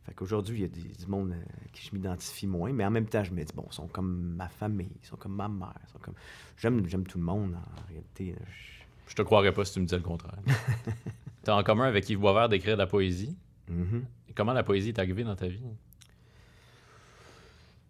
[0.05, 1.41] Fait qu'aujourd'hui, il y a des, du monde euh,
[1.73, 4.35] qui je m'identifie moins, mais en même temps, je me dis, bon, ils sont comme
[4.37, 6.13] ma famille, ils sont comme ma mère, ils sont comme...
[6.57, 8.35] J'aime, j'aime tout le monde, en réalité.
[8.47, 10.37] Je- Je te croirais pas si tu me disais le contraire.
[11.43, 13.35] tu as en commun avec Yves Boisvert d'écrire de la poésie?
[13.69, 14.05] Mhm.
[14.29, 15.61] Et comment la poésie est arrivée dans ta vie?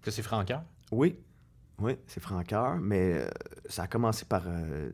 [0.02, 0.64] Que c'est Francaire?
[0.92, 1.18] Oui,
[1.80, 3.30] oui, c'est franqueur, mais euh,
[3.68, 4.92] ça a commencé par euh,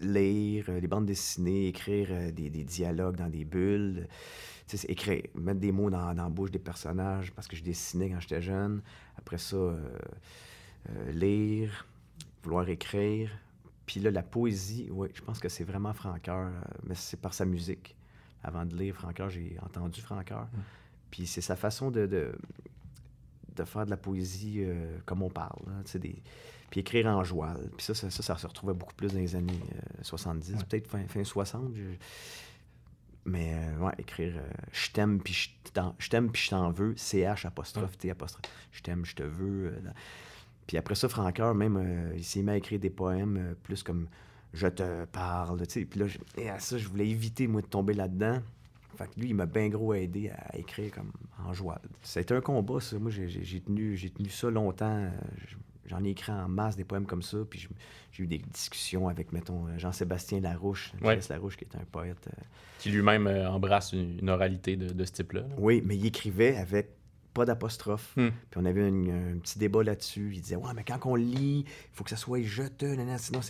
[0.00, 4.06] lire euh, les bandes dessinées, écrire euh, des, des dialogues dans des bulles,
[4.76, 8.10] c'est écrire, mettre des mots dans, dans la bouche des personnages parce que je dessinais
[8.10, 8.82] quand j'étais jeune.
[9.16, 9.88] Après ça, euh,
[10.90, 11.86] euh, lire,
[12.42, 13.30] vouloir écrire.
[13.86, 17.32] Puis là, la poésie, oui, je pense que c'est vraiment Franqueur, euh, mais c'est par
[17.32, 17.96] sa musique.
[18.42, 20.48] Avant de lire Franqueur, j'ai entendu Franqueur.
[21.10, 22.32] Puis c'est sa façon de, de,
[23.56, 24.62] de faire de la poésie
[25.06, 26.22] comme on parle, sais, des...
[26.70, 27.70] puis écrire en joual.
[27.76, 30.58] Puis ça, ça, ça, ça se retrouvait beaucoup plus dans les années euh, 70, Ouais.
[30.68, 31.72] peut-être fin, fin 60.
[31.74, 31.82] je-
[33.24, 36.70] Mais euh, ouais, écrire euh, je t'aime puis je t'en- je t'aime puis je t'en
[36.70, 38.42] veux, CH apostrophe T apostrophe.
[38.72, 39.66] Je t'aime, je te veux.
[39.66, 39.80] euh,
[40.66, 43.82] Puis après ça, Francoeur, même, euh, il s'est mis à écrire des poèmes euh, plus
[43.82, 44.06] comme
[44.54, 45.84] je te parle, tu sais.
[45.84, 48.40] Puis là, je- et à ça, je voulais éviter, moi, de tomber là-dedans.
[48.96, 51.12] Fait que lui, il m'a bien gros aidé à écrire comme
[51.46, 51.80] en joie.
[52.02, 52.98] C'était un combat, ça.
[52.98, 54.86] Moi, j'ai- tenu, j'ai tenu ça longtemps.
[55.04, 55.10] Euh,
[55.88, 57.38] J'en ai écrit en masse des poèmes comme ça.
[57.48, 57.68] Puis
[58.12, 61.18] j'ai eu des discussions avec, mettons, euh, Jean-Sébastien Larouche, Ouais.
[61.30, 62.28] Larouche, qui est un poète.
[62.28, 62.42] euh,
[62.78, 65.40] Qui lui-même euh, embrasse une, une oralité de, de ce type-là.
[65.40, 65.46] là.
[65.58, 66.90] Oui, mais il écrivait avec
[67.34, 68.12] pas d'apostrophe.
[68.16, 68.28] Hmm.
[68.50, 70.30] Puis on avait une- un petit débat là-dessus.
[70.34, 73.18] Il disait Ouais, mais quand on lit, il faut que ça soit je te, nanana,
[73.18, 73.40] sinon.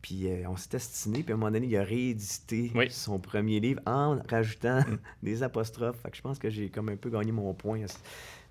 [0.00, 2.90] Puis euh, on s'était stiné, puis à un moment donné, il a réédité Oui.
[2.90, 4.80] son premier livre en rajoutant
[5.22, 5.96] des apostrophes.
[6.02, 7.86] Fait que je pense que j'ai comme un peu gagné mon point à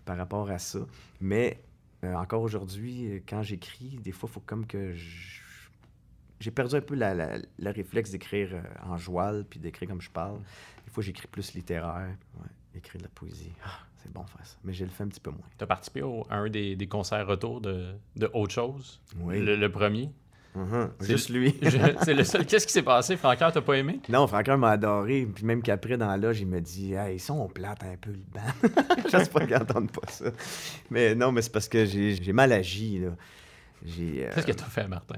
[0.06, 0.80] par rapport à ça.
[1.20, 1.60] Mais
[2.04, 5.42] euh, encore aujourd'hui, euh, quand j'écris, des fois, il faut comme que je-
[6.40, 10.02] J'ai perdu un peu la- la- le réflexe d'écrire euh, en joual, puis d'écrire comme
[10.02, 10.40] je parle.
[10.86, 12.16] Des fois, j'écris plus littéraire.
[12.40, 13.52] Ouais, écrire de la poésie.
[13.64, 14.58] Ah, c'est bon faire ça.
[14.64, 15.46] Mais je le fais un petit peu moins.
[15.56, 19.40] Tu as participé au- à un des, des concerts retour de, de Autre chose, Oui.
[19.40, 20.10] le, le premier?
[21.00, 21.56] C'est Juste lui.
[22.04, 22.46] C'est le seul.
[22.46, 23.16] Qu'est-ce qui s'est passé?
[23.16, 24.02] Francaire, t'as pas aimé?
[24.10, 25.26] Non, Franqueur m'a adoré.
[25.34, 28.12] Puis même qu'après, dans la loge, il me dit Hey, ils sont plates un peu
[28.12, 28.70] le banc.
[29.12, 30.26] J'espère qu'ils n'entendent pas ça.
[30.90, 33.00] Mais non, mais c'est parce que j'ai j'ai mal agi.
[33.00, 33.12] là.
[33.86, 35.16] J'ai euh, Qu'est-ce que t'as fait, Martin?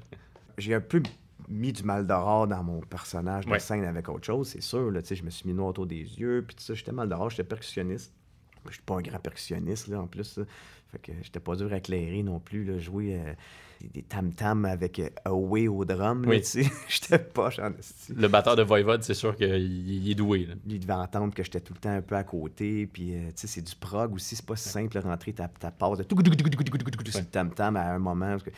[0.57, 1.01] j'ai un peu
[1.49, 3.59] mis du mal d'or dans mon personnage de Ouais.
[3.59, 4.91] scène avec autre chose, c'est sûr.
[4.91, 6.43] Là, je me suis mis noir autour des yeux.
[6.47, 8.13] Puis tout ça, j'étais mal d'or, j'étais percussionniste.
[8.67, 10.39] Je suis pas un grand percussionniste, là, en plus.
[10.93, 12.63] Fait que j'étais pas dur à éclairer non plus.
[12.63, 13.33] Là, jouer euh,
[13.93, 16.23] des- tam-tams avec euh, Away au drum.
[16.27, 16.39] Oui.
[16.41, 16.71] tu sais.
[16.87, 17.71] j'étais pas en.
[18.15, 20.45] Le batteur de Voivode, c'est sûr qu'il il est doué.
[20.45, 20.53] là.
[20.67, 22.85] Il devait entendre que j'étais tout le temps un peu à côté.
[22.87, 24.35] Puis, euh, tu sais, c'est du prog aussi.
[24.35, 26.15] C'est pas si simple de rentrer ta, ta passe de tout
[27.11, 28.37] sur le tam-tam à un moment.
[28.37, 28.51] que-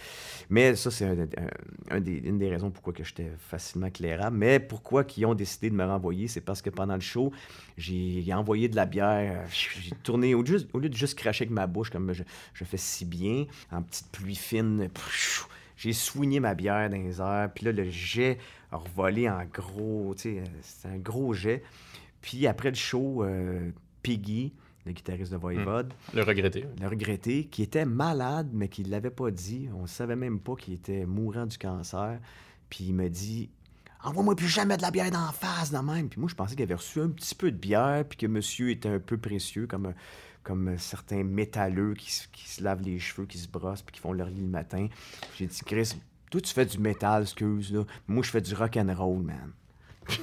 [0.50, 4.36] Mais ça, c'est un- un- un des- une des raisons pourquoi que j'étais facilement clairable.
[4.38, 7.32] Mais pourquoi qu'ils ont décidé de me renvoyer, c'est parce que pendant le show,
[7.78, 9.46] j'ai envoyé de la bière.
[9.50, 12.64] J'ai tourné, au, lieu- au lieu de juste cracher avec ma bouche, comme je, je
[12.64, 14.90] fais si bien, en petite pluie fine,
[15.78, 17.50] j'ai soigné ma bière dans les airs.
[17.54, 18.38] Puis là, le jet
[18.72, 21.64] a revolé en gros, tu sais, c'était un gros jet.
[22.22, 23.72] Puis après le show, euh,
[24.02, 24.54] Piggy,
[24.86, 26.66] le guitariste de Voivode, Le regretter.
[26.80, 29.68] le regretté, qui était malade, mais qui ne l'avait pas dit.
[29.76, 32.20] On ne savait même pas qu'il était mourant du cancer.
[32.70, 33.50] Puis il me dit
[34.04, 36.10] Envoie-moi plus jamais de la bière d'en face, de même.
[36.10, 38.70] Puis moi, je pensais qu'il avait reçu un petit peu de bière, puis que monsieur
[38.70, 39.94] était un peu précieux, comme, un-
[40.46, 44.28] comme certains métalleux qui, se- lavent les cheveux, qui se brossent, puis qui font leur
[44.30, 44.88] lit le matin.
[45.38, 45.94] J'ai dit Chris,
[46.32, 47.84] toi, tu fais du métal, excuse, là.
[48.08, 49.52] Moi, je fais du rock and roll, man.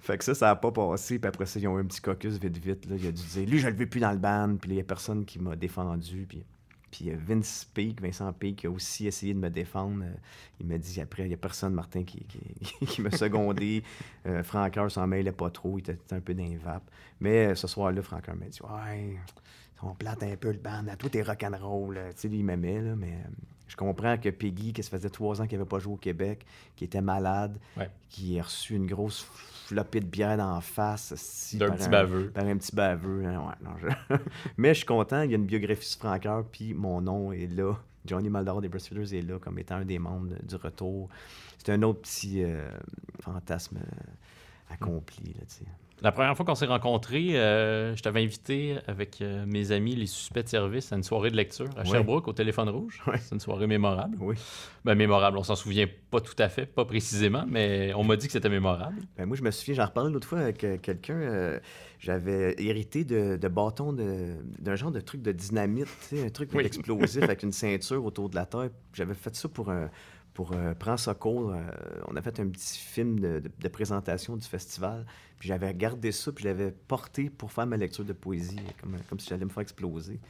[0.00, 1.18] fait que ça, ça n'a pas passé.
[1.18, 2.86] Puis après ça, ils ont eu un petit caucus vite, vite.
[2.86, 2.96] Là.
[2.98, 4.56] Il a dû dire, lui, je le veux plus dans le band.
[4.60, 6.26] Puis il n'y a personne qui m'a défendu.
[6.28, 6.44] Puis,
[6.90, 10.02] puis euh, Vince Peake, Vincent Peake, qui a aussi essayé de me défendre.
[10.04, 10.12] euh,
[10.60, 12.40] il m'a dit après, il n'y a personne, Martin, qui, qui,
[12.86, 13.82] qui m'a secondé.
[14.26, 14.42] Euh,
[14.88, 15.78] s'en mêlait pas trop.
[15.78, 16.90] Il était un peu dans les vapes.
[17.20, 19.16] Mais euh, ce soir-là, Francoeur m'a dit, ouais,
[19.82, 20.86] on plate un peu le band.
[20.88, 21.98] À toi, t'es rock'n'roll.
[22.10, 23.18] Tu sais, lui, il m'aimait, là, mais.
[23.68, 26.44] je comprends que Peggy, qui se faisait trois ans qu'il n'avait pas joué au Québec,
[26.74, 27.90] qui était malade, Ouais.
[28.08, 29.26] qui a reçu une grosse
[29.68, 31.12] flopée de bière d'en face.
[31.12, 32.30] esti, D'un petit un- baveux.
[32.30, 33.24] Par un petit baveux.
[33.26, 34.16] hein, ouais, non, je-
[34.56, 37.46] Mais je suis content, il y a une biographie sur Francoeur, puis mon nom est
[37.46, 37.74] là.
[38.06, 41.08] Johnny Maldaro des Breastfeeders est là comme étant un des membres du retour.
[41.58, 42.66] C'est un autre petit euh,
[43.20, 45.34] fantasme euh, accompli.
[45.34, 45.64] Là, tu sais.
[46.00, 50.06] La première fois qu'on s'est rencontrés, euh, je t'avais invité avec euh, mes amis, les
[50.06, 51.86] suspects de service, à une soirée de lecture à Ouais.
[51.86, 53.02] Sherbrooke, au téléphone rouge.
[53.08, 53.14] Ouais.
[53.20, 54.16] C'est une soirée mémorable.
[54.20, 54.36] Oui.
[54.84, 58.26] Ben, mémorable, on s'en souvient pas tout à fait, pas précisément, mais on m'a dit
[58.26, 58.94] que c'était mémorable.
[59.16, 61.14] Ben, moi, je me souviens, j'en reparlais l'autre fois avec euh, quelqu'un.
[61.14, 61.58] euh,
[61.98, 66.64] J'avais hérité de, de bâtons de- d'un genre de truc de dynamite, un truc Oui.
[66.64, 68.72] explosif avec une ceinture autour de la tête.
[68.94, 69.90] J'avais fait ça pour, un,
[70.38, 71.50] pour euh, Prends Secours.
[71.50, 71.58] euh,
[72.06, 75.04] on a fait un petit film de, de- de présentation du festival.
[75.40, 78.96] Puis j'avais gardé ça, puis je l'avais porté pour faire ma lecture de poésie, comme,
[79.10, 80.20] comme si j'allais me faire exploser.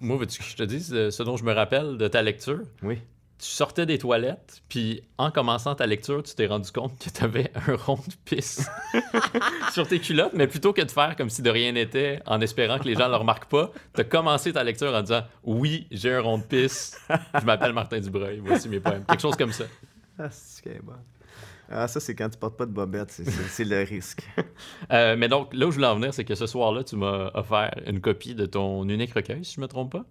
[0.00, 2.62] Moi, veux-tu que je te dise euh, ce dont je me rappelle de ta lecture?
[2.82, 2.98] Oui.
[3.38, 7.24] Tu sortais des toilettes, puis en commençant ta lecture, tu t'es rendu compte que tu
[7.24, 8.68] avais un rond de pisse
[9.72, 12.78] sur tes culottes, mais plutôt que de faire comme si de rien n'était en espérant
[12.78, 15.86] que les gens ne le remarquent pas, tu as commencé ta lecture en disant Oui,
[15.90, 16.96] j'ai un rond de pisse,
[17.38, 19.04] je m'appelle Martin Dubreuil, voici mes poèmes.
[19.04, 19.64] Quelque chose comme ça.
[20.18, 21.02] Ah, c'est bonne.
[21.70, 24.22] Ah, ça, c'est quand tu portes pas de bobette, c'est- le risque.
[24.92, 27.30] Euh, mais donc, là où je voulais en venir, c'est que ce soir-là, tu m'as
[27.34, 30.04] offert une copie de ton unique recueil, si je me trompe pas.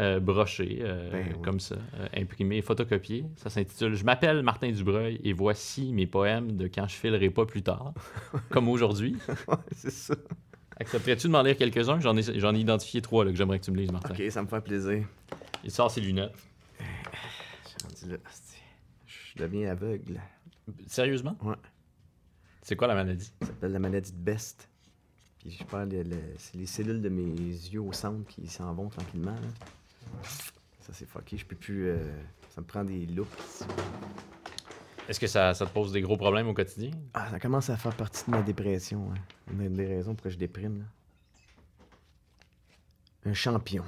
[0.00, 1.42] Euh, broché, euh, Ben oui.
[1.42, 1.76] comme ça,
[2.16, 3.24] imprimé, photocopié.
[3.36, 7.46] Ça s'intitule Je m'appelle Martin Dubreuil et voici mes poèmes de quand je filerai pas
[7.46, 7.92] plus tard,
[8.50, 9.16] comme aujourd'hui.
[9.48, 10.14] Ouais, c'est ça.
[10.78, 12.00] Accepterais-tu de m'en lire quelques-uns?
[12.00, 14.14] J'en ai, ai identifié trois là, que j'aimerais que tu me lises, Martin.
[14.14, 15.04] Ok, ça me fait plaisir.
[15.64, 16.32] Il sort ses lunettes.
[19.06, 20.20] Je deviens aveugle.
[20.86, 21.36] Sérieusement?
[21.42, 21.56] Ouais.
[22.62, 23.32] C'est quoi la maladie?
[23.40, 24.68] Ça s'appelle la maladie de Best.
[25.38, 28.72] Puis je perds le- le- c'est les cellules de mes yeux au centre qui s'en
[28.74, 29.34] vont tranquillement.
[29.34, 30.22] là.
[30.80, 31.36] Ça c'est fucké.
[31.36, 31.88] Je peux plus.
[31.88, 31.98] euh,
[32.50, 33.34] ça me prend des loupes.
[35.08, 36.92] Est-ce que ça, ça te pose des gros problèmes au quotidien?
[37.14, 39.10] Ah, ça commence à faire partie de ma dépression.
[39.12, 39.18] hein.
[39.58, 40.78] Une des raisons pour que je déprime.
[40.78, 40.84] là.
[43.30, 43.84] Un champion.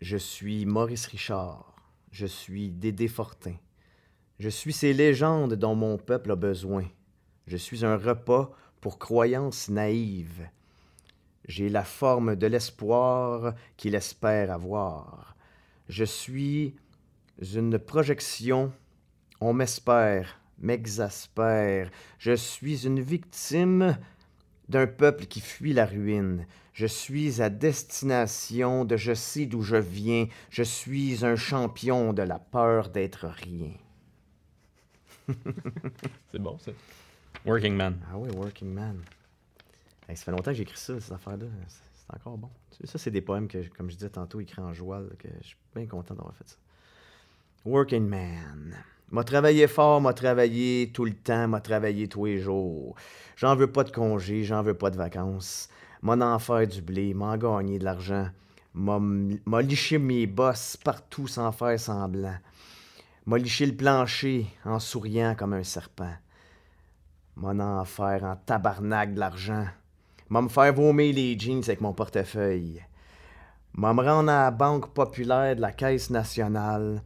[0.00, 1.74] Je suis Maurice Richard.
[2.12, 3.54] Je suis Dédé Fortin.
[4.42, 6.84] Je suis ces légendes dont mon peuple a besoin.
[7.46, 10.48] Je suis un repas pour croyances naïves.
[11.46, 15.36] J'ai la forme de l'espoir qu'il espère avoir.
[15.88, 16.74] Je suis
[17.54, 18.72] une projection.
[19.40, 21.88] On m'espère, m'exaspère.
[22.18, 23.96] Je suis une victime
[24.68, 26.48] d'un peuple qui fuit la ruine.
[26.72, 30.26] Je suis à destination de je sais d'où je viens.
[30.50, 33.70] Je suis un champion de la peur d'être rien.
[36.30, 36.72] C'est bon, ça.
[37.44, 37.98] Working Man.
[38.10, 39.02] Ah oui, Working Man.
[40.08, 41.46] Ça fait longtemps que j'ai écrit ça, ces affaires-là.
[41.66, 42.50] C'est encore bon.
[42.84, 45.56] Ça, c'est des poèmes que, comme je disais tantôt, écrits en joie, que je suis
[45.74, 46.56] bien content d'avoir fait ça.
[47.64, 48.76] Working Man.
[49.10, 52.96] M'a travaillé fort, m'a travaillé tout le temps, m'a travaillé tous les jours.
[53.36, 55.68] J'en veux pas de congé, j'en veux pas de vacances.
[56.00, 58.28] M'en en faire du blé, m'en gagner de l'argent.
[58.74, 62.36] M'a liché mes bosses partout sans faire semblant.
[63.24, 66.14] M'a liché le plancher en souriant comme un serpent.
[67.36, 69.66] M'en en faire en tabarnak de l'argent.
[70.28, 72.82] M'a me faire vomir les jeans avec mon portefeuille.
[73.74, 77.00] M'a me rendre à la Banque populaire de la Caisse nationale.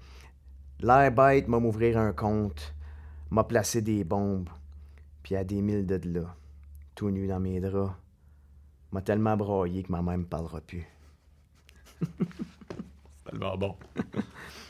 [0.81, 2.75] L'air bête m'a m'ouvrir un compte.
[3.31, 4.49] M'a placé des bombes.
[5.23, 6.35] Puis à des milles de là,
[6.95, 7.93] tout nu dans mes draps.
[8.91, 10.87] M'a tellement broyé que ma mère me parlera plus.
[12.01, 13.77] C'est tellement bon.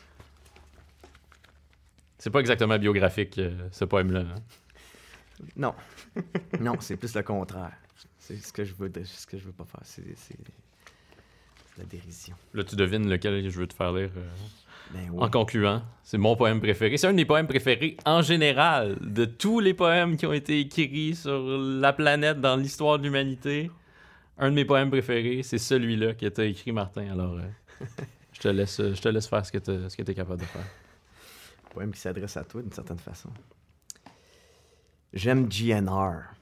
[2.27, 4.23] C'est pas exactement biographique, euh, ce poème-là.
[4.23, 5.45] hein.
[5.57, 5.73] Non.
[6.61, 7.71] non, c'est plus le contraire.
[8.19, 9.79] C'est ce que je veux, de- ce que je veux pas faire.
[9.85, 12.35] C'est c'est- c'est la dérision.
[12.53, 14.25] Là, tu devines lequel je veux te faire lire euh,
[14.91, 15.23] Ben oui.
[15.23, 15.85] en concluant.
[16.03, 16.97] C'est mon poème préféré.
[16.97, 18.97] C'est un de mes poèmes préférés en général.
[19.01, 23.71] De tous les poèmes qui ont été écrits sur la planète dans l'histoire de l'humanité,
[24.37, 27.09] un de mes poèmes préférés, c'est celui-là que tu as écrit, Martin.
[27.13, 27.85] Alors, euh,
[28.33, 30.67] je, te laisse, je te laisse faire ce que tu es capable de faire.
[31.93, 33.31] Qui s'adresse à toi d'une certaine façon.
[35.13, 36.35] J'aime GNR.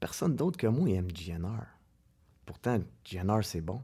[0.00, 1.66] Personne d'autre que moi aime GNR.
[2.44, 3.82] Pourtant, GNR, c'est bon.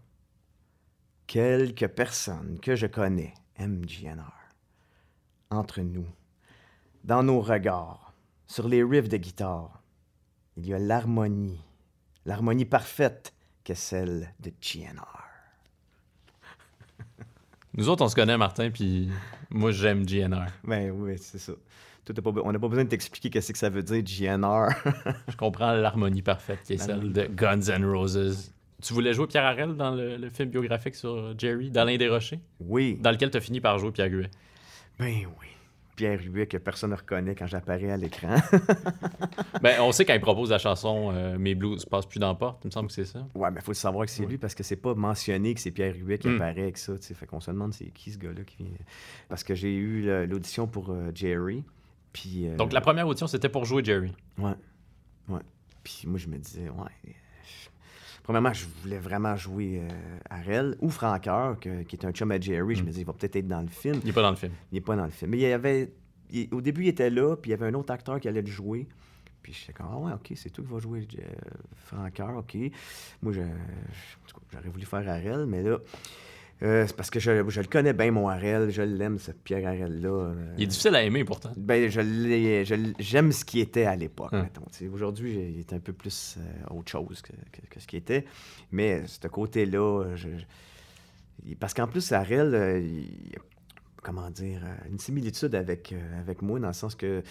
[1.27, 4.33] Quelques personnes que je connais aiment GNR.
[5.51, 6.07] Entre nous,
[7.05, 8.13] dans nos regards,
[8.47, 9.83] sur les riffs de guitare,
[10.57, 11.61] il y a l'harmonie,
[12.27, 13.33] l'harmonie parfaite
[13.65, 15.22] qu'est celle de GNR.
[17.75, 19.09] Nous autres, on se connaît, Martin, puis
[19.51, 20.47] moi, j'aime GNR.
[20.65, 21.53] Ben oui, c'est ça.
[22.05, 24.69] Pas on n'a pas besoin de t'expliquer qu'est-ce que ça veut dire, GNR.
[25.29, 28.53] Je comprends l'harmonie parfaite qui est celle de Guns N' Roses.
[28.83, 32.99] Tu voulais jouer Pierre Harel dans le, le film biographique sur Jerry, d'Alain Desrochers, oui.
[33.01, 34.31] dans lequel tu as fini par jouer Pierre Huet.
[34.99, 35.47] Ben oui.
[35.97, 38.37] Pierre Huet que personne ne reconnaît quand j'apparais à l'écran.
[39.63, 42.35] Ben, on sait quand il propose la chanson euh, Mes blues passent plus dans la
[42.35, 43.27] porte, il me semble que c'est ça.
[43.35, 45.71] ouais, mais faut le savoir que c'est lui parce que c'est pas mentionné que c'est
[45.71, 46.37] Pierre Huet qui Mm.
[46.37, 46.95] apparaît avec ça.
[46.97, 47.15] tu sais.
[47.15, 48.73] Fait qu'on se demande c'est qui ce gars-là qui vient.
[49.29, 51.63] Parce que j'ai eu l'audition pour euh, Jerry.
[52.13, 52.49] Puis.
[52.49, 54.13] euh, Donc la première audition, c'était pour jouer Jerry.
[54.39, 54.53] Ouais.
[55.29, 55.41] Ouais.
[55.85, 57.15] Puis moi, je me disais, ouais.
[58.23, 62.41] Euh, Premièrement, je voulais vraiment jouer euh, Harel ou Francoeur, qui est un chum à
[62.41, 62.75] Jerry.
[62.77, 62.85] Je Mm.
[62.87, 64.01] me disais, il va peut-être être dans le film.
[64.05, 64.53] Il est pas dans le film.
[64.71, 65.31] Il n'est pas dans le film.
[65.31, 65.93] Mais il y avait.
[66.31, 68.41] il- au début, il était là, puis il y avait un autre acteur qui allait
[68.43, 68.87] le jouer.
[69.43, 71.23] Puis j'étais comme, ah ouais, ok, c'est toi qui vas jouer euh,
[71.85, 72.57] Francoeur, ok.
[73.23, 75.79] Moi, j'aurais voulu faire Harel, mais là,
[76.63, 78.71] euh, c'est parce que je, je le connais bien, mon Harel.
[78.71, 80.09] Je l'aime, ce Pierre Harel-là.
[80.09, 81.51] euh, Il est difficile à aimer pourtant.
[81.57, 84.47] ben, je j'aime ce qui était à l'époque, Hum.
[84.93, 88.25] Aujourd'hui, il est un peu plus euh, autre chose que, que- que ce qui était.
[88.71, 90.29] Mais ce côté-là, je-
[91.59, 93.35] parce qu'en plus, Harel, euh, il-
[94.03, 97.23] comment dire, une similitude avec, avec moi, dans le sens que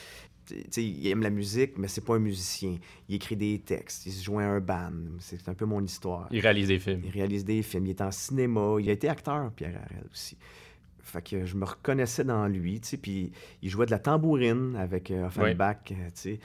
[0.78, 2.78] il aime la musique, mais c'est pas un musicien.
[3.08, 4.92] Il écrit des textes, il se joint à un band.
[5.20, 6.28] C'est un peu mon histoire.
[6.32, 7.02] Il réalise des films.
[7.06, 10.38] Il réalise des films, il est en cinéma, il a été acteur, Pierre Harel aussi.
[11.04, 13.32] Fait que je me reconnaissais dans lui, tu sais, puis
[13.62, 16.40] il jouait de la tambourine avec euh, Offenbach, euh, tu sais.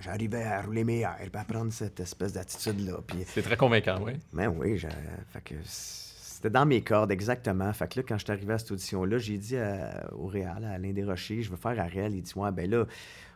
[0.00, 3.00] J'arrivais à rouler mes airs, à prendre cette espèce d'attitude-là.
[3.06, 4.12] Puis, C'est très convaincant, oui.
[4.32, 7.70] ben oui, fait que c'était dans mes cordes, exactement.
[7.74, 10.64] Fait que là, quand je suis arrivé à cette audition-là, j'ai dit à- au Réal,
[10.64, 12.14] à Alain Desrochers, je veux faire Ariel.
[12.14, 12.86] Il dit, ouais, ben là,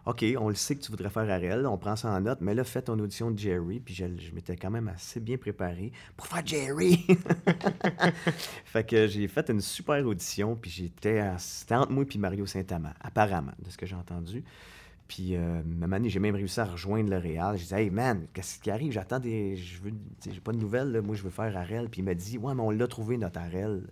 [0.06, 2.54] OK, on le sait que tu voudrais faire Ariel, on prend ça en note, mais
[2.54, 3.80] là, fais ton audition de Jerry.
[3.80, 7.06] Puis je, m'étais quand même assez bien préparé pour faire Jerry.
[8.66, 11.22] fait que j'ai fait une super audition, puis j'étais
[11.70, 14.44] entre moi et Mario Saint-Amand, apparemment, de ce que j'ai entendu.
[15.08, 17.56] Puis, euh, année, j'ai même réussi à rejoindre le Réal.
[17.56, 18.92] Je disais, hey man, qu'est-ce qui arrive?
[18.92, 19.56] J'attends des.
[19.56, 19.92] Je veux.
[20.24, 21.00] J'ai pas de nouvelles.
[21.02, 21.88] Moi, je veux faire Arel.
[21.90, 23.82] Puis, il m'a dit, ouais, mais on l'a trouvé, notre Arel.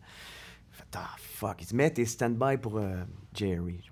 [0.71, 1.57] J'ai fait, ah, fuck.
[1.61, 3.05] Il dit, mais t'es stand-by pour euh,
[3.35, 3.91] Jerry.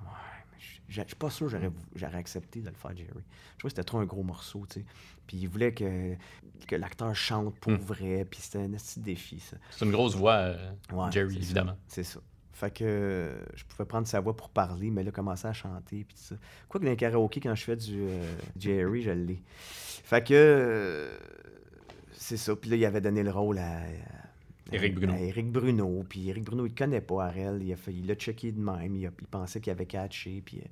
[0.90, 1.56] Je suis pas sûr que
[1.94, 3.08] j'aurais, accepté de le faire, Jerry.
[3.08, 3.24] Je trouvais
[3.62, 4.86] que c'était trop un gros morceau, tu sais.
[5.26, 6.14] Puis, il voulait que,
[6.66, 7.76] que l'acteur chante pour Hmm.
[7.76, 8.26] vrai.
[8.28, 9.56] Puis, c'était un petit défi, ça.
[9.70, 11.76] C'est une grosse voix, euh, Ouais, Jerry, évidemment.
[11.86, 12.20] C'est ça.
[12.52, 16.14] Fait que je pouvais prendre sa voix pour parler, mais là, commencer à chanter, puis
[16.16, 16.34] tout ça.
[16.68, 19.40] Quoi que dans les karaoké, quand je fais du euh, Jerry, je l'ai.
[20.04, 21.16] Fait que euh,
[22.12, 22.54] c'est ça.
[22.56, 23.78] Puis là, il avait donné le rôle à,
[24.72, 25.12] Éric Bruno.
[25.14, 26.04] à Éric Bruno.
[26.08, 27.60] Puis Éric Bruno, il connaît pas Arel.
[27.62, 28.94] Il a fait- il l'a checké de même.
[28.96, 30.42] Il, a- il pensait qu'il avait catché.
[30.44, 30.68] Puis euh,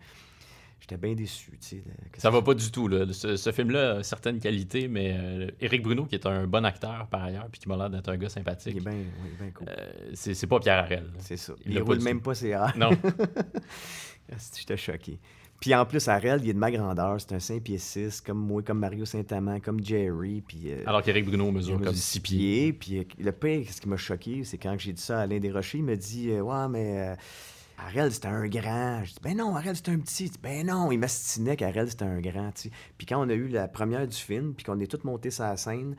[0.80, 1.50] j'étais bien déçu.
[1.52, 1.82] tu sais,
[2.16, 2.86] Ça va pas du tout.
[2.88, 3.04] Là.
[3.12, 7.08] Ce, ce film-là a certaines qualités, mais euh, Éric Bruno, qui est un bon acteur
[7.08, 9.32] par ailleurs, puis qui m'a l'air d'être un gars Il sympathique, est bien ouais, il
[9.34, 9.68] est bien cool.
[9.68, 11.10] euh, c'est c'est pas Pierre Harel.
[11.18, 11.54] C'est ça.
[11.66, 12.24] il Il, roule même tout.
[12.24, 12.72] pas ses airs.
[12.76, 12.90] Non.
[14.56, 15.18] J'étais choqué.
[15.60, 17.16] Puis en plus, Arel, il est de ma grandeur.
[17.20, 20.40] C'est un 5 pieds 6, comme moi, comme Mario Saint-Amand, comme Jerry.
[20.46, 22.72] Puis, euh, Alors qu'Éric Bruno mesure comme 6 pieds.
[22.72, 25.40] Puis euh, le pire, ce qui m'a choqué, c'est quand j'ai dit ça à Alain
[25.40, 27.14] Desrochers, il me dit euh, Ouais, mais euh,
[27.76, 29.02] Arel, c'était un grand.
[29.04, 30.30] Je dis Ben non, Arel, c'était un petit.
[30.40, 32.52] Ben non, il m'astinait qu'Arel, c'était un grand.
[32.96, 35.42] Puis quand on a eu la première du film, puis qu'on est tous montés sur
[35.42, 35.96] la scène,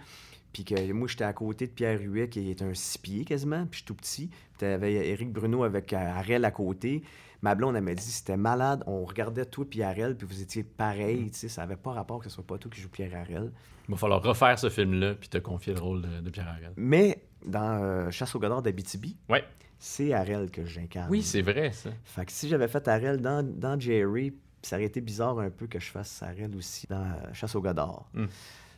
[0.53, 3.65] puis que moi, j'étais à côté de Pierre Huet, qui est un six pieds quasiment,
[3.65, 4.27] puis je suis tout petit.
[4.27, 7.03] Puis t'avais Éric Bruno avec Arel à côté.
[7.41, 8.83] Ma blonde, elle m'a dit c'était malade.
[8.85, 11.31] On regardait toi puis Arel, puis vous étiez pareil.
[11.31, 13.51] tu sais, Ça avait pas rapport que ce soit pas toi qui joue Pierre Arel.
[13.87, 16.73] Il va falloir refaire ce film-là, puis te confier le rôle de, de Pierre Harel.
[16.75, 19.43] Mais dans euh, Chasse au Godard d'Abitibi, Ouais.
[19.79, 21.09] c'est Arel que j'incarne.
[21.09, 21.89] Oui, c'est vrai, ça.
[22.03, 25.67] Fait que si j'avais fait Arel dans, dans Jerry, ça aurait été bizarre un peu
[25.67, 28.09] que je fasse Arel aussi dans euh, Chasse au Godard.
[28.13, 28.25] Mm.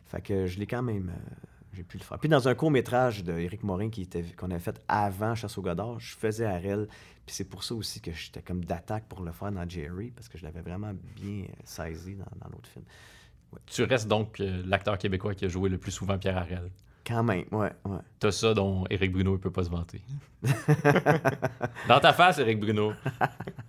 [0.05, 1.09] Fait que je l'ai quand même.
[1.09, 1.45] euh,
[1.81, 2.19] j'ai pu le faire.
[2.19, 5.99] Puis dans un court-métrage d'Éric Morin qui était, qu'on avait fait avant Chasse au Godard,
[5.99, 6.87] je faisais Arel.
[7.25, 10.29] Puis c'est pour ça aussi que j'étais comme d'attaque pour le faire dans Jerry, parce
[10.29, 12.85] que je l'avais vraiment bien euh, saisi dans, dans l'autre film.
[13.65, 16.69] Tu restes donc euh, l'acteur québécois qui a joué le plus souvent Pierre Harel.
[17.05, 17.97] Quand même, ouais, ouais.
[18.19, 20.01] T'as ça dont Éric Bruno ne peut pas se vanter.
[21.87, 22.93] Dans ta face, Éric Bruno.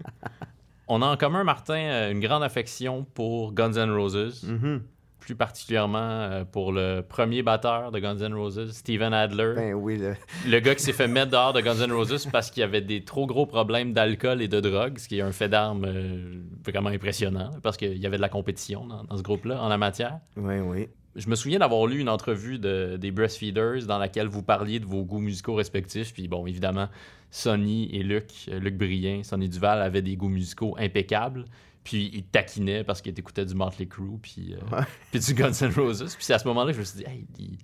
[0.89, 4.83] On a en commun, Martin, euh, une grande affection pour Guns N' Roses, Mhm.
[5.23, 9.97] Plus particulièrement euh, pour le premier batteur de Guns N' Roses, Steven Adler, Ben oui,
[9.97, 10.15] là.
[10.47, 12.81] le gars qui s'est fait mettre dehors de Guns N' Roses parce qu'il y avait
[12.81, 16.43] des trop gros problèmes d'alcool et de drogue, ce qui est un fait d'armes euh,
[16.67, 19.79] vraiment impressionnant, parce qu'il y avait de la compétition dans, dans ce groupe-là en la
[19.79, 20.19] matière.
[20.37, 20.89] Oui, oui.
[21.15, 24.87] Je me souviens d'avoir lu une entrevue de, des Breastfeeders dans laquelle vous parliez de
[24.87, 26.13] vos goûts musicaux respectifs.
[26.15, 26.89] Puis bon, évidemment,
[27.31, 31.45] Sonny et Luc, euh, Luc Brien, Sonny Duval avaient des goûts musicaux impeccables.
[31.85, 34.85] Puis ils taquinaient parce qu'ils écoutaient du Motley Crue puis, euh, Ouais.
[35.11, 36.15] puis du Guns N' Roses.
[36.15, 37.59] Puis c'est à ce moment-là que je me suis dit, hey, il,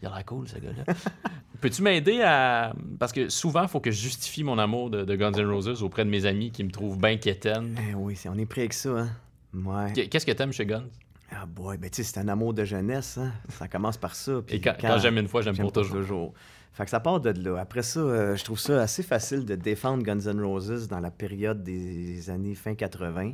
[0.00, 0.84] il a l'air cool ce gars-là.
[1.60, 2.72] Peux-tu m'aider à.
[2.98, 5.82] Parce que souvent, il faut que je justifie mon amour de, de Guns N' Roses
[5.82, 7.76] auprès de mes amis qui me trouvent bien quétaine.
[7.90, 9.08] Eh oui, on est prêt avec ça, hein.
[9.54, 9.92] Ouais.
[9.92, 10.84] Qu- Qu'est-ce que t'aimes chez Guns?
[11.30, 13.32] Ah boy, ben tu sais, c'est un amour de jeunesse, hein.
[13.48, 14.40] Ça commence par ça.
[14.46, 15.96] puis Et quand, quand j'aime une fois, j'aime pour toujours.
[15.96, 16.34] toujours.
[16.74, 17.58] Fait que ça part de là.
[17.60, 21.10] Après ça, euh, je trouve ça assez facile de défendre Guns N' Roses dans la
[21.12, 23.32] période des années fin 80.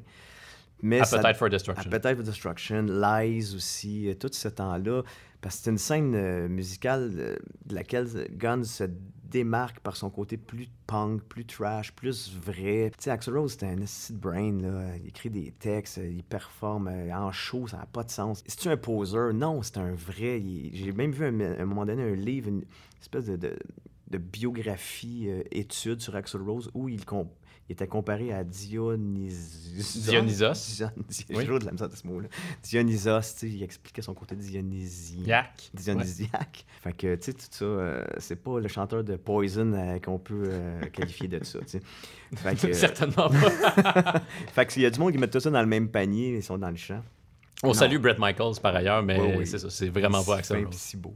[0.83, 1.91] Mais ça- Appetite for Destruction.
[1.93, 5.03] Appetite for Destruction, Lies aussi, euh, tout ce temps-là.
[5.41, 8.85] Parce que c'est une scène euh, musicale euh, de laquelle Guns se
[9.24, 12.91] démarque par son côté plus punk, plus trash, plus vrai.
[12.99, 14.97] Tu sais, Axl Rose, c'est un acid brain, là.
[15.01, 18.43] Il écrit des textes, il performe en show, ça n'a pas de sens.
[18.47, 19.33] C'est-tu un poseur?
[19.33, 20.41] Non, c'est un vrai.
[20.41, 21.28] Il- J'ai même vu à
[21.62, 22.64] un moment donné un livre, une
[23.01, 23.57] espèce de, de,
[24.11, 27.28] de biographie, euh, étude sur Axl Rose où il, com-
[27.70, 30.00] il était comparé à Dionysos.
[30.10, 30.76] Dionysos?
[30.76, 31.44] Dion- J'ai Oui.
[31.46, 32.26] de la misère de ce mot-là.
[32.64, 35.24] Dionysos, tu sais, il expliquait son côté dionysien.
[35.24, 35.70] Yak.
[35.72, 36.66] Dionysiaque.
[36.82, 40.18] Fait que, tu sais, tout ça, euh, c'est pas le chanteur de Poison euh, qu'on
[40.18, 41.80] peut euh, qualifier de ça, tu sais.
[42.34, 44.20] Fait que, Certainement pas.
[44.52, 46.36] fait que s'il y a du monde qui met tout ça dans le même panier,
[46.38, 47.02] ils sont dans le champ.
[47.62, 47.74] On Non.
[47.74, 49.46] salue Brett Michaels par ailleurs, mais Oui, oui.
[49.46, 50.74] c'est ça, c'est vraiment pas C'est Axel Rose.
[50.74, 51.14] si beau.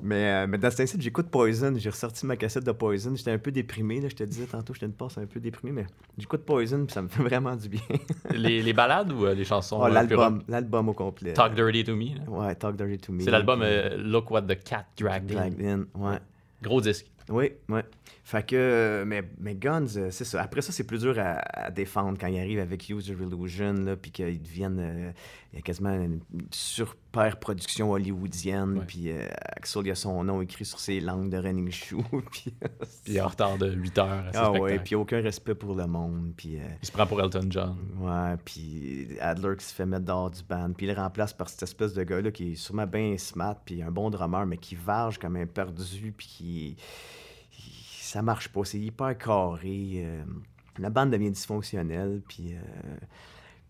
[0.00, 1.74] Mais, euh, mais dans cet instant, j'écoute Poison.
[1.76, 3.14] J'ai ressorti ma cassette de Poison.
[3.14, 4.00] J'étais un peu déprimé.
[4.00, 4.08] Là.
[4.08, 5.86] Je te disais tantôt, j'étais une passe un peu déprimé, mais
[6.16, 7.80] j'écoute Poison puis ça me fait vraiment du bien.
[8.32, 11.32] Les, les ballades ou euh, les chansons Oh, euh, l'album, l'album au complet.
[11.32, 12.14] Talk Dirty to Me.
[12.16, 12.28] là.
[12.28, 13.20] Ouais, Talk Dirty to Me.
[13.20, 15.34] C'est l'album puis, euh, Look What the Cat Dragged In.
[15.34, 16.18] Dragged In, ouais.
[16.62, 17.06] Gros disque.
[17.28, 17.80] Oui, oui.
[18.24, 20.40] Fait que, mais, mais Guns, euh, c'est ça.
[20.42, 23.72] Après ça, c'est plus dur à, à défendre quand ils arrivent avec Use Your Illusion,
[23.84, 24.78] là, puis qu'ils deviennent.
[24.78, 25.10] euh,
[25.52, 30.40] il y a quasiment une super production hollywoodienne, puis euh, Axel, il a son nom
[30.40, 32.54] écrit sur ses langues de running shoe, puis.
[33.04, 35.86] Puis en retard de 8 heures à ses ah ouais, puis aucun respect pour le
[35.86, 36.56] monde, puis.
[36.58, 37.76] euh, Il se prend pour Elton John.
[37.98, 41.48] Ouais, puis Adler qui se fait mettre dehors du band, puis il le remplace par
[41.48, 44.74] cette espèce de gars-là qui est sûrement bien smart, puis un bon drummer, mais qui
[44.76, 46.76] varge comme un perdu, puis qui...
[48.12, 50.02] Ça marche pas, c'est hyper carré.
[50.04, 50.22] euh,
[50.78, 52.54] La bande devient dysfonctionnelle, puis...
[52.54, 52.96] euh,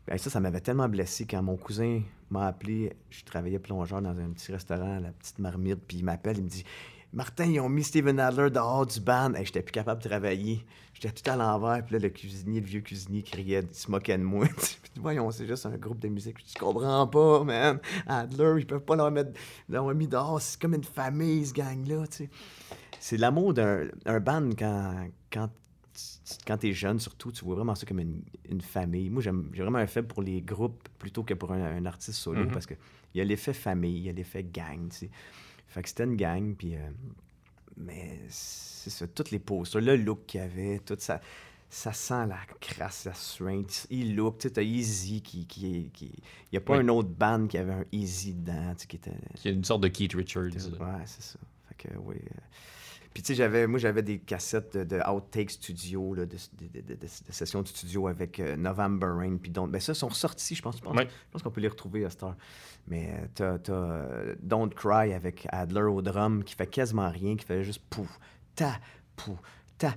[0.09, 2.93] ben ça, ça m'avait tellement blessé quand mon cousin m'a appelé.
[3.11, 6.49] Je travaillais plongeur dans un petit restaurant, la petite marmite, puis il m'appelle, il me
[6.49, 6.65] dit
[7.13, 9.33] Martin, ils ont mis Steven Adler dehors du band.
[9.35, 10.67] Hey, J'étais plus capable de travailler.
[10.93, 14.19] J'étais tout à l'envers, puis là, le cuisinier, le vieux cuisinier, criait, il se moquait
[14.19, 14.47] de moi.
[14.57, 16.39] Puis, voyons, c'est juste un groupe de musique.
[16.53, 17.79] Je comprends pas, man.
[18.09, 19.31] Adler, ils peuvent pas leur mettre,
[19.69, 20.41] mis dehors.
[20.43, 22.07] C'est comme une famille, ce gang-là.
[23.05, 25.49] C'est l'amour d'un un band quand, quand,
[25.93, 29.11] tu- quand t'es jeune, surtout, tu vois vraiment ça comme une, une famille.
[29.11, 32.19] Moi, j'aime- j'ai vraiment un faible pour les groupes plutôt que pour un, un artiste
[32.21, 32.53] solo Mhm.
[32.53, 32.77] parce qu'il
[33.17, 35.11] y a l'effet famille, il y a l'effet gang, tu sais.
[35.67, 36.77] Fait que c'était une gang, puis...
[36.77, 36.91] euh,
[37.77, 41.21] mais c'est ça, toutes les posters, le look qu'il avait, tout ça,
[41.69, 43.89] ça sent la crasse, la strength.
[43.91, 46.05] Il look, tu sais, t'as Easy qui, qui, qui...
[46.07, 46.83] Il n'y a pas Oui.
[46.83, 49.11] une autre band qui avait un Easy dedans, tu sais, qui était...
[49.35, 50.45] Qui est une sorte de Keith Richards.
[50.45, 51.39] Ouais, c'est ça.
[51.69, 52.17] Fait que, oui.
[52.17, 52.39] euh.
[53.15, 56.95] Puis, tu sais, j'avais, moi, j'avais des cassettes de, de Outtake Studio, là, de, de,
[56.95, 59.69] de- sessions de studio avec euh, November Rain, puis Don't.
[59.71, 60.77] Ben, ça, sont ressortis, je pense.
[60.79, 61.09] Je pense, Ouais.
[61.31, 62.37] pense qu'on peut les retrouver à cette heure.
[62.89, 67.37] Mais euh, t'as, t'as euh, Don't Cry avec Adler au drum, qui fait quasiment rien,
[67.37, 68.19] qui fait juste pouf,
[68.55, 68.79] ta,
[69.15, 69.39] pouf,
[69.77, 69.95] ta,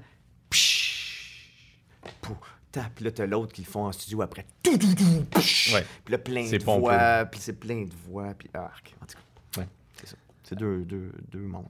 [0.50, 1.82] psh,
[2.22, 2.38] pouf,
[2.72, 2.90] ta.
[2.96, 4.46] Puis là, t'as l'autre qui le font en studio après.
[4.62, 5.74] Tout, tout, tout, psh.
[5.74, 5.86] Ouais.
[6.04, 6.82] Puis là, plein de pompeux.
[6.82, 8.94] voix, puis c'est plein de voix, puis arc.
[9.02, 9.68] En tout cas, Ouais.
[9.96, 10.16] c'est ça.
[10.44, 11.66] C'est deux, deux, deux mondes.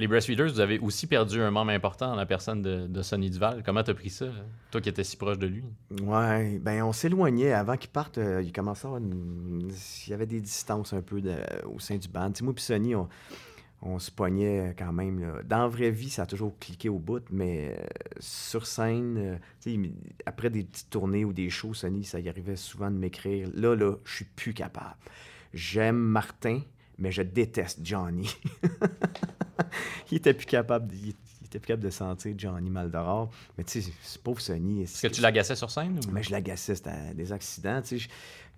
[0.00, 3.62] Les Breastfeeders, vous avez aussi perdu un membre important la personne de, de Sonny Duval.
[3.62, 4.28] Comment t'as pris ça,
[4.70, 5.62] toi qui étais si proche de lui?
[6.02, 8.16] Ouais, ben on s'éloignait avant qu'il parte.
[8.16, 9.70] euh, il commençait à avoir une-
[10.06, 11.20] Il y avait des distances un peu
[11.66, 12.32] au sein du band.
[12.40, 15.42] Moi puis Sonny, on, se pognait quand même.
[15.44, 17.84] Dans la vraie vie, ça a toujours cliqué au bout, mais euh,
[18.20, 19.86] sur scène, euh,
[20.24, 23.50] après des petites tournées ou des shows, Sonny, ça y arrivait souvent de m'écrire.
[23.52, 24.96] Là, là, je suis plus capable.
[25.52, 26.62] J'aime Martin,
[26.96, 28.34] mais je déteste Johnny.
[30.10, 30.88] il était plus capable.
[30.88, 33.30] de- il, il était plus capable de sentir Johnny Maldoror.
[33.58, 34.82] Mais tu sais, ce pauvre Sonny.
[34.82, 35.98] Est-ce que tu l'agaçais sur scène?
[36.06, 38.08] ou- Mais je l'agaçais, c'était des accidents, tu sais.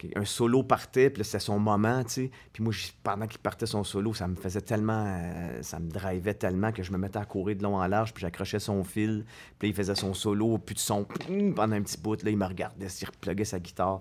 [0.03, 2.31] je- Un solo partait, puis c'était son moment, tu sais.
[2.53, 2.73] Puis moi,
[3.05, 5.05] pendant qu'il partait son solo, ça me faisait tellement...
[5.07, 8.13] euh, ça me drivait tellement que je me mettais à courir de long en large,
[8.13, 9.25] puis j'accrochais son fil.
[9.59, 11.05] Puis là, il faisait son solo, plus de son...
[11.55, 14.01] Pendant un petit bout, là, il me regardait, il repluguait sa guitare.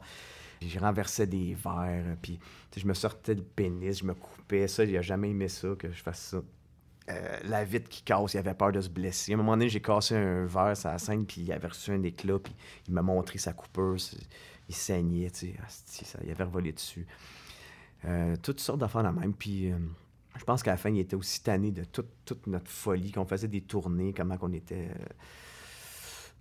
[0.59, 2.39] J'ai renversais des verres, puis
[2.75, 4.67] je me sortais le pénis, je me coupais.
[4.67, 6.41] Ça, il a jamais aimé ça, que je fasse ça.
[7.11, 9.31] Euh, la vitre qui casse, il avait peur de se blesser.
[9.31, 11.91] À un moment donné, j'ai cassé un verre sur la scène, puis il avait reçu
[11.91, 12.53] un éclat, puis
[12.87, 14.17] il m'a montré sa coupeuse.
[14.69, 16.05] Il saignait, tu sais.
[16.23, 17.05] Il avait revolé dessus.
[18.05, 19.33] Euh, toutes sortes d'affaires la même.
[19.33, 19.77] Puis euh,
[20.37, 23.25] je pense qu'à la fin, il était aussi tanné de toute, toute notre folie, qu'on
[23.25, 24.89] faisait des tournées, comment qu'on était.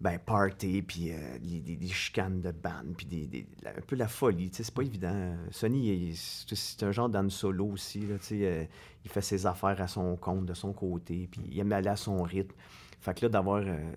[0.01, 4.09] Ben, party, puis euh, des, des- des chicanes de band, puis des, un peu la
[4.09, 5.13] folie, tu sais, c'est pas évident.
[5.15, 8.65] Euh, Sonny, c'est un genre d'Anne Solo aussi, là, tu sais, euh,
[9.05, 11.97] il fait ses affaires à son compte, de son côté, puis il aime aller à
[11.97, 12.55] son rythme.
[13.01, 13.93] Fait que là, d'avoir euh,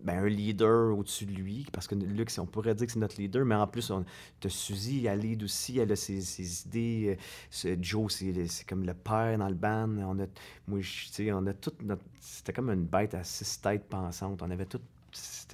[0.00, 3.20] ben, un leader au-dessus de lui, parce que Luc, on pourrait dire que c'est notre
[3.20, 4.04] leader, mais en plus, on,
[4.40, 7.16] t'as Suzy, elle lead aussi, elle a ses, ses idées.
[7.64, 9.88] euh, Joe, c'est comme le père dans le band.
[9.98, 10.26] On a,
[10.68, 12.02] moi, je- tu sais, on a toute notre...
[12.20, 14.40] C'était comme une bête à six têtes pensantes.
[14.42, 14.80] On avait tout...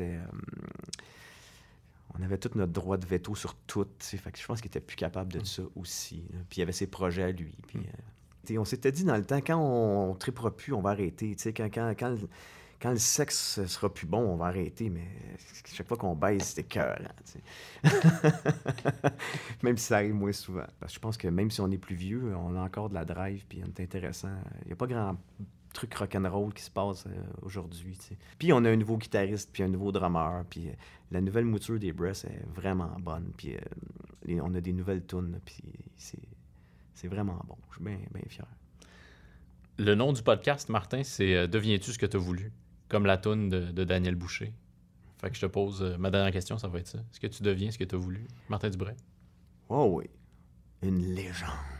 [0.00, 0.24] Euh,
[2.18, 3.86] on avait tout notre droit de veto sur tout.
[3.98, 6.24] Fait je pense qu'il était plus capable de ça aussi.
[6.48, 7.56] Puis il avait ses projets à lui.
[8.50, 11.34] Euh, on s'était dit dans le temps, quand on, on tripera plus, on va arrêter.
[11.54, 12.28] Quand, le-
[12.80, 14.90] quand le sexe sera plus bon, on va arrêter.
[14.90, 15.08] Mais
[15.72, 16.98] chaque fois qu'on baise, c'était cœur.
[19.62, 20.66] même si ça arrive moins souvent.
[20.86, 23.44] Je pense que même si on est plus vieux, on a encore de la drive.
[23.48, 24.36] Puis on est intéressant.
[24.62, 25.16] Il n'y a pas grand
[25.74, 27.10] truc rock'n'roll qui se passe euh,
[27.42, 27.98] aujourd'hui.
[28.38, 30.72] Puis on a un nouveau guitariste, puis un nouveau drummer, puis euh,
[31.10, 33.32] la nouvelle mouture des Breasts est vraiment bonne.
[33.36, 35.62] Puis euh, on a des nouvelles tunes, puis
[35.96, 36.18] c'est,
[37.08, 37.58] vraiment bon.
[37.68, 38.46] Je suis bien, bien fier.
[39.76, 42.50] Le nom du podcast, Martin, c'est Deviens-tu ce que tu as voulu?
[42.88, 44.54] Comme la toune de, de Daniel Boucher.
[45.24, 46.98] Fait que je te pose euh, ma dernière question, ça va être ça.
[46.98, 48.26] Est-ce que tu deviens ce que tu as voulu?
[48.50, 48.94] Martin Dubray?
[49.70, 50.04] Oh oui,
[50.82, 51.73] une légende.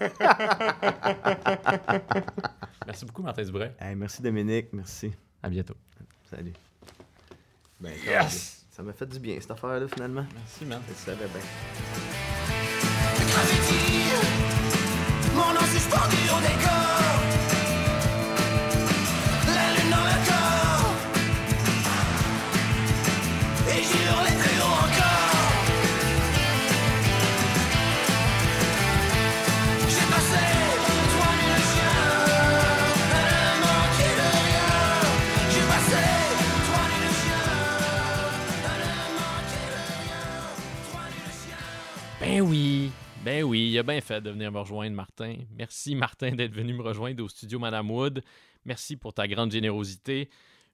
[2.86, 3.72] Merci beaucoup, Martin Dubray.
[3.80, 5.12] Hey, merci Dominique, merci.
[5.42, 5.74] À bientôt.
[6.30, 6.52] Salut.
[7.80, 8.66] Ben, Yes!
[8.70, 10.26] Ça m'a fait du bien cette affaire-là finalement.
[10.34, 10.80] Merci, man.
[10.88, 11.40] Le savais bien.
[15.34, 17.13] Mon nom suspendu au décor.
[43.34, 45.34] Ben oui, il a bien fait de venir me rejoindre, Martin.
[45.58, 48.22] Merci, Martin, d'être venu me rejoindre au studio Madame Wood.
[48.64, 50.28] Merci pour ta grande générosité.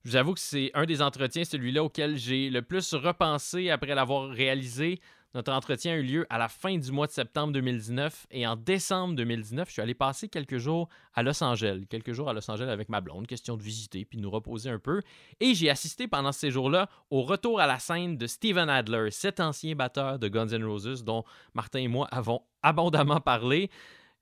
[0.04, 3.94] Je vous avoue que c'est un des entretiens, celui-là, auquel j'ai le plus repensé après
[3.94, 5.00] l'avoir réalisé.
[5.32, 8.56] Notre entretien a eu lieu à la fin du mois de septembre 2019 et en
[8.56, 11.84] décembre 2019, je suis allé passer quelques jours à Los Angeles.
[11.88, 14.70] Quelques jours à Los Angeles avec ma blonde, question de visiter puis de nous reposer
[14.70, 15.02] un peu.
[15.38, 19.38] Et j'ai assisté pendant ces jours-là au retour à la scène de Steven Adler, cet
[19.38, 21.22] ancien batteur de Guns N' Roses dont
[21.54, 23.70] Martin et moi avons abondamment parlé.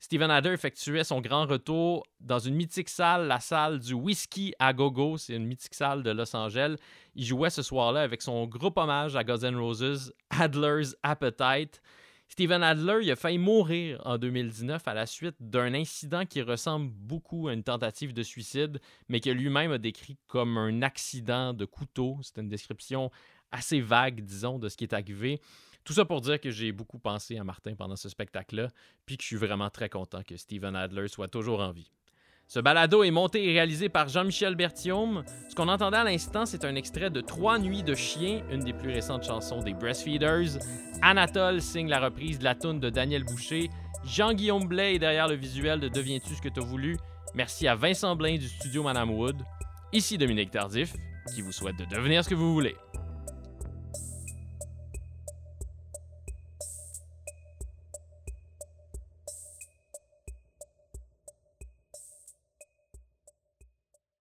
[0.00, 4.72] Steven Adler effectuait son grand retour dans une mythique salle, la salle du Whisky à
[4.72, 5.18] Gogo.
[5.18, 6.76] C'est une mythique salle de Los Angeles.
[7.16, 11.82] Il jouait ce soir-là avec son groupe hommage à Guns Roses, Adler's Appetite.
[12.28, 16.90] Steven Adler il a failli mourir en 2019 à la suite d'un incident qui ressemble
[16.90, 21.64] beaucoup à une tentative de suicide, mais que lui-même a décrit comme un accident de
[21.64, 22.18] couteau.
[22.22, 23.10] C'est une description
[23.50, 25.40] assez vague, disons, de ce qui est arrivé.
[25.88, 28.68] Tout ça pour dire que j'ai beaucoup pensé à Martin pendant ce spectacle-là,
[29.06, 31.90] puis que je suis vraiment très content que Steven Adler soit toujours en vie.
[32.46, 35.24] Ce balado est monté et réalisé par Jean-Michel Berthiaume.
[35.48, 38.74] Ce qu'on entendait à l'instant, c'est un extrait de Trois nuits de chien, une des
[38.74, 40.58] plus récentes chansons des Breastfeeders.
[41.00, 43.70] Anatole signe la reprise de la tune de Daniel Boucher.
[44.04, 46.98] Jean-Guillaume Blais est derrière le visuel de Deviens-tu ce que t'as voulu?
[47.34, 49.42] Merci à Vincent Blain du studio Madame Wood.
[49.94, 50.92] Ici Dominique Tardif,
[51.34, 52.76] qui vous souhaite de devenir ce que vous voulez.